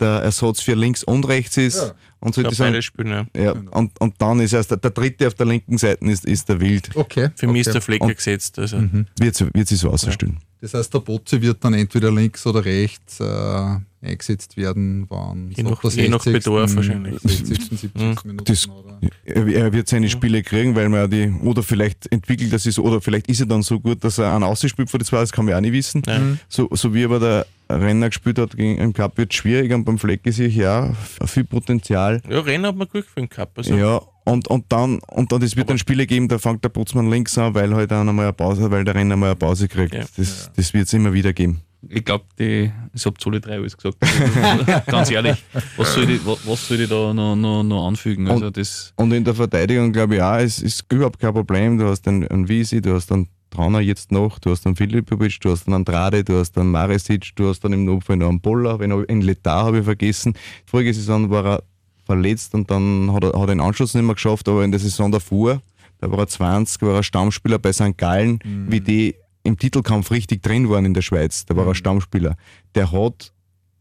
der 0.00 0.20
Ersatz 0.22 0.60
für 0.60 0.74
links 0.74 1.02
und 1.02 1.26
rechts 1.26 1.56
ist. 1.56 1.78
Ja. 1.78 1.92
Und, 2.20 2.34
so 2.34 2.48
sind, 2.50 2.82
spielen, 2.84 3.28
ja. 3.34 3.42
ja, 3.42 3.52
und, 3.52 4.00
und 4.00 4.14
dann 4.18 4.40
ist 4.40 4.52
erst 4.52 4.70
der, 4.70 4.78
der 4.78 4.90
dritte 4.90 5.26
auf 5.26 5.34
der 5.34 5.46
linken 5.46 5.76
Seite 5.78 6.04
ist, 6.04 6.24
ist 6.24 6.48
der 6.48 6.60
Wild. 6.60 6.90
okay. 6.94 7.30
Für 7.34 7.48
mich 7.48 7.62
ist 7.62 7.68
okay. 7.68 7.72
der 7.74 7.82
Flecker 7.82 8.14
gesetzt. 8.14 8.58
Also. 8.58 8.80
Wird, 9.18 9.34
sie- 9.34 9.52
wird 9.52 9.68
sich 9.68 9.78
so 9.78 9.90
ausstellen. 9.90 10.38
Das 10.60 10.74
heißt, 10.74 10.92
der 10.92 10.98
Botze 11.00 11.40
wird 11.40 11.62
dann 11.64 11.74
entweder 11.74 12.10
links 12.10 12.44
oder 12.46 12.64
rechts 12.64 13.20
äh, 13.20 13.76
eingesetzt 14.02 14.56
werden, 14.56 15.06
wann 15.08 15.50
Je 15.52 15.62
nach- 15.62 15.82
je 15.84 16.08
nach 16.08 16.20
60., 16.22 16.32
Bedarf 16.32 16.74
wahrscheinlich. 16.76 17.20
60., 17.22 17.78
70. 17.80 18.24
Minuten. 18.24 18.44
Das- 18.44 18.68
oder? 18.68 18.98
Er, 19.24 19.72
wird 19.72 19.88
seine 19.88 20.08
Spiele 20.08 20.42
kriegen, 20.42 20.74
weil 20.74 20.88
man 20.88 21.00
ja 21.00 21.06
die, 21.06 21.30
oder 21.42 21.62
vielleicht 21.62 22.10
entwickelt 22.10 22.52
er 22.52 22.58
sich 22.58 22.74
so, 22.74 22.82
oder 22.82 23.00
vielleicht 23.00 23.28
ist 23.28 23.40
er 23.40 23.46
dann 23.46 23.62
so 23.62 23.78
gut, 23.78 24.02
dass 24.02 24.18
er 24.18 24.32
einen 24.34 24.42
ausspielt 24.44 24.90
vor 24.90 24.98
die 24.98 25.04
zwei, 25.06 25.18
das 25.20 25.30
kann 25.30 25.44
man 25.44 25.52
ja 25.52 25.58
auch 25.58 25.62
nicht 25.62 25.72
wissen. 25.72 26.02
Ja. 26.06 26.20
So, 26.48 26.68
so 26.72 26.92
wie 26.94 27.04
aber 27.04 27.20
der 27.20 27.46
Renner 27.70 28.08
gespielt 28.08 28.38
hat 28.38 28.56
gegen, 28.56 28.78
im 28.78 28.92
Cup, 28.94 29.18
wird 29.18 29.30
es 29.32 29.36
schwierig 29.36 29.72
und 29.72 29.84
beim 29.84 29.98
Fleck 29.98 30.22
sehe 30.26 30.48
ich 30.48 30.56
ja 30.56 30.92
viel 31.26 31.44
Potenzial. 31.44 32.20
Ja, 32.28 32.40
Rennen 32.40 32.66
hat 32.66 32.74
man 32.76 32.88
Glück 32.88 33.06
für 33.06 33.20
den 33.20 33.28
Cup. 33.28 33.52
Also. 33.56 33.74
Ja, 33.76 34.00
und, 34.28 34.48
und 34.48 34.64
dann, 34.68 34.98
und 35.10 35.32
dann, 35.32 35.42
es 35.42 35.56
wird 35.56 35.68
dann 35.70 35.78
Spiele 35.78 36.06
geben, 36.06 36.28
da 36.28 36.38
fängt 36.38 36.62
der 36.64 36.68
Putzmann 36.68 37.10
links 37.10 37.36
an, 37.38 37.54
weil 37.54 37.74
halt 37.74 37.90
dann 37.90 38.08
einmal 38.08 38.26
eine 38.26 38.32
Pause, 38.32 38.70
weil 38.70 38.84
der 38.84 38.94
Renner 38.94 39.16
mal 39.16 39.26
eine 39.26 39.36
Pause 39.36 39.68
kriegt. 39.68 39.94
Ja. 39.94 40.04
Das, 40.16 40.50
das 40.54 40.72
wird 40.74 40.86
es 40.86 40.92
immer 40.92 41.12
wieder 41.12 41.32
geben. 41.32 41.60
Ich 41.88 42.04
glaube, 42.04 42.24
ich 42.36 42.70
habe 43.04 43.16
zu 43.18 43.28
alle 43.30 43.40
drei 43.40 43.54
alles 43.54 43.76
gesagt. 43.76 43.98
Ganz 44.86 45.10
ehrlich, 45.12 45.42
was 45.76 45.94
soll 45.94 46.10
ich, 46.10 46.20
was, 46.26 46.66
soll 46.68 46.80
ich 46.80 46.88
da 46.88 47.14
noch, 47.14 47.36
noch, 47.36 47.62
noch 47.62 47.86
anfügen? 47.86 48.28
Also 48.28 48.50
das, 48.50 48.92
Und 48.96 49.12
in 49.12 49.22
der 49.24 49.34
Verteidigung 49.34 49.92
glaube 49.92 50.16
ich 50.16 50.22
auch, 50.22 50.38
es 50.38 50.60
ist 50.60 50.84
überhaupt 50.92 51.20
kein 51.20 51.32
Problem. 51.32 51.78
Du 51.78 51.86
hast 51.86 52.06
einen, 52.08 52.26
einen 52.26 52.48
Visi, 52.48 52.80
du 52.80 52.94
hast 52.94 53.12
einen 53.12 53.28
Trauner 53.50 53.80
jetzt 53.80 54.10
noch, 54.10 54.40
du 54.40 54.50
hast 54.50 54.66
einen 54.66 54.74
Filipovic, 54.76 55.38
du 55.40 55.50
hast 55.52 55.68
einen 55.68 55.74
Andrade, 55.76 56.24
du 56.24 56.38
hast 56.40 56.58
einen 56.58 56.70
Maresic, 56.72 57.30
du 57.36 57.48
hast 57.48 57.60
dann 57.60 57.72
im 57.72 57.84
Notfall 57.84 58.16
noch 58.16 58.28
einen 58.28 58.40
Boller, 58.40 58.78
wenn 58.80 58.90
er- 58.90 59.08
einen 59.08 59.22
Letar 59.22 59.64
habe 59.66 59.78
ich 59.78 59.84
vergessen. 59.84 60.34
Vorige 60.66 60.92
Saison 60.92 61.30
war 61.30 61.46
er 61.46 61.62
verletzt 62.08 62.54
und 62.54 62.70
dann 62.70 63.12
hat 63.12 63.22
er, 63.22 63.32
hat 63.34 63.40
er 63.40 63.54
den 63.54 63.60
Anschluss 63.60 63.94
nicht 63.94 64.04
mehr 64.04 64.14
geschafft, 64.14 64.48
aber 64.48 64.64
in 64.64 64.72
der 64.72 64.80
Saison 64.80 65.12
davor, 65.12 65.60
da 65.98 66.10
war 66.10 66.20
er 66.20 66.26
20, 66.26 66.82
war 66.82 66.96
er 66.96 67.02
Stammspieler 67.02 67.58
bei 67.58 67.72
St. 67.72 67.96
Gallen, 67.96 68.38
wie 68.68 68.80
die 68.80 69.14
im 69.42 69.58
Titelkampf 69.58 70.10
richtig 70.10 70.42
drin 70.42 70.68
waren 70.68 70.84
in 70.84 70.94
der 70.94 71.02
Schweiz. 71.02 71.44
Da 71.44 71.56
war 71.56 71.66
er 71.66 71.74
Stammspieler. 71.74 72.36
Der 72.74 72.90
hat 72.92 73.32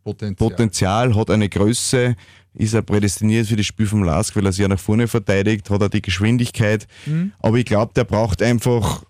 Potenzial. 0.03 0.49
Potenzial, 0.49 1.15
hat 1.15 1.29
eine 1.29 1.49
Größe, 1.49 2.15
ist 2.53 2.73
er 2.73 2.81
prädestiniert 2.81 3.47
für 3.47 3.55
das 3.55 3.65
Spiel 3.65 3.85
vom 3.85 4.03
Lask, 4.03 4.35
weil 4.35 4.45
er 4.45 4.51
sich 4.51 4.61
ja 4.61 4.67
nach 4.67 4.79
vorne 4.79 5.07
verteidigt, 5.07 5.69
hat 5.69 5.81
er 5.81 5.89
die 5.89 6.01
Geschwindigkeit. 6.01 6.87
Aber 7.39 7.57
ich 7.57 7.65
glaube, 7.65 7.93
der 7.93 8.05
braucht 8.05 8.41
einfach 8.41 9.03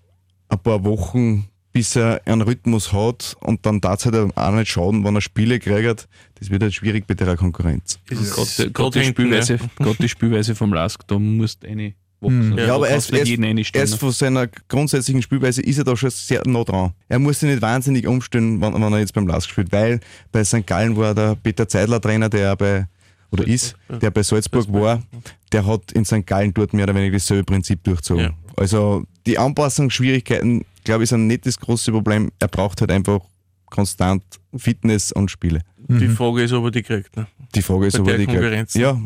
ein 0.49 0.59
paar 0.59 0.83
Wochen, 0.83 1.47
bis 1.77 1.95
er 1.95 2.21
einen 2.25 2.41
Rhythmus 2.41 2.91
hat 2.91 3.37
und 3.39 3.63
dann 3.67 3.81
darf 3.81 3.99
es 3.99 4.05
halt 4.07 4.35
auch 4.35 4.51
nicht 4.51 4.71
schaden, 4.71 5.03
wenn 5.03 5.13
er 5.13 5.21
Spiele 5.21 5.59
kriegt. 5.59 6.07
Das 6.39 6.49
wird 6.49 6.63
halt 6.63 6.73
schwierig 6.73 7.05
bei 7.05 7.13
der 7.13 7.37
Konkurrenz. 7.37 7.99
Das 8.09 8.19
ist 8.19 8.33
gerade 8.33 8.71
gerade 8.71 8.99
die, 8.99 9.05
Spielweise, 9.05 9.59
ja. 9.79 9.93
die 9.99 10.09
Spielweise 10.09 10.55
vom 10.55 10.73
Lask, 10.73 11.07
da 11.07 11.19
musst 11.19 11.61
du 11.61 11.67
eine 11.67 11.93
wachsen. 12.19 12.57
Ja, 12.57 12.65
Da 12.65 12.75
aber 12.75 12.87
er 12.87 12.93
kannst 12.93 13.11
ist, 13.11 13.11
du 13.11 13.17
er, 13.17 13.21
nicht 13.21 13.29
jeden 13.29 13.43
ist, 13.43 13.49
einstellen. 13.49 13.81
er 13.81 13.93
ist 13.93 13.99
von 13.99 14.11
seiner 14.11 14.47
grundsätzlichen 14.47 15.21
Spielweise 15.21 15.61
ist 15.61 15.77
er 15.77 15.83
da 15.83 15.95
schon 15.95 16.09
sehr 16.09 16.41
nah 16.47 16.63
dran. 16.63 16.93
Er 17.09 17.19
muss 17.19 17.41
sich 17.41 17.49
nicht 17.49 17.61
wahnsinnig 17.61 18.07
umstellen, 18.07 18.59
wenn, 18.59 18.73
wenn 18.73 18.93
er 18.93 18.99
jetzt 18.99 19.13
beim 19.13 19.27
Lask 19.27 19.47
spielt, 19.47 19.71
weil 19.71 19.99
bei 20.31 20.43
St. 20.43 20.65
Gallen 20.65 20.97
war 20.97 21.13
der 21.13 21.35
Peter 21.35 21.67
Zeidler 21.67 22.01
Trainer, 22.01 22.27
der 22.29 22.55
bei 22.55 22.87
oder 23.29 23.45
ist, 23.45 23.75
der 23.89 24.09
bei 24.09 24.23
Salzburg 24.23 24.71
war, 24.73 25.03
der 25.51 25.65
hat 25.67 25.91
in 25.91 26.05
St. 26.05 26.25
Gallen 26.25 26.53
dort 26.55 26.73
mehr 26.73 26.85
oder 26.85 26.95
weniger 26.95 27.17
dasselbe 27.17 27.43
Prinzip 27.43 27.83
durchzogen. 27.83 28.23
Ja. 28.23 28.33
Also 28.55 29.03
die 29.27 29.37
Anpassungsschwierigkeiten, 29.37 30.65
glaube 30.87 31.03
ich, 31.03 31.09
sind 31.09 31.27
nicht 31.27 31.45
das 31.45 31.57
große 31.59 31.91
Problem. 31.91 32.31
Er 32.39 32.47
braucht 32.47 32.81
halt 32.81 32.91
einfach 32.91 33.19
konstant 33.67 34.23
Fitness 34.55 35.11
und 35.11 35.29
Spiele. 35.29 35.61
Die 35.89 36.07
Frage 36.09 36.43
ist, 36.43 36.51
ob 36.53 36.65
er 36.65 36.71
die 36.71 36.81
kriegt. 36.83 37.15
Ne? 37.15 37.27
Die 37.55 37.61
Frage 37.61 37.87
ist, 37.87 37.93
Bei 37.93 38.01
ob 38.01 38.07
er 38.09 38.17
die 38.17 38.25
kriegt. 38.25 38.37
Konkurrenz. 38.39 38.73
Ja, 38.73 38.99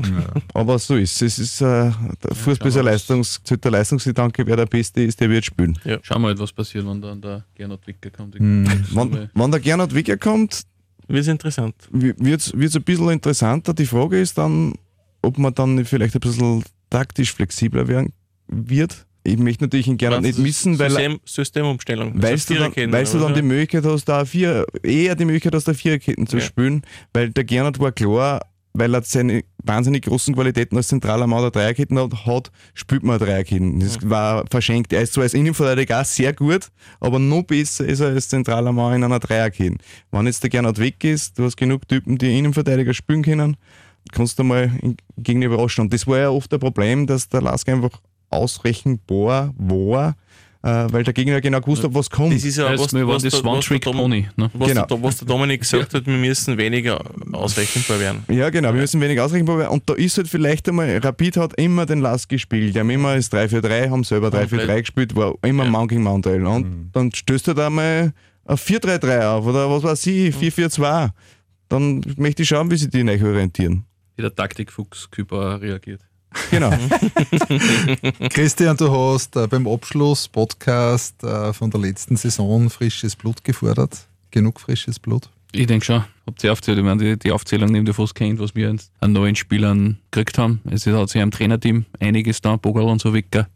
aber 0.53 0.79
so 0.79 0.95
ist 0.95 1.21
es. 1.21 1.39
Es 1.39 1.39
ist 1.39 1.61
äh, 1.61 1.91
der 2.23 2.35
Fußball 2.35 2.69
ist 2.69 2.77
ein 2.77 2.85
Leistungs, 2.85 3.41
der 3.43 3.71
Leistungsgedanke, 3.71 4.45
wer 4.47 4.55
der 4.55 4.65
Beste 4.65 5.01
ist, 5.03 5.19
der 5.19 5.29
wird 5.29 5.45
spielen. 5.45 5.77
Schauen 6.01 6.21
wir 6.21 6.29
halt, 6.29 6.39
was 6.39 6.51
passiert, 6.53 6.87
wenn 6.87 7.01
dann 7.01 7.21
der 7.21 7.45
Gernot 7.55 7.85
Wicker 7.85 8.09
kommt. 8.09 8.35
Wenn, 8.35 8.67
wenn 9.33 9.51
der 9.51 9.59
Gernot 9.59 9.93
Wicker 9.93 10.17
kommt, 10.17 10.63
Wird 11.07 11.27
interessant. 11.27 11.75
wird 11.91 12.41
es 12.41 12.53
ein 12.53 12.83
bisschen 12.83 13.09
interessanter. 13.09 13.73
Die 13.73 13.85
Frage 13.85 14.19
ist 14.19 14.37
dann, 14.37 14.73
ob 15.21 15.37
man 15.37 15.53
dann 15.53 15.85
vielleicht 15.85 16.15
ein 16.15 16.19
bisschen 16.21 16.63
taktisch 16.89 17.33
flexibler 17.33 17.87
werden 17.87 18.11
wird. 18.47 19.05
Ich 19.23 19.37
möchte 19.37 19.65
natürlich 19.65 19.87
ihn 19.87 19.97
gerne 19.97 20.19
nicht 20.21 20.39
missen, 20.39 20.79
weil, 20.79 20.89
System, 20.89 21.19
Systemumstellung. 21.25 22.13
weil, 22.21 22.31
Also 22.31 22.53
du 22.55 22.59
dann, 22.59 22.91
weil 22.91 23.05
du 23.05 23.19
dann 23.19 23.33
die 23.35 23.41
Möglichkeit 23.43 23.85
hast, 23.85 24.05
da 24.05 24.25
vier, 24.25 24.65
eher 24.83 25.15
die 25.15 25.25
Möglichkeit 25.25 25.53
hast, 25.53 25.67
da 25.67 25.73
Viererketten 25.73 26.25
zu 26.27 26.37
Ja. 26.37 26.43
spielen, 26.43 26.81
weil 27.13 27.29
der 27.29 27.43
Gernot 27.43 27.79
war 27.79 27.91
klar, 27.91 28.41
weil 28.73 28.95
er 28.95 29.03
seine 29.03 29.43
wahnsinnig 29.63 30.05
großen 30.05 30.33
Qualitäten 30.33 30.77
als 30.77 30.87
zentraler 30.87 31.27
Mann 31.27 31.41
der 31.41 31.51
Dreierketten 31.51 31.99
hat, 31.99 32.25
hat, 32.25 32.51
spielt 32.73 33.03
man 33.03 33.19
Dreierketten. 33.19 33.79
Das 33.79 33.97
war 34.09 34.45
verschenkt. 34.49 34.91
Er 34.93 35.01
ist 35.01 35.13
zwar 35.13 35.23
als 35.23 35.33
Innenverteidiger 35.33 36.03
sehr 36.05 36.33
gut, 36.33 36.69
aber 36.99 37.19
noch 37.19 37.43
besser 37.43 37.85
ist 37.85 37.99
er 37.99 38.07
als 38.07 38.29
zentraler 38.29 38.71
Mann 38.71 38.95
in 38.95 39.03
einer 39.03 39.19
Dreierkette. 39.19 39.75
Wenn 40.11 40.25
jetzt 40.25 40.41
der 40.41 40.49
Gernot 40.49 40.79
weg 40.79 41.03
ist, 41.03 41.37
du 41.37 41.43
hast 41.43 41.57
genug 41.57 41.87
Typen, 41.87 42.17
die 42.17 42.39
Innenverteidiger 42.39 42.93
spielen 42.93 43.21
können, 43.23 43.57
kannst 44.13 44.39
du 44.39 44.43
mal 44.43 44.71
in- 44.81 44.97
gegen 45.17 45.41
überraschen. 45.43 45.81
Und 45.81 45.93
das 45.93 46.07
war 46.07 46.17
ja 46.17 46.29
oft 46.29 46.51
ein 46.53 46.59
Problem, 46.59 47.05
dass 47.05 47.29
der 47.29 47.41
Lask 47.41 47.67
einfach 47.69 47.91
ausrechenbar 48.31 49.53
war, 49.57 50.15
äh, 50.63 50.87
weil 50.91 51.03
der 51.03 51.13
Gegner 51.13 51.41
genau 51.41 51.59
gewusst 51.59 51.83
hat, 51.83 51.93
was 51.93 52.09
kommt. 52.09 52.33
Das 52.35 52.43
ist 52.43 52.57
ja, 52.57 52.65
was, 52.71 52.79
was, 52.79 52.91
das 53.23 53.31
der- 53.33 53.43
was, 53.43 53.67
der 53.67 53.79
Pony. 53.79 54.27
Ne? 54.35 54.49
was, 54.53 54.67
Genau. 54.69 54.85
der, 54.85 55.03
was 55.03 55.17
der 55.17 55.27
Dominik 55.27 55.61
gesagt 55.61 55.93
hat, 55.93 56.05
wir 56.05 56.17
müssen 56.17 56.57
weniger 56.57 57.01
ausrechenbar 57.31 57.99
werden. 57.99 58.23
Ja, 58.29 58.49
genau, 58.49 58.73
wir 58.73 58.81
müssen 58.81 59.01
wenig 59.01 59.19
ausrechenbar 59.19 59.57
werden. 59.57 59.71
Und 59.71 59.89
da 59.89 59.93
ist 59.95 60.17
halt 60.17 60.27
vielleicht 60.27 60.69
einmal, 60.69 60.97
Rapid 60.97 61.37
hat 61.37 61.53
immer 61.59 61.85
den 61.85 61.99
Last 61.99 62.29
gespielt. 62.29 62.75
Die 62.75 62.79
haben 62.79 62.89
immer 62.89 63.15
das 63.15 63.31
3-4-3, 63.31 63.89
haben 63.89 64.03
selber 64.03 64.29
3-4-3 64.29 64.79
gespielt, 64.81 65.15
war 65.15 65.33
immer 65.43 65.65
Mann 65.65 65.87
gegen 65.87 66.03
Mann 66.03 66.21
Duell. 66.21 66.45
Und 66.45 66.91
dann 66.93 67.11
stößt 67.13 67.47
halt 67.47 67.59
einmal 67.59 68.13
ein 68.45 68.57
4-3-3 68.57 69.25
auf 69.25 69.45
oder 69.45 69.69
was 69.69 69.83
weiß 69.83 70.05
ich, 70.07 70.35
4-4-2. 70.35 71.09
Dann 71.69 72.01
möchte 72.17 72.43
ich 72.43 72.49
schauen, 72.49 72.69
wie 72.69 72.75
sie 72.77 72.89
die 72.89 73.03
neu 73.03 73.13
orientieren. 73.23 73.85
Wie 74.17 74.21
der 74.21 74.35
Taktikfuchs 74.35 75.09
Küper 75.09 75.59
reagiert. 75.61 76.01
Genau. 76.49 76.71
Christian, 78.29 78.77
du 78.77 78.91
hast 78.91 79.35
äh, 79.35 79.47
beim 79.47 79.67
Abschluss-Podcast 79.67 81.23
äh, 81.23 81.53
von 81.53 81.69
der 81.71 81.81
letzten 81.81 82.15
Saison 82.15 82.69
frisches 82.69 83.15
Blut 83.15 83.43
gefordert. 83.43 84.07
Genug 84.31 84.59
frisches 84.59 84.99
Blut. 84.99 85.29
Ich 85.51 85.67
denke 85.67 85.85
schon, 85.85 86.03
habt 86.25 86.43
ihr 86.43 86.51
aufzählt, 86.51 86.77
ich 86.77 86.83
meine, 86.83 87.03
die, 87.03 87.19
die 87.19 87.31
Aufzählung 87.31 87.71
nehmt 87.71 87.87
ihr 87.89 87.93
fast 87.93 88.15
kennt, 88.15 88.39
was 88.39 88.55
wir 88.55 88.73
an 89.01 89.11
neuen 89.11 89.35
Spielern 89.35 89.97
gekriegt 90.11 90.37
haben. 90.37 90.61
Es 90.69 90.87
hat 90.87 91.09
sich 91.09 91.21
im 91.21 91.31
Trainerteam 91.31 91.85
einiges 91.99 92.39
da, 92.39 92.55
Bogal 92.55 92.85
und 92.85 93.01
so 93.01 93.13
weiter. 93.13 93.47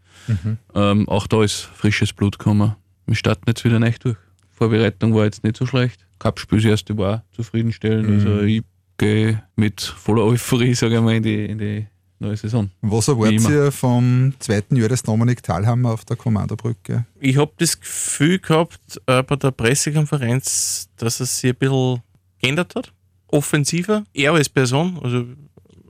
Ähm, 0.74 1.08
auch 1.08 1.28
da 1.28 1.44
ist 1.44 1.62
frisches 1.62 2.12
Blut 2.12 2.38
gekommen. 2.38 2.76
Wir 3.06 3.16
starten 3.16 3.44
jetzt 3.48 3.64
wieder 3.64 3.80
nicht 3.80 4.04
durch. 4.04 4.18
Vorbereitung 4.52 5.14
war 5.14 5.26
jetzt 5.26 5.44
nicht 5.44 5.58
so 5.58 5.66
schlecht. 5.66 6.06
Cup-Spiel 6.20 6.60
das 6.60 6.66
erste 6.66 6.98
war 6.98 7.24
zufriedenstellend. 7.34 8.26
Also 8.26 8.42
ich 8.42 8.64
gehe 8.98 9.44
mit 9.56 9.82
voller 9.82 10.24
Euphorie, 10.24 10.74
sage 10.74 10.96
ich 10.96 11.02
mal, 11.02 11.16
in 11.16 11.24
die, 11.24 11.46
in 11.46 11.58
die 11.60 11.88
neue 12.20 12.38
Saison. 12.38 12.70
Was 12.82 13.07
erwartet 13.07 13.49
ihr 13.49 13.72
vom 13.72 14.34
zweiten 14.39 14.76
Jahr 14.76 14.89
des 14.89 15.03
Dominik 15.03 15.43
Thalhammer 15.43 15.91
auf 15.91 16.05
der 16.05 16.16
Kommandobrücke? 16.16 17.05
Ich 17.20 17.38
habe 17.38 17.51
das 17.57 17.80
Gefühl 17.80 18.39
gehabt 18.39 19.01
äh, 19.05 19.24
bei 19.24 19.36
der 19.36 19.51
Pressekonferenz, 19.51 20.89
dass 20.97 21.20
es 21.20 21.39
sich 21.39 21.51
ein 21.51 21.57
bisschen 21.57 22.01
geändert 22.41 22.76
hat. 22.76 22.91
Offensiver, 23.28 24.03
er 24.13 24.34
als 24.34 24.49
Person, 24.49 24.99
also 25.03 25.26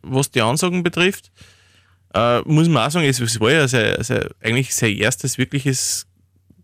was 0.01 0.31
die 0.31 0.41
Ansagen 0.41 0.83
betrifft. 0.83 1.31
Äh, 2.13 2.41
muss 2.41 2.69
man 2.69 2.87
auch 2.87 2.91
sagen, 2.91 3.05
es, 3.05 3.19
es 3.19 3.39
war 3.39 3.51
ja 3.51 3.67
sein, 3.67 4.01
sein, 4.01 4.27
eigentlich 4.41 4.73
sein 4.73 4.95
erstes 4.95 5.37
wirkliches 5.37 6.07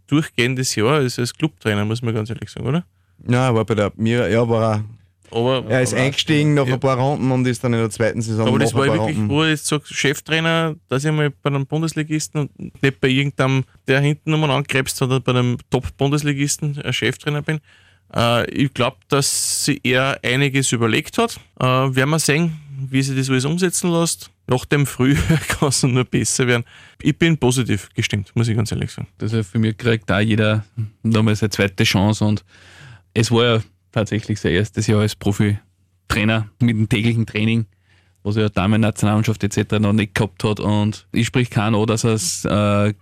durchgehendes 0.08 0.76
Jahr 0.76 0.96
als, 0.96 1.20
als 1.20 1.34
Clubtrainer, 1.34 1.86
muss 1.86 2.02
man 2.02 2.14
ganz 2.14 2.30
ehrlich 2.30 2.50
sagen, 2.50 2.68
oder? 2.68 2.86
ja, 3.28 3.48
er 3.48 3.56
war 3.56 3.66
bei 3.66 3.76
der 3.76 3.92
mir, 3.96 4.30
ja, 4.30 4.48
war 4.48 4.76
er. 4.76 4.86
Aber, 5.32 5.64
Er 5.70 5.82
ist 5.82 5.94
aber, 5.94 6.04
eingestiegen 6.04 6.54
nach 6.54 6.68
Ja. 6.68 6.74
ein 6.74 6.80
paar 6.80 6.98
Runden 6.98 7.32
und 7.32 7.46
ist 7.48 7.64
dann 7.64 7.74
in 7.74 7.80
der 7.80 7.90
zweiten 7.90 8.22
Saison 8.22 8.48
aber 8.48 8.60
das 8.60 8.74
war 8.74 8.86
wirklich, 8.86 9.18
Runden. 9.18 9.30
wo 9.30 9.44
er 9.44 9.50
jetzt 9.50 9.66
sagt, 9.68 9.88
Cheftrainer, 9.88 10.76
dass 10.90 11.04
ich 11.06 11.12
mal 11.12 11.30
bei 11.30 11.50
einem 11.50 11.66
Bundesligisten 11.66 12.42
und 12.42 12.82
nicht 12.84 13.00
bei 13.00 13.08
irgendeinem, 13.08 13.64
der 13.88 14.02
hinten 14.02 14.32
nochmal 14.32 14.52
angekrebst 14.52 15.00
hat, 15.02 15.08
oder 15.08 15.20
bei 15.20 15.32
einem 15.32 15.58
Top-Bundesligisten 15.70 16.82
ein 16.82 16.94
Cheftrainer 16.94 17.42
bin. 17.42 17.60
Äh, 18.16 18.50
ich 18.52 18.74
glaube, 18.74 18.98
dass 19.08 19.66
sie 19.66 19.80
eher 19.84 20.20
einiges 20.24 20.72
überlegt 20.72 21.18
hat. 21.18 21.40
Äh, 21.60 21.66
werden 21.66 22.10
wir 22.10 22.20
sehen, 22.20 22.60
wie 22.90 23.02
sie 23.02 23.16
das 23.16 23.30
alles 23.30 23.46
umsetzen 23.46 23.92
lässt. 23.92 24.32
Nach 24.48 24.66
dem 24.66 24.86
Frühjahr 24.86 25.22
kann 25.48 25.70
es 25.70 25.84
nur 25.84 26.04
besser 26.04 26.48
werden. 26.48 26.66
Ich 27.02 27.18
bin 27.18 27.38
positiv 27.38 27.90
gestimmt, 27.96 28.32
muss 28.36 28.48
ich 28.48 28.56
ganz 28.58 28.72
ehrlich 28.72 28.92
sagen. 28.92 29.08
Also 29.22 29.44
für 29.44 29.60
mich 29.60 29.78
kriegt 29.78 30.10
da 30.10 30.20
jeder 30.20 30.66
nochmal 31.04 31.36
seine 31.36 31.52
zweite 31.52 31.84
Chance 31.86 32.26
und 32.26 32.44
es 33.14 33.32
war 33.32 33.46
ja 33.46 33.62
tatsächlich 33.92 34.40
sein 34.40 34.54
erstes 34.54 34.88
Jahr 34.88 35.02
als 35.02 35.16
Profi-Trainer 35.16 36.50
mit 36.60 36.72
dem 36.72 36.90
täglichen 36.90 37.26
Training, 37.26 37.66
was 38.24 38.38
er 38.38 38.50
Damen-Nationalmannschaft 38.50 39.44
etc. 39.44 39.80
noch 39.80 39.94
nicht 39.94 40.16
gehabt 40.16 40.44
hat. 40.44 40.60
Und 40.60 41.08
ich 41.12 41.28
sprich 41.28 41.50
keinen 41.50 41.76
an, 41.76 41.86
dass 41.88 42.04
er 42.46 42.88
äh, 42.88 42.94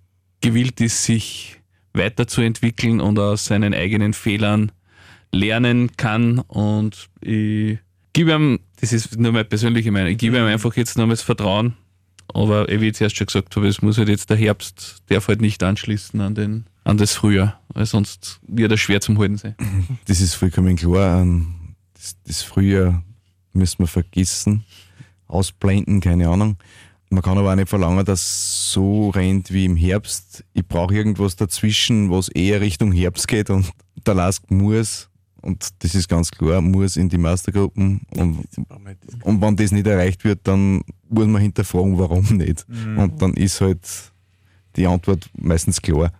gewillt 0.41 0.81
ist, 0.81 1.03
sich 1.03 1.59
weiterzuentwickeln 1.93 3.01
und 3.01 3.19
aus 3.19 3.45
seinen 3.45 3.73
eigenen 3.73 4.13
Fehlern 4.13 4.71
lernen 5.31 5.91
kann. 5.97 6.39
Und 6.39 7.09
ich 7.21 7.79
gebe 8.13 8.31
ihm, 8.31 8.59
das 8.81 8.93
ist 8.93 9.17
nur 9.19 9.31
meine 9.31 9.45
persönliche 9.45 9.91
Meinung, 9.91 10.11
ich 10.11 10.17
gebe 10.17 10.37
ihm 10.37 10.45
einfach 10.45 10.75
jetzt 10.75 10.97
nochmal 10.97 11.15
das 11.15 11.21
Vertrauen, 11.21 11.75
aber 12.33 12.67
wie 12.67 12.87
ich 12.87 12.95
zuerst 12.95 13.17
schon 13.17 13.27
gesagt 13.27 13.55
habe, 13.55 13.67
es 13.67 13.81
muss 13.81 13.97
halt 13.97 14.09
jetzt 14.09 14.29
der 14.29 14.37
Herbst, 14.37 14.97
darf 15.07 15.27
halt 15.27 15.41
nicht 15.41 15.63
anschließen 15.63 16.19
an, 16.21 16.35
den, 16.35 16.65
an 16.83 16.97
das 16.97 17.13
Frühjahr, 17.13 17.58
weil 17.73 17.85
sonst 17.85 18.39
wird 18.47 18.71
er 18.71 18.77
schwer 18.77 19.01
zum 19.01 19.17
Halten 19.17 19.37
sein. 19.37 19.55
Das 20.05 20.21
ist 20.21 20.35
vollkommen 20.35 20.75
klar. 20.75 21.21
Ähm, 21.21 21.75
Das, 21.93 22.15
das 22.25 22.41
Frühjahr 22.41 23.03
müssen 23.53 23.79
wir 23.79 23.87
vergessen, 23.87 24.63
ausblenden, 25.27 25.99
keine 26.01 26.29
Ahnung. 26.29 26.57
Man 27.09 27.23
kann 27.23 27.37
aber 27.37 27.51
auch 27.51 27.55
nicht 27.55 27.69
verlangen, 27.69 28.05
dass 28.05 28.21
es 28.21 28.71
so 28.71 29.09
rennt 29.09 29.51
wie 29.51 29.65
im 29.65 29.75
Herbst. 29.75 30.43
Ich 30.53 30.65
brauche 30.67 30.93
irgendwas 30.93 31.35
dazwischen, 31.35 32.11
was 32.11 32.29
eher 32.29 32.61
Richtung 32.61 32.91
Herbst 32.91 33.27
geht 33.27 33.49
und 33.49 33.69
der 34.05 34.13
Lask 34.13 34.49
muss, 34.51 35.09
und 35.41 35.69
das 35.79 35.95
ist 35.95 36.07
ganz 36.09 36.29
klar, 36.31 36.61
muss 36.61 36.97
in 36.97 37.09
die 37.09 37.17
Mastergruppen. 37.17 38.01
Und, 38.11 38.45
und 39.23 39.41
wenn 39.41 39.55
das 39.55 39.71
nicht 39.71 39.87
erreicht 39.87 40.23
wird, 40.23 40.41
dann 40.43 40.81
muss 41.09 41.27
man 41.27 41.41
hinterfragen, 41.41 41.97
warum 41.97 42.25
nicht. 42.37 42.65
Und 42.97 43.21
dann 43.21 43.33
ist 43.33 43.61
halt 43.61 43.79
die 44.75 44.85
Antwort 44.85 45.29
meistens 45.37 45.81
klar. 45.81 46.11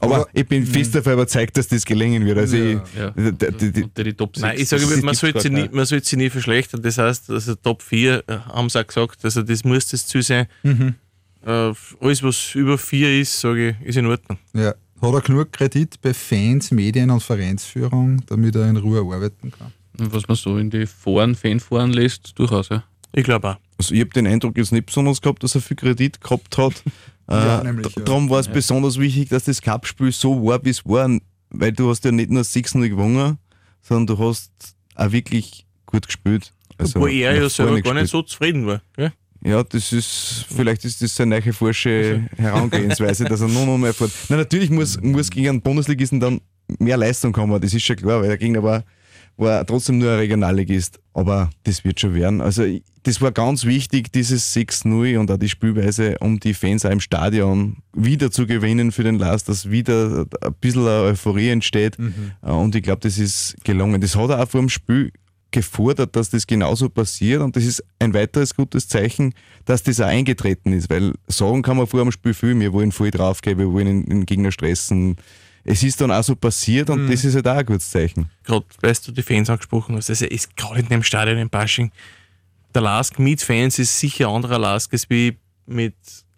Aber, 0.00 0.14
Aber- 0.16 0.28
ich 0.32 0.46
bin 0.46 0.64
fest 0.66 0.94
davon 0.94 1.14
überzeugt, 1.14 1.56
dass 1.56 1.68
das 1.68 1.84
gelingen 1.84 2.24
wird. 2.24 2.38
Also 2.38 2.56
Ja. 2.56 2.84
Ja. 2.96 3.12
ich, 3.16 3.36
die, 3.38 3.52
die, 3.58 3.72
die, 3.72 3.82
Unter 3.84 4.04
die 4.04 4.14
Top 4.14 4.36
6. 4.36 4.42
Nein, 4.42 4.56
ich 4.58 4.68
sage, 4.68 4.86
man 5.02 5.14
sollte, 5.14 5.40
sie 5.40 5.50
nie, 5.50 5.68
man 5.72 5.84
sollte 5.86 6.06
sie 6.06 6.16
nie 6.16 6.30
verschlechtern. 6.30 6.82
Das 6.82 6.98
heißt, 6.98 7.30
also 7.30 7.54
Top 7.56 7.82
4 7.82 8.24
äh, 8.28 8.38
haben 8.52 8.68
sie 8.70 8.78
auch 8.80 8.86
gesagt, 8.86 9.24
also 9.24 9.42
das 9.42 9.64
muss 9.64 9.88
das 9.88 10.06
Ziel 10.06 10.22
sein. 10.22 10.46
Mhm. 10.62 10.94
Äh, 11.44 11.72
alles, 12.00 12.22
was 12.22 12.54
über 12.54 12.78
4 12.78 13.20
ist, 13.20 13.40
sage 13.40 13.76
ich, 13.80 13.88
ist 13.88 13.96
in 13.96 14.06
Ordnung. 14.06 14.38
Ja. 14.54 14.74
Hat 15.00 15.14
er 15.14 15.20
genug 15.20 15.52
Kredit 15.52 16.00
bei 16.02 16.12
Fans, 16.12 16.70
Medien 16.72 17.10
und 17.10 17.22
Vereinsführung, 17.22 18.20
damit 18.26 18.56
er 18.56 18.68
in 18.68 18.76
Ruhe 18.76 19.00
arbeiten 19.00 19.52
kann? 19.52 19.72
Was 19.94 20.26
man 20.26 20.36
so 20.36 20.58
in 20.58 20.70
die 20.70 20.86
Foren, 20.86 21.34
Fanforen 21.34 21.92
liest, 21.92 22.32
durchaus, 22.36 22.68
ja. 22.68 22.82
Ich 23.12 23.24
glaube 23.24 23.50
auch. 23.50 23.56
Also 23.78 23.94
ich 23.94 24.00
habe 24.00 24.10
den 24.10 24.26
Eindruck 24.26 24.58
jetzt 24.58 24.72
nicht 24.72 24.86
besonders 24.86 25.20
gehabt, 25.20 25.42
dass 25.42 25.54
er 25.54 25.60
viel 25.60 25.76
Kredit 25.76 26.20
gehabt 26.20 26.58
hat. 26.58 26.74
Ja, 27.30 27.60
äh, 27.60 27.64
nämlich, 27.64 27.94
ja. 27.94 28.04
Darum 28.04 28.30
war 28.30 28.40
es 28.40 28.48
besonders 28.48 28.98
wichtig, 28.98 29.28
dass 29.28 29.44
das 29.44 29.60
Cup-Spiel 29.60 30.12
so 30.12 30.46
war, 30.46 30.64
wie 30.64 30.70
es 30.70 30.82
war, 30.86 31.10
weil 31.50 31.72
du 31.72 31.90
hast 31.90 32.02
ja 32.06 32.10
nicht 32.10 32.30
nur 32.30 32.40
6-0 32.40 32.88
gewonnen, 32.88 33.36
sondern 33.82 34.16
du 34.16 34.26
hast 34.26 34.50
auch 34.94 35.12
wirklich 35.12 35.66
gut 35.84 36.06
gespielt. 36.06 36.54
Also 36.78 37.00
Wo 37.00 37.06
er 37.06 37.36
ja 37.36 37.48
selber 37.50 37.82
gar 37.82 37.92
nicht 37.92 38.08
so 38.08 38.22
zufrieden 38.22 38.66
war. 38.66 38.80
Gell? 38.96 39.12
Ja, 39.44 39.62
das 39.62 39.92
ist, 39.92 40.46
vielleicht 40.48 40.84
ist 40.84 41.02
das 41.02 41.14
seine 41.14 41.38
neue 41.38 41.52
forsche 41.52 42.28
Herangehensweise, 42.36 43.24
dass 43.24 43.40
er 43.40 43.48
nur 43.48 43.66
noch 43.66 43.78
mehr 43.78 43.94
fährt. 43.94 44.10
Na, 44.28 44.36
natürlich 44.36 44.70
muss, 44.70 45.00
muss 45.00 45.30
gegen 45.30 45.48
einen 45.48 45.60
Bundesligisten 45.60 46.20
dann 46.20 46.40
mehr 46.78 46.96
Leistung 46.96 47.32
kommen, 47.32 47.60
das 47.60 47.72
ist 47.72 47.84
schon 47.84 47.96
klar, 47.96 48.20
weil 48.20 48.28
der 48.28 48.38
Gegner 48.38 48.62
war, 48.62 48.84
war 49.38 49.64
trotzdem 49.64 49.98
nur 49.98 50.10
ein 50.12 50.18
Regionalligist. 50.18 51.00
Aber 51.14 51.50
das 51.64 51.84
wird 51.84 51.98
schon 52.00 52.14
werden. 52.14 52.40
Also, 52.40 52.64
das 53.04 53.20
war 53.22 53.32
ganz 53.32 53.64
wichtig, 53.64 54.12
dieses 54.12 54.54
6-0 54.54 55.18
und 55.18 55.30
auch 55.30 55.38
die 55.38 55.48
Spielweise, 55.48 56.18
um 56.20 56.38
die 56.38 56.52
Fans 56.52 56.84
auch 56.84 56.90
im 56.90 57.00
Stadion 57.00 57.78
wieder 57.94 58.30
zu 58.30 58.46
gewinnen 58.46 58.92
für 58.92 59.02
den 59.04 59.18
Last, 59.18 59.48
dass 59.48 59.70
wieder 59.70 60.26
ein 60.42 60.54
bisschen 60.60 60.82
Euphorie 60.86 61.48
entsteht. 61.48 61.96
Äh, 62.42 62.50
Und 62.50 62.74
ich 62.74 62.82
glaube, 62.82 63.00
das 63.00 63.18
ist 63.18 63.56
gelungen. 63.64 64.00
Das 64.00 64.14
hat 64.14 64.30
er 64.30 64.42
auch 64.42 64.48
vor 64.48 64.60
dem 64.60 64.68
Spiel 64.68 65.12
gefordert, 65.50 66.14
dass 66.14 66.30
das 66.30 66.46
genauso 66.46 66.90
passiert 66.90 67.40
und 67.40 67.56
das 67.56 67.64
ist 67.64 67.82
ein 67.98 68.12
weiteres 68.12 68.54
gutes 68.54 68.86
Zeichen, 68.86 69.32
dass 69.64 69.82
das 69.82 69.98
auch 69.98 70.06
eingetreten 70.06 70.74
ist, 70.74 70.90
weil 70.90 71.14
sagen 71.26 71.62
kann 71.62 71.78
man 71.78 71.86
vor 71.86 72.02
dem 72.02 72.12
Spiel 72.12 72.34
viel, 72.34 72.58
wir 72.60 72.74
wollen 72.74 72.92
voll 72.92 73.10
draufgehen, 73.10 73.58
wir 73.58 73.72
wollen 73.72 74.04
den 74.04 74.26
Gegner 74.26 74.52
stressen. 74.52 75.16
Es 75.70 75.82
ist 75.82 76.00
dann 76.00 76.10
auch 76.10 76.24
so 76.24 76.34
passiert 76.34 76.88
und 76.88 77.08
das 77.08 77.24
ist 77.24 77.34
halt 77.34 77.46
auch 77.46 77.56
ein 77.56 77.66
gutes 77.66 77.90
Zeichen. 77.90 78.30
Gerade, 78.42 78.64
weil 78.80 78.94
du 79.04 79.12
die 79.12 79.22
Fans 79.22 79.50
angesprochen 79.50 79.96
hast, 79.96 80.08
also 80.08 80.24
ist 80.24 80.56
gerade 80.56 80.80
in 80.80 80.88
dem 80.88 81.02
Stadion 81.02 81.36
in 81.36 81.50
Basching, 81.50 81.92
der 82.74 82.82
Lask 82.82 83.18
mit 83.18 83.42
Fans 83.42 83.78
ist 83.78 83.98
sicher 83.98 84.28
ein 84.28 84.36
anderer 84.36 84.58
Lask 84.58 84.90
als 84.92 85.08
wie 85.10 85.36
mit 85.66 85.94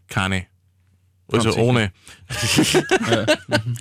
keine. 0.09 0.47
Also 1.33 1.55
ohne. 1.57 1.93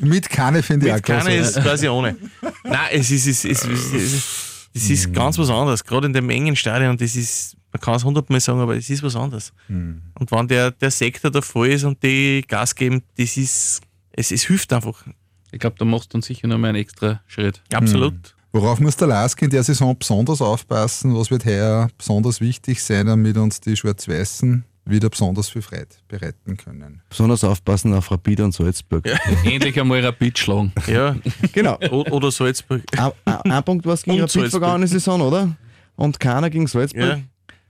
Mit 0.01 0.29
Kanne 0.29 0.61
finde 0.61 0.85
ich 0.85 0.91
auch 0.91 0.97
Mit 0.97 1.05
keine 1.05 1.37
großartig. 1.37 1.57
ist 1.57 1.63
quasi 1.63 1.87
ohne. 1.87 2.15
Nein, 2.63 2.87
es 2.91 3.09
ist, 3.09 3.25
es 3.25 3.43
ist, 3.43 3.65
es 3.65 3.93
ist, 3.93 4.69
es 4.75 4.89
ist 4.89 5.13
ganz 5.13 5.39
was 5.39 5.49
anderes. 5.49 5.83
Gerade 5.83 6.05
in 6.07 6.13
dem 6.13 6.29
engen 6.29 6.55
Stadion, 6.55 6.95
das 6.95 7.15
ist, 7.15 7.57
man 7.71 7.81
kann 7.81 7.95
es 7.95 8.03
hundertmal 8.03 8.39
sagen, 8.39 8.59
aber 8.59 8.75
es 8.77 8.87
ist 8.89 9.01
was 9.01 9.15
anderes. 9.15 9.51
Und 9.67 10.31
wenn 10.31 10.47
der, 10.47 10.69
der 10.71 10.91
Sektor 10.91 11.31
da 11.31 11.41
voll 11.41 11.69
ist 11.69 11.83
und 11.85 12.03
die 12.03 12.43
Gas 12.47 12.75
geben, 12.75 13.01
das 13.17 13.35
ist, 13.35 13.81
es, 14.11 14.31
es 14.31 14.43
hilft 14.45 14.71
einfach. 14.71 15.03
Ich 15.51 15.59
glaube, 15.59 15.75
da 15.79 15.85
machst 15.85 16.13
du 16.13 16.17
dann 16.17 16.21
sicher 16.21 16.47
noch 16.47 16.57
mal 16.57 16.69
einen 16.69 16.77
extra 16.77 17.21
Schritt. 17.27 17.61
Absolut. 17.73 18.35
Worauf 18.51 18.79
muss 18.79 18.95
der 18.95 19.07
Lask 19.07 19.39
in 19.41 19.49
der 19.49 19.63
Saison 19.63 19.97
besonders 19.97 20.41
aufpassen? 20.41 21.15
Was 21.15 21.29
wird 21.29 21.45
heuer 21.45 21.87
besonders 21.97 22.41
wichtig 22.41 22.81
sein, 22.83 23.05
damit 23.05 23.37
uns 23.37 23.59
die 23.61 23.75
Schwarz-Weißen 23.75 24.63
wieder 24.85 25.09
besonders 25.09 25.49
viel 25.49 25.61
Freude 25.61 25.87
bereiten 26.07 26.57
können? 26.57 27.01
Besonders 27.09 27.43
aufpassen 27.43 27.93
auf 27.93 28.09
Rapid 28.09 28.39
und 28.41 28.51
Salzburg. 28.53 29.05
Endlich 29.43 29.79
einmal 29.79 30.03
Rapid 30.03 30.39
schlagen. 30.39 30.71
Ja. 30.87 31.15
Genau. 31.53 31.77
O- 31.91 32.05
Oder 32.09 32.31
Salzburg. 32.31 32.81
Ein, 32.97 33.11
ein, 33.25 33.51
ein 33.51 33.63
Punkt 33.63 33.85
war 33.85 33.93
es 33.93 34.01
gegen 34.03 34.15
Und 34.15 34.21
Rapid 34.23 34.31
Salzburg. 34.33 34.61
vergangene 34.61 34.87
Saison, 34.87 35.21
oder? 35.21 35.55
Und 35.95 36.19
keiner 36.19 36.49
gegen 36.49 36.65
Salzburg. 36.65 37.03
Ja. 37.03 37.19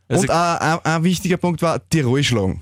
Also- 0.08 0.22
und 0.24 0.30
ein, 0.30 0.58
ein, 0.60 0.80
ein 0.86 1.04
wichtiger 1.04 1.36
Punkt 1.38 1.62
war 1.62 1.82
Tirol 1.90 2.24
schlagen. 2.24 2.62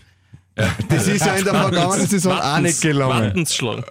Das 0.90 1.08
ist 1.08 1.26
ja 1.26 1.36
in 1.36 1.44
der 1.46 1.54
vergangenen 1.54 2.08
Saison 2.08 2.34
auch 2.40 2.60
nicht 2.60 2.82
gelungen. 2.82 3.10
Wattens 3.28 3.54
schlagen. 3.56 3.84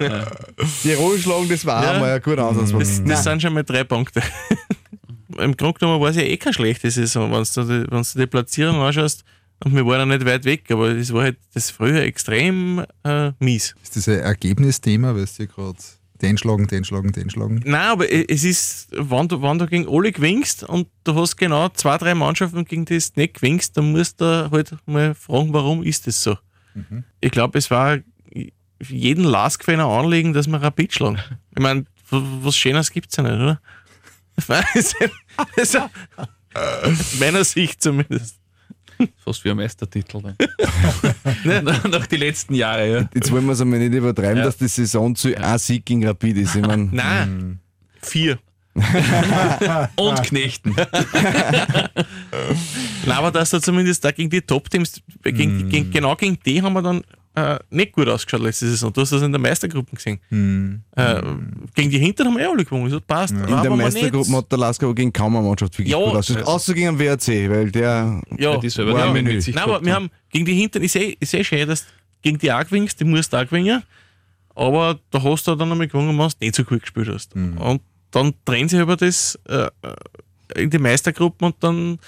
Tirol 0.83 1.19
schlagen, 1.19 1.49
das 1.49 1.65
war 1.65 1.83
Ja. 1.85 1.97
auch 1.97 2.01
mal 2.01 2.13
ein 2.13 2.23
guter 2.23 2.49
Ansatzpunkt. 2.49 2.87
Das, 2.87 3.05
das 3.05 3.25
sind 3.25 3.43
schon 3.43 3.55
mal 3.55 3.63
drei 3.63 3.85
Punkte. 3.85 4.21
Im 5.39 5.57
Grunde 5.57 5.79
genommen 5.81 6.01
war 6.01 6.11
es 6.11 6.17
ja 6.17 6.23
eh 6.23 6.37
keine 6.37 6.55
schlechte 6.55 6.91
Saison, 6.91 7.31
wenn 7.31 7.43
du, 7.45 7.63
die- 7.85 7.91
wenn 7.91 8.03
du 8.03 8.19
die 8.19 8.27
Platzierung 8.27 8.77
anschaust. 8.77 9.25
Und 9.65 9.75
wir 9.75 9.87
waren 9.87 10.01
ja 10.11 10.17
nicht 10.17 10.27
weit 10.27 10.45
weg, 10.45 10.71
aber 10.71 10.93
das 10.95 11.13
war 11.13 11.23
halt 11.23 11.39
das 11.55 11.71
früher 11.71 12.03
extrem 12.03 12.85
äh, 13.05 13.33
mies. 13.39 13.75
Ist 13.83 13.97
das 13.97 14.09
ein 14.09 14.21
Ergebnisthema, 14.21 15.15
weil 15.15 15.25
du 15.39 15.47
gerade 15.47 15.79
den 16.21 16.37
schlagen, 16.39 16.67
den 16.67 16.85
schlagen, 16.85 17.13
den 17.13 17.31
schlagen? 17.31 17.63
Nein, 17.65 17.81
aber 17.91 18.11
es 18.13 18.45
ist, 18.45 18.89
wenn 18.93 19.29
du, 19.29 19.41
wenn 19.41 19.59
du 19.59 19.67
gegen 19.67 19.89
alle 19.89 20.13
gewinnst 20.13 20.63
und 20.65 20.89
du 21.05 21.15
hast 21.15 21.37
genau 21.37 21.69
zwei, 21.71 21.97
drei 21.97 22.15
Mannschaften, 22.15 22.65
gegen 22.67 22.85
die 22.85 22.99
du 22.99 23.05
nicht 23.17 23.35
gewinnst, 23.35 23.77
dann 23.79 23.93
musst 23.93 24.21
du 24.21 24.51
halt 24.51 24.75
mal 24.85 25.15
fragen, 25.15 25.53
warum 25.55 25.83
ist 25.83 26.07
das 26.07 26.23
so? 26.23 26.37
Ich 27.21 27.31
glaube, 27.31 27.59
es 27.59 27.71
war 27.71 27.99
jeden 28.89 29.25
Lask-Fan 29.25 29.81
ein 29.81 29.87
Anliegen, 29.87 30.33
dass 30.33 30.47
wir 30.49 30.61
Rapid 30.63 30.93
schlagen. 30.93 31.19
Ich 31.55 31.63
meine, 31.63 31.85
was 32.11 32.57
Schöneres 32.57 32.91
gibt 32.91 33.11
es 33.11 33.17
ja 33.17 33.23
nicht, 33.23 33.33
oder? 33.33 33.61
Ja- 35.73 35.91
aus 36.83 37.15
meiner 37.21 37.45
Sicht 37.45 37.83
zumindest. 37.83 38.39
Fast 39.23 39.45
wie 39.45 39.51
ein 39.51 39.57
Meistertitel. 39.57 40.23
Dann. 41.45 41.65
Nach 41.91 42.07
den 42.07 42.21
letzten 42.21 42.55
Jahren, 42.55 42.91
ja. 42.91 43.09
Jetzt 43.15 43.31
wollen 43.31 43.45
wir 43.45 43.53
es 43.53 43.61
einmal 43.61 43.79
nicht 43.79 43.93
übertreiben, 43.95 44.39
Ja. 44.39 44.45
dass 44.45 44.57
die 44.57 44.69
Saison 44.69 45.15
zu 45.15 45.37
ein 45.37 45.59
Sieg 45.59 45.85
gegen 45.85 46.07
Rapid 46.07 46.37
ist. 46.39 46.55
Ich 46.57 46.63
mein, 46.67 46.89
Nein, 46.93 47.61
vier. 48.01 48.39
Und 49.97 50.23
Knechten. 50.25 50.75
Nein, 53.07 53.17
aber 53.17 53.31
dass 53.31 53.51
da 53.51 53.61
zumindest 53.61 54.05
da 54.05 54.11
gegen 54.11 54.31
die 54.31 54.41
Top-Teams, 54.41 55.01
gegen, 55.23 55.69
gegen, 55.69 55.91
genau 55.91 56.15
gegen 56.17 56.39
die 56.45 56.61
haben 56.63 56.73
wir 56.75 56.83
dann 56.83 57.03
äh, 57.35 57.59
nicht 57.71 57.93
gut 57.93 58.09
ausgeschaut 58.09 58.41
letzte 58.43 58.67
Saison. 58.67 58.93
Du 58.93 59.01
hast 59.03 59.13
das 59.13 59.23
in 59.23 59.31
der 59.31 59.41
Meistergruppe 59.41 59.95
gesehen. 59.97 60.83
Äh, 60.97 61.23
gegen 61.75 61.91
die 61.91 61.99
Hinteren 61.99 62.29
haben 62.33 62.39
wir 62.39 62.45
eh 62.47 62.49
alle 62.51 62.65
gewonnen. 62.65 62.93
Hat 62.93 63.07
passt. 63.07 63.33
in 63.35 63.47
der 63.47 63.71
Meistergruppe 63.71 64.33
hat 64.37 64.51
der 64.51 64.59
Lasker 64.59 64.87
aber 64.87 64.95
gegen 64.95 65.13
kaum 65.13 65.37
eine 65.37 65.47
Mannschaft 65.47 65.75
wirklich 65.79 65.93
Ja, 65.93 65.99
gut 65.99 66.17
ausgeschaut. 66.17 66.43
also- 66.43 66.53
Außer 66.53 66.75
gegen 66.75 66.97
den 66.97 66.99
WRC, 66.99 67.51
weil 67.51 67.71
der 67.71 68.21
ja, 68.39 68.57
Die 68.57 68.71
selber 68.71 68.95
War 68.95 69.03
haben 69.05 69.13
Menü. 69.13 69.35
mit 69.35 69.43
sich 69.43 69.55
Nein, 69.55 69.65
aber 69.65 69.85
wir 69.85 69.95
haben. 69.95 70.11
gegen 70.31 70.47
die 70.47 70.55
Hinteren, 70.55 70.85
ich 70.85 70.93
sehe 70.93 71.15
ich 71.21 71.29
seh 71.29 71.45
schön, 71.45 71.69
dass 71.69 71.83
du 71.83 71.89
gegen 72.23 72.39
die 72.39 72.51
auch 72.53 72.65
gewinnst, 72.65 72.99
die 73.01 73.05
musst 73.05 73.33
du 73.33 73.37
auch 73.37 73.45
gewinnen. 73.45 73.83
Aber 74.55 74.99
da 75.11 75.23
hast 75.23 75.47
du 75.47 75.55
dann 75.55 75.71
einmal 75.71 75.87
gewonnen, 75.87 76.09
wenn 76.19 76.29
du 76.29 76.35
nicht 76.41 76.55
so 76.57 76.65
gut 76.65 76.81
gespielt 76.81 77.09
hast. 77.13 77.35
Und 77.37 77.81
dann 78.17 78.33
drehen 78.47 78.69
sie 78.69 78.81
über 78.81 78.97
das 78.97 79.39
äh, 79.45 79.69
in 80.55 80.71
die 80.71 80.79
Meistergruppen 80.79 81.49
und 81.49 81.57
dann, 81.61 81.99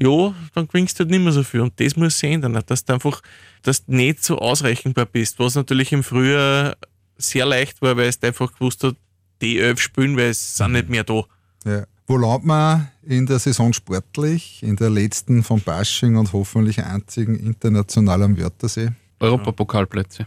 ja, 0.00 0.34
dann 0.52 0.66
gewinnst 0.66 0.98
du 0.98 1.04
halt 1.04 1.10
nicht 1.10 1.22
mehr 1.22 1.32
so 1.32 1.44
viel. 1.44 1.60
Und 1.60 1.78
das 1.78 1.94
muss 1.94 2.18
sich 2.18 2.32
ändern, 2.32 2.60
dass 2.66 2.84
du 2.84 2.92
einfach, 2.92 3.22
dass 3.62 3.84
du 3.84 3.94
nicht 3.94 4.24
so 4.24 4.38
ausrechenbar 4.38 5.06
bist, 5.06 5.38
was 5.38 5.54
natürlich 5.54 5.92
im 5.92 6.02
Frühjahr 6.02 6.76
sehr 7.16 7.46
leicht 7.46 7.80
war, 7.82 7.96
weil 7.96 8.08
es 8.08 8.20
einfach 8.22 8.52
gewusst 8.52 8.82
hat, 8.82 8.96
die 9.40 9.60
elf 9.60 9.80
spielen, 9.80 10.16
weil 10.16 10.30
es 10.30 10.56
sind 10.56 10.72
nicht 10.72 10.88
mehr 10.88 11.04
da. 11.04 11.22
Ja. 11.64 11.84
Wo 12.06 12.16
landet 12.16 12.44
man 12.44 12.90
in 13.02 13.24
der 13.24 13.38
Saison 13.38 13.72
sportlich? 13.72 14.62
In 14.62 14.76
der 14.76 14.90
letzten 14.90 15.42
von 15.42 15.60
Basching 15.60 16.16
und 16.16 16.32
hoffentlich 16.32 16.82
einzigen 16.82 17.36
international 17.36 18.24
am 18.24 18.36
Wörthersee? 18.36 18.90
Europapokalplätze. 19.20 20.26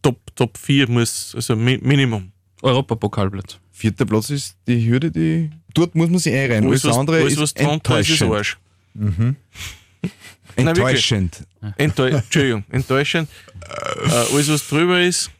Top, 0.00 0.18
Top 0.36 0.56
4 0.56 0.88
muss, 0.88 1.34
also 1.34 1.56
Mi 1.56 1.78
Minimum. 1.82 2.32
Europapokalplätze. 2.62 3.58
Vierter 3.78 4.04
Platz 4.06 4.30
ist 4.30 4.56
die 4.66 4.86
Hürde, 4.88 5.10
die. 5.10 5.50
Dort 5.74 5.94
muss 5.94 6.10
man 6.10 6.18
sich 6.18 6.34
einreihen. 6.34 6.66
Alles, 6.66 6.84
Alles 6.84 6.92
was, 6.94 6.98
andere 6.98 7.16
alles, 7.18 7.32
ist 7.34 7.40
was 7.40 7.54
drunter 7.54 8.00
ist, 8.00 8.10
ist 8.10 8.20
enttäuschend. 8.22 8.32
Arsch. 8.32 8.56
enttäuschend. 10.56 11.46
Enttäu 11.76 12.06
Entschuldigung, 12.08 12.64
enttäuschend. 12.70 13.28
Äh, 13.60 14.34
alles, 14.34 14.50
was 14.50 14.68
drüber 14.68 15.00
ist, 15.00 15.30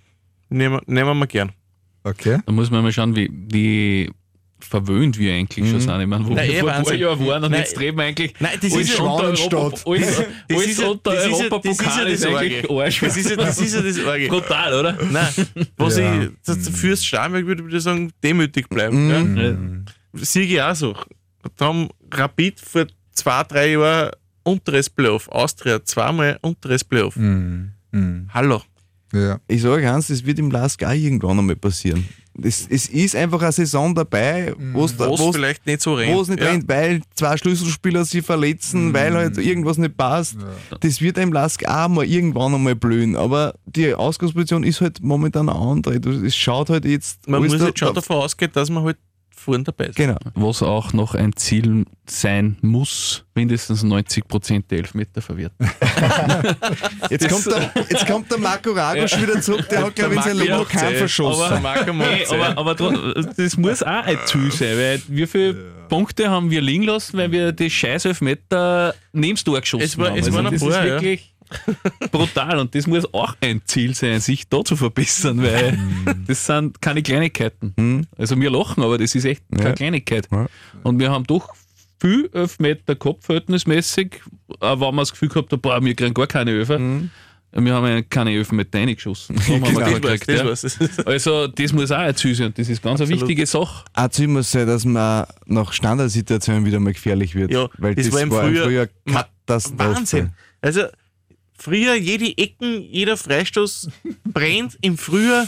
nehmen, 0.49 0.81
nehmen 0.87 1.19
wir 1.19 1.27
gern. 1.27 1.53
Okay. 2.05 2.39
Da 2.47 2.53
muss 2.53 2.71
man 2.71 2.83
mal 2.83 2.93
schauen, 2.93 3.17
wie, 3.17 3.29
wie 3.33 4.11
verwöhnt 4.61 5.19
wir 5.19 5.35
eigentlich 5.35 5.71
schon 5.71 5.81
sind. 5.81 6.01
Ich 6.01 6.07
meine, 6.07 6.27
wo 6.27 6.35
Na, 6.35 6.45
eh, 6.45 6.49
wir 6.55 6.61
vor 6.61 6.69
ein 6.71 6.75
paar 6.77 6.85
Wahnsinn. 6.87 7.01
Jahren 7.01 7.27
waren 7.27 7.45
und 7.45 7.51
Nein, 7.53 7.61
jetzt 7.61 7.79
reden 7.81 7.97
wir 7.99 8.05
eigentlich. 8.05 8.35
nein, 8.41 8.59
das 8.61 8.75
ist 8.75 8.91
Schwanenstadt. 8.91 9.53
Europa, 9.55 9.91
alles, 9.91 10.17
Das 10.17 10.27
alles 10.57 10.67
ist 10.67 10.81
ja- 10.81 10.87
unter 10.89 11.13
das 11.15 11.25
ist 11.25 11.31
ja- 11.31 11.37
Europapokal 11.37 11.65
das 11.77 11.79
ist 11.79 11.97
ja 11.97 12.05
ist 12.09 12.25
das 12.25 12.35
eigentlich. 12.35 12.71
Arsch. 12.71 13.01
Das 13.01 13.17
ist 13.17 13.31
ja 13.31 13.37
das, 13.37 13.59
ist 13.61 13.75
ja 13.75 13.83
das 13.83 14.05
Arge. 14.07 14.29
Brutal, 14.29 14.75
oder? 14.75 14.99
Nein, 15.11 15.29
was 15.77 15.99
Ja. 15.99 16.23
ich, 16.23 16.31
das, 16.45 16.63
der 16.63 16.73
Fürst 16.73 17.07
Starnberg 17.07 17.47
würde 17.47 17.77
ich 17.77 17.83
sagen, 17.83 18.13
demütig 18.23 18.69
bleiben. 18.69 19.37
Ja? 20.15 20.21
Siege 20.25 20.55
ich 20.55 20.63
auch 20.63 20.75
so. 20.75 20.97
Da 21.57 21.67
haben 21.67 21.89
Rapid 22.13 22.61
vor 22.61 22.87
zwei, 23.13 23.43
drei 23.45 23.73
Jahren 23.73 24.11
unteres 24.43 24.91
Playoff, 24.91 25.29
Austria 25.29 25.85
zweimal 25.85 26.39
unteres 26.43 26.83
Playoff. 26.85 27.17
Mhm. 27.17 27.73
Mhm. 27.93 28.29
Hallo. 28.35 28.63
Ja. 29.13 29.39
Ich 29.49 29.63
sage 29.63 29.91
eins, 29.93 30.09
das 30.09 30.25
wird 30.25 30.39
im 30.39 30.51
Lask 30.51 30.83
auch 30.85 30.93
irgendwann 30.93 31.39
einmal 31.39 31.57
passieren. 31.57 32.07
Das, 32.41 32.67
es 32.71 32.87
ist 32.89 33.17
einfach 33.17 33.43
eine 33.43 33.51
Saison 33.51 33.93
dabei, 33.97 34.55
wo 34.73 34.85
es 34.85 34.97
Wo 34.97 35.13
es 35.15 35.21
wo's- 35.21 35.35
vielleicht 35.35 35.67
nicht 35.67 35.81
so 35.83 35.95
rennt. 35.95 36.15
wo 36.15 36.21
es 36.21 36.29
nicht 36.29 36.41
ja. 36.41 36.51
rennt, 36.51 36.69
weil 36.69 37.01
zwei 37.17 37.37
Schlüsselspieler 37.37 38.05
sich 38.05 38.25
verletzen, 38.25 38.95
weil 38.95 39.13
halt 39.15 39.39
irgendwas 39.39 39.77
nicht 39.77 39.97
passt. 39.97 40.37
Das 40.81 41.01
wird 41.01 41.19
im 41.19 41.33
Lask 41.33 41.65
auch 41.67 41.89
mal 41.89 42.05
irgendwann 42.05 42.55
einmal 42.55 42.77
blühen. 42.77 43.17
Aber 43.17 43.55
die 43.67 43.93
Ausgangsposition 43.93 44.63
ist 44.63 44.81
halt 44.81 45.03
momentan 45.03 45.49
eine 45.49 45.59
andere. 45.59 45.97
Es 46.25 46.37
schaut 46.37 46.71
halt 46.71 46.85
jetzt. 46.85 47.27
Man 47.29 47.43
muss 47.43 47.59
da- 47.59 47.67
jetzt 47.67 47.79
schon 47.81 47.89
da- 47.89 47.95
davon 47.95 48.17
ausgehen, 48.19 48.53
dass 48.55 48.71
man 48.71 48.85
halt 48.85 48.99
vorne 49.39 49.65
dabei 49.65 49.87
ist. 49.87 49.97
Genau. 49.97 50.17
Was 50.35 50.63
auch 50.63 50.93
noch 50.93 51.15
ein 51.15 51.35
Ziel 51.37 51.85
sein 52.07 52.57
muss, 52.63 53.25
mindestens 53.35 53.85
90% 53.85 54.65
der 54.69 54.79
Elfmeter 54.79 55.21
verwerten. 55.23 55.71
Jetzt 57.11 57.29
kommt, 57.29 57.47
der, 57.47 57.71
jetzt 57.91 58.07
kommt 58.07 58.31
der 58.31 58.39
Marco 58.39 58.73
Ragosch 58.73 59.21
wieder 59.21 59.41
zurück, 59.41 59.69
der 59.69 59.85
hat, 59.85 59.95
glaube 59.95 60.15
ich, 60.15 60.19
in 60.21 60.23
seinem 60.25 60.39
Leben 60.41 60.53
noch 60.57 60.69
keinen 60.69 60.97
verschossen. 60.97 61.43
Aber, 61.45 61.61
Marco 61.61 61.93
Hey, 61.95 62.27
aber, 62.29 62.59
aber 62.59 62.75
das 63.37 63.57
muss 63.57 63.83
auch 63.83 64.05
ein 64.05 64.19
Ziel 64.27 64.51
sein, 64.53 64.77
weil 64.77 65.03
wie 65.09 65.27
viele 65.27 65.55
Punkte 65.89 66.31
haben 66.31 66.51
wir 66.51 66.61
liegen 66.61 66.85
lassen, 66.85 67.17
weil 67.19 67.31
wir 67.33 67.53
die 67.53 67.71
scheiß 67.71 68.05
Elfmeter 68.07 68.95
neben 69.13 69.35
das 69.37 69.45
Tor 69.45 69.61
geschossen 69.61 69.85
Es 69.85 69.99
war- 69.99 70.11
haben. 70.11 70.19
es 70.19 70.33
waren 70.33 70.47
ein 70.47 70.53
das 70.53 70.63
paar, 70.63 70.85
ist 70.85 71.03
ja. 71.03 71.17
brutal 72.11 72.59
und 72.59 72.75
das 72.75 72.87
muss 72.87 73.13
auch 73.15 73.35
ein 73.41 73.63
Ziel 73.65 73.95
sein, 73.95 74.21
sich 74.21 74.49
da 74.49 74.65
zu 74.65 74.77
verbessern, 74.77 75.43
weil 75.43 75.79
das 76.27 76.47
sind 76.47 76.81
keine 76.81 77.03
Kleinigkeiten. 77.03 78.07
Also 78.17 78.39
wir 78.41 78.51
lachen, 78.51 78.83
aber 78.83 78.99
das 78.99 79.15
ist 79.15 79.25
echt 79.25 79.43
keine 79.55 79.71
Ja. 79.71 79.75
Kleinigkeit. 79.75 80.29
Und 80.83 80.99
wir 80.99 81.11
haben 81.11 81.25
doch 81.25 81.55
viel 82.01 82.31
Elfmeter 82.33 82.95
gehabt, 82.95 83.25
verhältnismäßig, 83.25 84.21
aber 84.61 84.89
wenn 84.89 84.95
wir 84.95 85.03
das 85.03 85.13
Gefühl 85.13 85.29
gehabt 85.29 85.53
haben, 85.53 85.61
boah, 85.61 85.85
wir 85.85 85.95
kriegen 85.95 86.15
gar 86.15 86.27
keine 86.27 86.53
Öfer. 86.53 86.79
Wir 87.51 87.75
haben 87.75 88.09
keine 88.11 88.33
Elfmeter 88.35 88.79
reingeschossen. 88.79 89.35
Das 89.37 89.49
haben 89.49 89.63
wir 89.63 89.69
Genau. 89.71 89.81
war's, 89.81 90.21
gekriegt, 90.21 90.29
das 90.29 90.63
ja. 90.79 90.89
Das 90.99 90.99
Also, 91.07 91.47
das 91.49 91.73
muss 91.73 91.91
auch 91.91 91.97
ein 91.97 92.15
Ziel 92.15 92.35
sein 92.35 92.49
und 92.49 92.59
das 92.59 92.69
ist 92.69 92.83
ganz 92.83 93.01
eine 93.01 93.05
Absolut. 93.09 93.23
wichtige 93.23 93.47
Sache. 93.47 93.85
Auch 93.95 94.09
Ziel 94.11 94.29
muss 94.29 94.51
sein, 94.51 94.67
dass 94.67 94.85
man 94.85 95.25
nach 95.47 95.73
Standardsituationen 95.73 96.67
wieder 96.67 96.79
mal 96.79 96.93
gefährlich 96.93 97.35
wird. 97.35 97.51
Ja, 97.51 97.69
weil 97.79 97.95
das 97.95 98.05
das, 98.07 98.15
war 98.15 98.21
im 98.21 98.31
Frühjahr- 98.31 98.65
früher 98.65 98.89
Ma- 99.07 99.27
Katastrophe. 99.47 99.79
Wahnsinn. 99.97 100.31
Also, 100.61 100.83
früher 101.59 101.95
jede 101.95 102.37
Ecken, 102.39 102.83
jeder 102.83 103.17
Freistoß 103.17 103.91
brennt. 104.25 104.79
Im 104.81 104.97
Frühjahr 104.97 105.47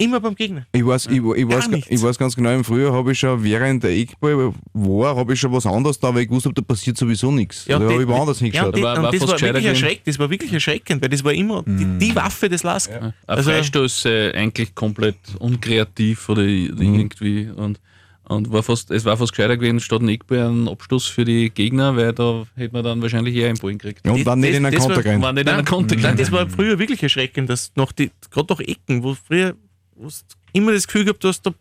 Immer 0.00 0.20
beim 0.20 0.36
Gegner. 0.36 0.64
Ich 0.70 0.86
weiß, 0.86 1.06
ich, 1.06 1.16
ich, 1.16 1.22
weiß, 1.22 1.68
ich 1.88 2.00
weiß 2.00 2.16
ganz 2.18 2.36
genau, 2.36 2.54
im 2.54 2.62
Frühjahr 2.62 2.92
habe 2.92 3.10
ich 3.10 3.18
schon, 3.18 3.42
während 3.42 3.82
der 3.82 3.90
Eckball 3.90 4.54
war, 4.72 5.16
habe 5.16 5.32
ich 5.32 5.40
schon 5.40 5.52
was 5.52 5.66
anderes 5.66 5.98
da, 5.98 6.14
weil 6.14 6.22
ich 6.22 6.28
gewusst 6.28 6.46
habe, 6.46 6.54
da 6.54 6.62
passiert 6.62 6.96
sowieso 6.96 7.32
nichts. 7.32 7.64
da 7.64 7.80
habe 7.80 8.00
ich 8.00 8.06
woanders 8.06 8.38
ja, 8.38 8.44
hingeschaut. 8.44 8.74
und, 8.76 8.82
War- 8.82 8.96
und 8.96 9.02
war 9.02 9.10
das 9.12 9.20
war 9.22 9.40
wirklich 9.40 9.64
erschreckend. 9.64 10.06
Das 10.06 10.18
war 10.20 10.30
wirklich 10.30 10.52
erschreckend, 10.52 11.02
weil 11.02 11.08
das 11.08 11.24
war 11.24 11.32
immer 11.32 11.64
die, 11.66 11.98
die 11.98 12.14
Waffe 12.14 12.48
des 12.48 12.62
Lask. 12.62 12.92
Ein 12.92 13.12
Also- 13.26 13.50
Freistoß 13.50 14.04
äh, 14.04 14.32
eigentlich 14.34 14.72
komplett 14.76 15.16
unkreativ 15.40 16.28
oder 16.28 16.42
irgendwie 16.42 17.48
und, 17.56 17.80
und 18.28 18.52
war 18.52 18.62
fast, 18.62 18.90
es 18.90 19.04
war 19.04 19.16
fast 19.16 19.32
gescheiter 19.32 19.56
gewesen, 19.56 19.80
statt 19.80 20.00
ein 20.02 20.08
Eckball 20.08 20.40
einen 20.46 20.68
Abstoß 20.68 21.06
für 21.06 21.24
die 21.24 21.50
Gegner, 21.50 21.96
weil 21.96 22.12
da 22.12 22.44
hätte 22.54 22.72
man 22.74 22.84
dann 22.84 23.02
wahrscheinlich 23.02 23.34
eher 23.34 23.48
einen 23.48 23.58
Ball 23.58 23.72
gekriegt. 23.72 24.06
ja, 24.06 24.12
und 24.12 24.24
dann 24.24 24.40
nicht 24.40 24.50
das- 24.52 24.58
in 24.58 24.66
einen 24.66 24.76
Konter 24.78 25.04
rein. 25.04 25.22
War 25.22 25.32
nicht 25.32 25.42
in 25.42 25.48
einer 25.48 25.64
Konter 25.64 25.96
Nein, 25.96 26.16
das 26.16 26.30
war 26.32 26.48
früher 26.48 26.78
wirklich 26.78 27.02
erschreckend, 27.02 27.48
dass 27.50 27.72
noch 27.74 27.92
die, 27.92 28.10
gerade 28.30 28.46
noch 28.52 28.60
Ecken, 28.60 29.02
wo 29.02 29.14
früher 29.14 29.54
wo 29.96 30.06
du 30.06 30.12
immer 30.52 30.72
das 30.72 30.86
Gefühl 30.86 31.04
gehabt 31.04 31.24
hast, 31.24 31.42
da, 31.42 31.52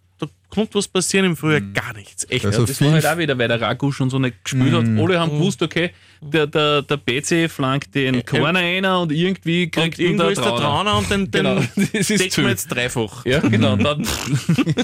kommt 0.49 0.73
was 0.75 0.87
passieren 0.87 1.25
im 1.25 1.35
Frühjahr, 1.37 1.61
gar 1.61 1.93
nichts. 1.93 2.25
Echt. 2.29 2.45
Also 2.45 2.65
Das 2.65 2.81
war 2.81 2.91
halt 2.91 3.05
auch 3.05 3.17
wieder, 3.17 3.37
weil 3.37 3.47
der 3.47 3.61
Ragu 3.61 3.91
schon 3.91 4.09
so 4.09 4.19
nicht 4.19 4.43
gespielt 4.43 4.73
hat. 4.73 4.85
Alle 4.85 5.19
haben 5.19 5.31
gewusst, 5.31 5.61
okay, 5.61 5.91
der, 6.21 6.47
der, 6.47 6.81
der 6.81 6.97
BC 6.97 7.49
flankt 7.49 7.93
den 7.95 8.25
Corner 8.25 8.59
einer 8.59 9.01
und 9.01 9.11
irgendwie 9.11 9.69
kriegt 9.69 9.99
und 9.99 10.03
irgendwo 10.03 10.23
ihn 10.23 10.31
ist 10.31 10.43
der 10.43 10.55
Trauner 10.55 10.97
und 10.97 11.09
den, 11.09 11.31
den 11.31 11.43
Genau, 11.43 11.61
das 11.93 12.09
ist 12.09 12.37
wir 12.37 12.49
jetzt 12.49 12.67
dreifach. 12.67 13.25
Ja, 13.25 13.39
genau. 13.39 13.73
Und 13.73 13.83
dann, 13.83 14.07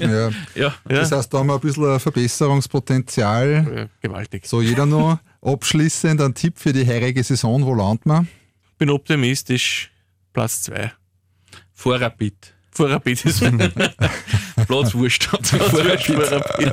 Ja. 0.00 0.30
ja. 0.54 0.74
Das 0.84 1.12
heißt, 1.12 1.32
da 1.32 1.38
haben 1.38 1.48
wir 1.48 1.54
ein 1.54 1.60
bisschen 1.60 1.92
ein 1.92 2.00
Verbesserungspotenzial. 2.00 3.72
Ja, 3.76 3.86
gewaltig. 4.00 4.46
So, 4.46 4.60
jeder 4.60 4.86
noch 4.86 5.18
abschließend 5.42 6.20
ein 6.20 6.34
Tipp 6.34 6.58
für 6.58 6.72
die 6.72 6.86
heurige 6.86 7.22
Saison. 7.22 7.64
Wo 7.64 7.74
landen 7.74 8.08
wir? 8.10 8.26
bin 8.78 8.90
optimistisch. 8.90 9.90
Platz 10.32 10.62
2. 10.62 10.92
Vor 11.72 12.00
Rapid. 12.00 12.54
Vor 12.70 12.90
Rapid 12.90 13.24
ist 13.24 13.40
Platz 14.66 14.94
wurscht. 14.94 15.24
Vor 15.24 15.40
Rapid. 15.84 16.72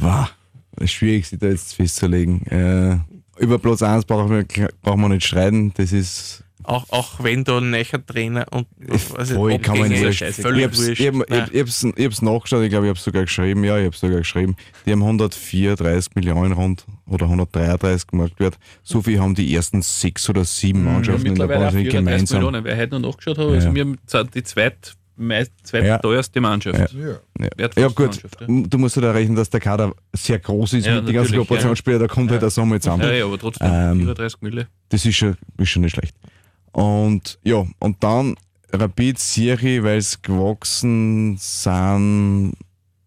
Wow, 0.00 0.32
das 0.76 0.84
ist 0.84 0.92
schwierig, 0.92 1.26
sich 1.26 1.38
da 1.38 1.46
jetzt 1.48 1.74
festzulegen. 1.74 2.46
Äh, 2.46 2.98
über 3.42 3.58
Platz 3.58 3.82
1 3.82 4.04
brauchen 4.04 4.30
wir, 4.30 4.68
brauchen 4.82 5.00
wir 5.00 5.08
nicht 5.08 5.26
streiten. 5.26 5.72
Das 5.74 5.92
ist 5.92 6.44
Auch, 6.62 6.86
auch 6.90 7.22
wenn 7.22 7.44
da 7.44 7.58
ein 7.58 7.70
neuer 7.70 7.84
Trainer 8.06 8.46
und 8.52 8.66
also 9.16 9.34
voll, 9.34 9.58
kann 9.58 9.78
man 9.78 9.88
nicht 9.88 10.00
völlig 10.34 10.64
ich 10.64 11.60
hab's, 11.60 11.84
ich 11.84 12.04
hab's 12.04 12.22
nachgeschaut, 12.22 12.62
ich 12.62 12.70
glaube, 12.70 12.86
ich 12.86 12.90
hab's 12.90 13.04
sogar 13.04 13.22
geschrieben. 13.22 13.64
Ja, 13.64 13.78
ich 13.78 13.86
hab's 13.86 14.00
sogar 14.00 14.18
geschrieben. 14.18 14.56
Die 14.86 14.92
haben 14.92 15.02
134 15.02 16.14
Millionen 16.14 16.52
rund 16.52 16.84
oder 17.06 17.24
133 17.26 18.06
gemacht 18.06 18.32
wird. 18.38 18.56
So 18.82 19.02
viel 19.02 19.18
haben 19.20 19.34
die 19.34 19.54
ersten 19.54 19.82
sechs 19.82 20.28
oder 20.30 20.44
sieben 20.44 20.84
Mannschaften 20.84 21.26
in 21.26 21.34
der 21.34 21.48
34 21.48 21.88
gemeinsam. 21.90 22.38
Millionen. 22.38 22.64
Wer 22.64 22.76
heute 22.76 23.00
noch 23.00 23.10
nachgeschaut 23.10 23.38
hat, 23.38 23.46
also 23.46 23.68
Ja. 23.68 23.74
wir 23.74 23.96
die 24.34 24.42
zweit, 24.42 24.94
meist, 25.16 25.52
zweit 25.62 25.84
Ja. 25.84 25.98
teuerste 25.98 26.40
Mannschaft. 26.40 26.92
Ja. 26.94 27.18
Ja. 27.56 27.88
Gut, 27.88 27.98
Mannschaft, 27.98 28.40
ja. 28.40 28.46
du 28.46 28.78
musst 28.78 28.96
halt 28.96 29.06
auch 29.06 29.14
rechnen, 29.14 29.36
dass 29.36 29.50
der 29.50 29.60
Kader 29.60 29.92
sehr 30.12 30.38
groß 30.38 30.74
ist 30.74 30.86
Ja, 30.86 30.96
mit 30.96 31.08
den 31.08 31.14
ganzen 31.14 31.36
Kooperationsspielern, 31.36 32.00
da 32.00 32.06
kommt 32.08 32.30
halt 32.30 32.42
der 32.42 32.50
Sommer 32.50 32.80
zusammen. 32.80 33.02
Ja, 33.02 33.12
ja, 33.12 33.24
aber 33.24 33.38
trotzdem 33.38 33.68
Ähm, 33.70 33.98
34 33.98 34.42
Mille. 34.42 34.68
Das 34.88 35.04
ist 35.06 35.16
schon, 35.16 35.36
ist 35.58 35.68
schon 35.68 35.82
nicht 35.82 35.94
schlecht. 35.94 36.16
Und 36.72 37.38
ja, 37.44 37.64
und 37.78 38.02
dann 38.02 38.34
Rapid 38.72 39.18
Siri, 39.18 39.82
weil 39.84 39.98
es 39.98 40.20
gewachsen 40.20 41.36
sind, 41.38 42.54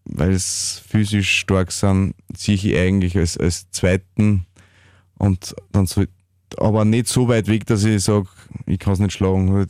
weil 0.04 0.32
es 0.32 0.82
physisch 0.88 1.30
stark 1.40 1.70
sind, 1.72 2.14
sehe 2.34 2.54
ich 2.54 2.74
eigentlich 2.76 3.16
als, 3.18 3.36
als 3.36 3.70
zweiten 3.70 4.46
und 5.18 5.54
dann 5.72 5.86
so, 5.86 6.04
aber 6.56 6.86
nicht 6.86 7.08
so 7.08 7.28
weit 7.28 7.48
weg, 7.48 7.66
dass 7.66 7.84
ich 7.84 8.02
sage, 8.02 8.26
ich 8.64 8.78
kann 8.78 8.94
es 8.94 8.98
nicht 9.00 9.12
schlagen. 9.12 9.66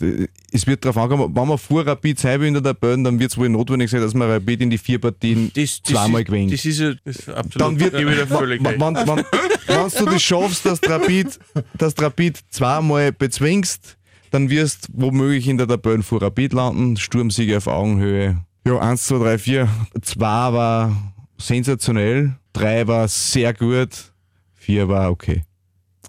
Es 0.51 0.67
wird 0.67 0.85
darauf 0.85 0.97
ankommen, 0.97 1.35
wenn 1.35 1.49
wir 1.49 1.59
vor 1.59 1.87
Rapid 1.87 2.19
sein 2.19 2.41
will 2.41 2.49
in 2.49 2.55
der 2.55 2.63
Tabelle, 2.63 3.03
dann 3.03 3.19
wird 3.19 3.31
es 3.31 3.37
wohl 3.37 3.49
notwendig 3.49 3.91
sein, 3.91 4.01
dass 4.01 4.15
wir 4.15 4.27
Rapid 4.27 4.63
in 4.63 4.71
die 4.71 4.79
vier 4.79 4.99
Partien 4.99 5.51
das, 5.55 5.83
das 5.83 5.93
zweimal 5.93 6.23
ist, 6.23 6.27
gewinnt. 6.27 6.53
Das 6.53 6.65
ist 6.65 6.81
ja 6.81 6.95
das 7.05 7.17
ist 7.17 7.29
absolut 7.29 7.61
Dann 7.61 7.81
wird, 7.81 7.95
dir 7.95 8.27
völlig 8.27 8.65
wenn, 8.65 8.81
wenn, 8.81 8.95
wenn, 8.95 9.25
wenn 9.67 9.91
du 9.91 10.05
das 10.07 10.23
schaffst, 10.23 10.65
dass 10.65 10.81
du 10.81 10.91
Rapid, 10.91 11.39
dass 11.77 11.95
du 11.95 12.03
Rapid 12.05 12.39
zweimal 12.51 13.13
bezwingst, 13.13 13.99
dann 14.31 14.49
wirst 14.49 14.89
du 14.89 15.03
womöglich 15.03 15.49
in 15.49 15.59
der 15.59 15.69
Tabelle 15.69 16.03
vor 16.03 16.23
Rapid 16.23 16.55
landen. 16.55 16.97
Sturmsiege 16.97 17.59
auf 17.59 17.67
Augenhöhe. 17.67 18.39
Ja, 18.67 18.79
1, 18.79 19.07
2, 19.07 19.19
3, 19.19 19.39
4. 19.39 19.69
2 20.03 20.19
war 20.25 21.13
sensationell, 21.39 22.37
3 22.55 22.87
war 22.87 23.09
sehr 23.09 23.53
gut, 23.55 24.13
4 24.55 24.89
war 24.89 25.11
okay. 25.11 25.43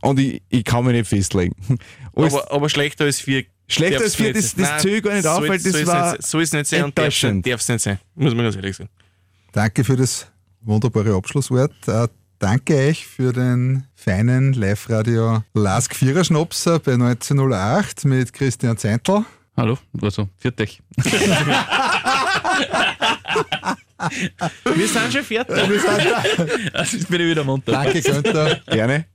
Und 0.01 0.19
ich, 0.19 0.41
ich 0.49 0.63
kann 0.63 0.85
mich 0.85 0.93
nicht 0.93 1.07
festlegen. 1.07 1.55
Alles 2.15 2.33
aber, 2.33 2.51
aber 2.51 2.69
schlechter 2.69 3.05
als 3.05 3.19
vier. 3.19 3.45
Schlechter 3.69 4.03
als 4.03 4.15
4, 4.15 4.33
nicht 4.33 4.37
das, 4.37 4.55
das 4.55 4.81
zähle 4.81 4.97
ich 4.97 5.03
gar 5.03 5.13
nicht 5.13 5.27
auf, 5.27 5.39
soll- 5.39 5.49
weil 5.49 5.57
das 5.59 5.71
soll 5.71 5.87
war 5.87 6.11
nicht, 6.13 6.23
soll 6.27 6.41
es 6.41 6.51
nicht 6.53 6.67
sein 6.67 6.83
und 6.83 6.97
darf 6.97 7.07
es 7.07 7.23
enttäuschend. 7.23 7.45
nicht, 7.69 7.81
sein. 7.81 7.99
Muss 8.15 8.33
man 8.35 8.43
ganz 8.45 8.55
ehrlich 8.55 8.75
sagen. 8.75 8.89
Danke 9.51 9.83
für 9.83 9.95
das 9.95 10.27
wunderbare 10.61 11.15
Abschlusswort. 11.15 11.71
Äh, 11.87 12.07
danke 12.39 12.75
euch 12.75 13.05
für 13.07 13.31
den 13.33 13.85
feinen 13.95 14.53
Live-Radio 14.53 15.43
Lask 15.53 15.95
Vierer 15.95 16.23
Schnapser 16.23 16.79
bei 16.79 16.93
1908 16.93 18.05
mit 18.05 18.33
Christian 18.33 18.77
Zeintl. 18.77 19.23
Hallo, 19.57 19.77
also, 20.01 20.29
viert 20.37 20.59
euch. 20.61 20.81
Wir 24.75 24.87
sind 24.87 25.11
schon 25.13 25.23
fertig. 25.23 25.55
Also, 26.73 26.97
jetzt 26.97 27.09
bin 27.09 27.21
ich 27.21 27.27
wieder 27.27 27.43
munter. 27.43 27.71
Danke 27.73 28.01
Günther. 28.01 28.61
gerne. 28.67 29.05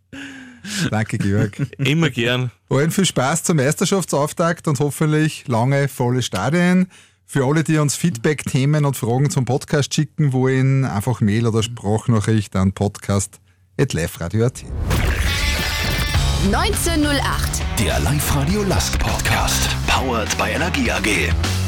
Danke 0.91 1.19
Georg. 1.19 1.57
Immer 1.79 2.11
gern. 2.11 2.51
Allen 2.71 2.91
viel 2.91 3.05
Spaß 3.07 3.43
zum 3.45 3.57
Meisterschaftsauftakt 3.57 4.69
und 4.69 4.81
hoffentlich 4.81 5.47
lange 5.49 5.89
volle 5.89 6.23
Stadien. 6.23 6.89
Für 7.27 7.47
alle, 7.47 7.65
die 7.65 7.79
uns 7.79 7.97
Feedback, 7.97 8.45
Themen 8.45 8.85
und 8.85 8.97
Fragen 8.97 9.31
zum 9.31 9.45
Podcast 9.45 9.95
schicken 9.95 10.33
wollen, 10.33 10.85
einfach 10.85 11.21
Mail 11.21 11.47
oder 11.47 11.63
Sprachnachricht 11.63 12.55
an 12.55 12.73
podcast.liferadio.at. 12.73 14.65
Der1908. 16.51 17.65
Live-Radio 18.05 18.63
Lask 18.65 18.99
Podcast. 18.99 19.71
Powered 19.87 20.37
by 20.37 20.51
Energie 20.51 20.91
AG. 20.91 21.64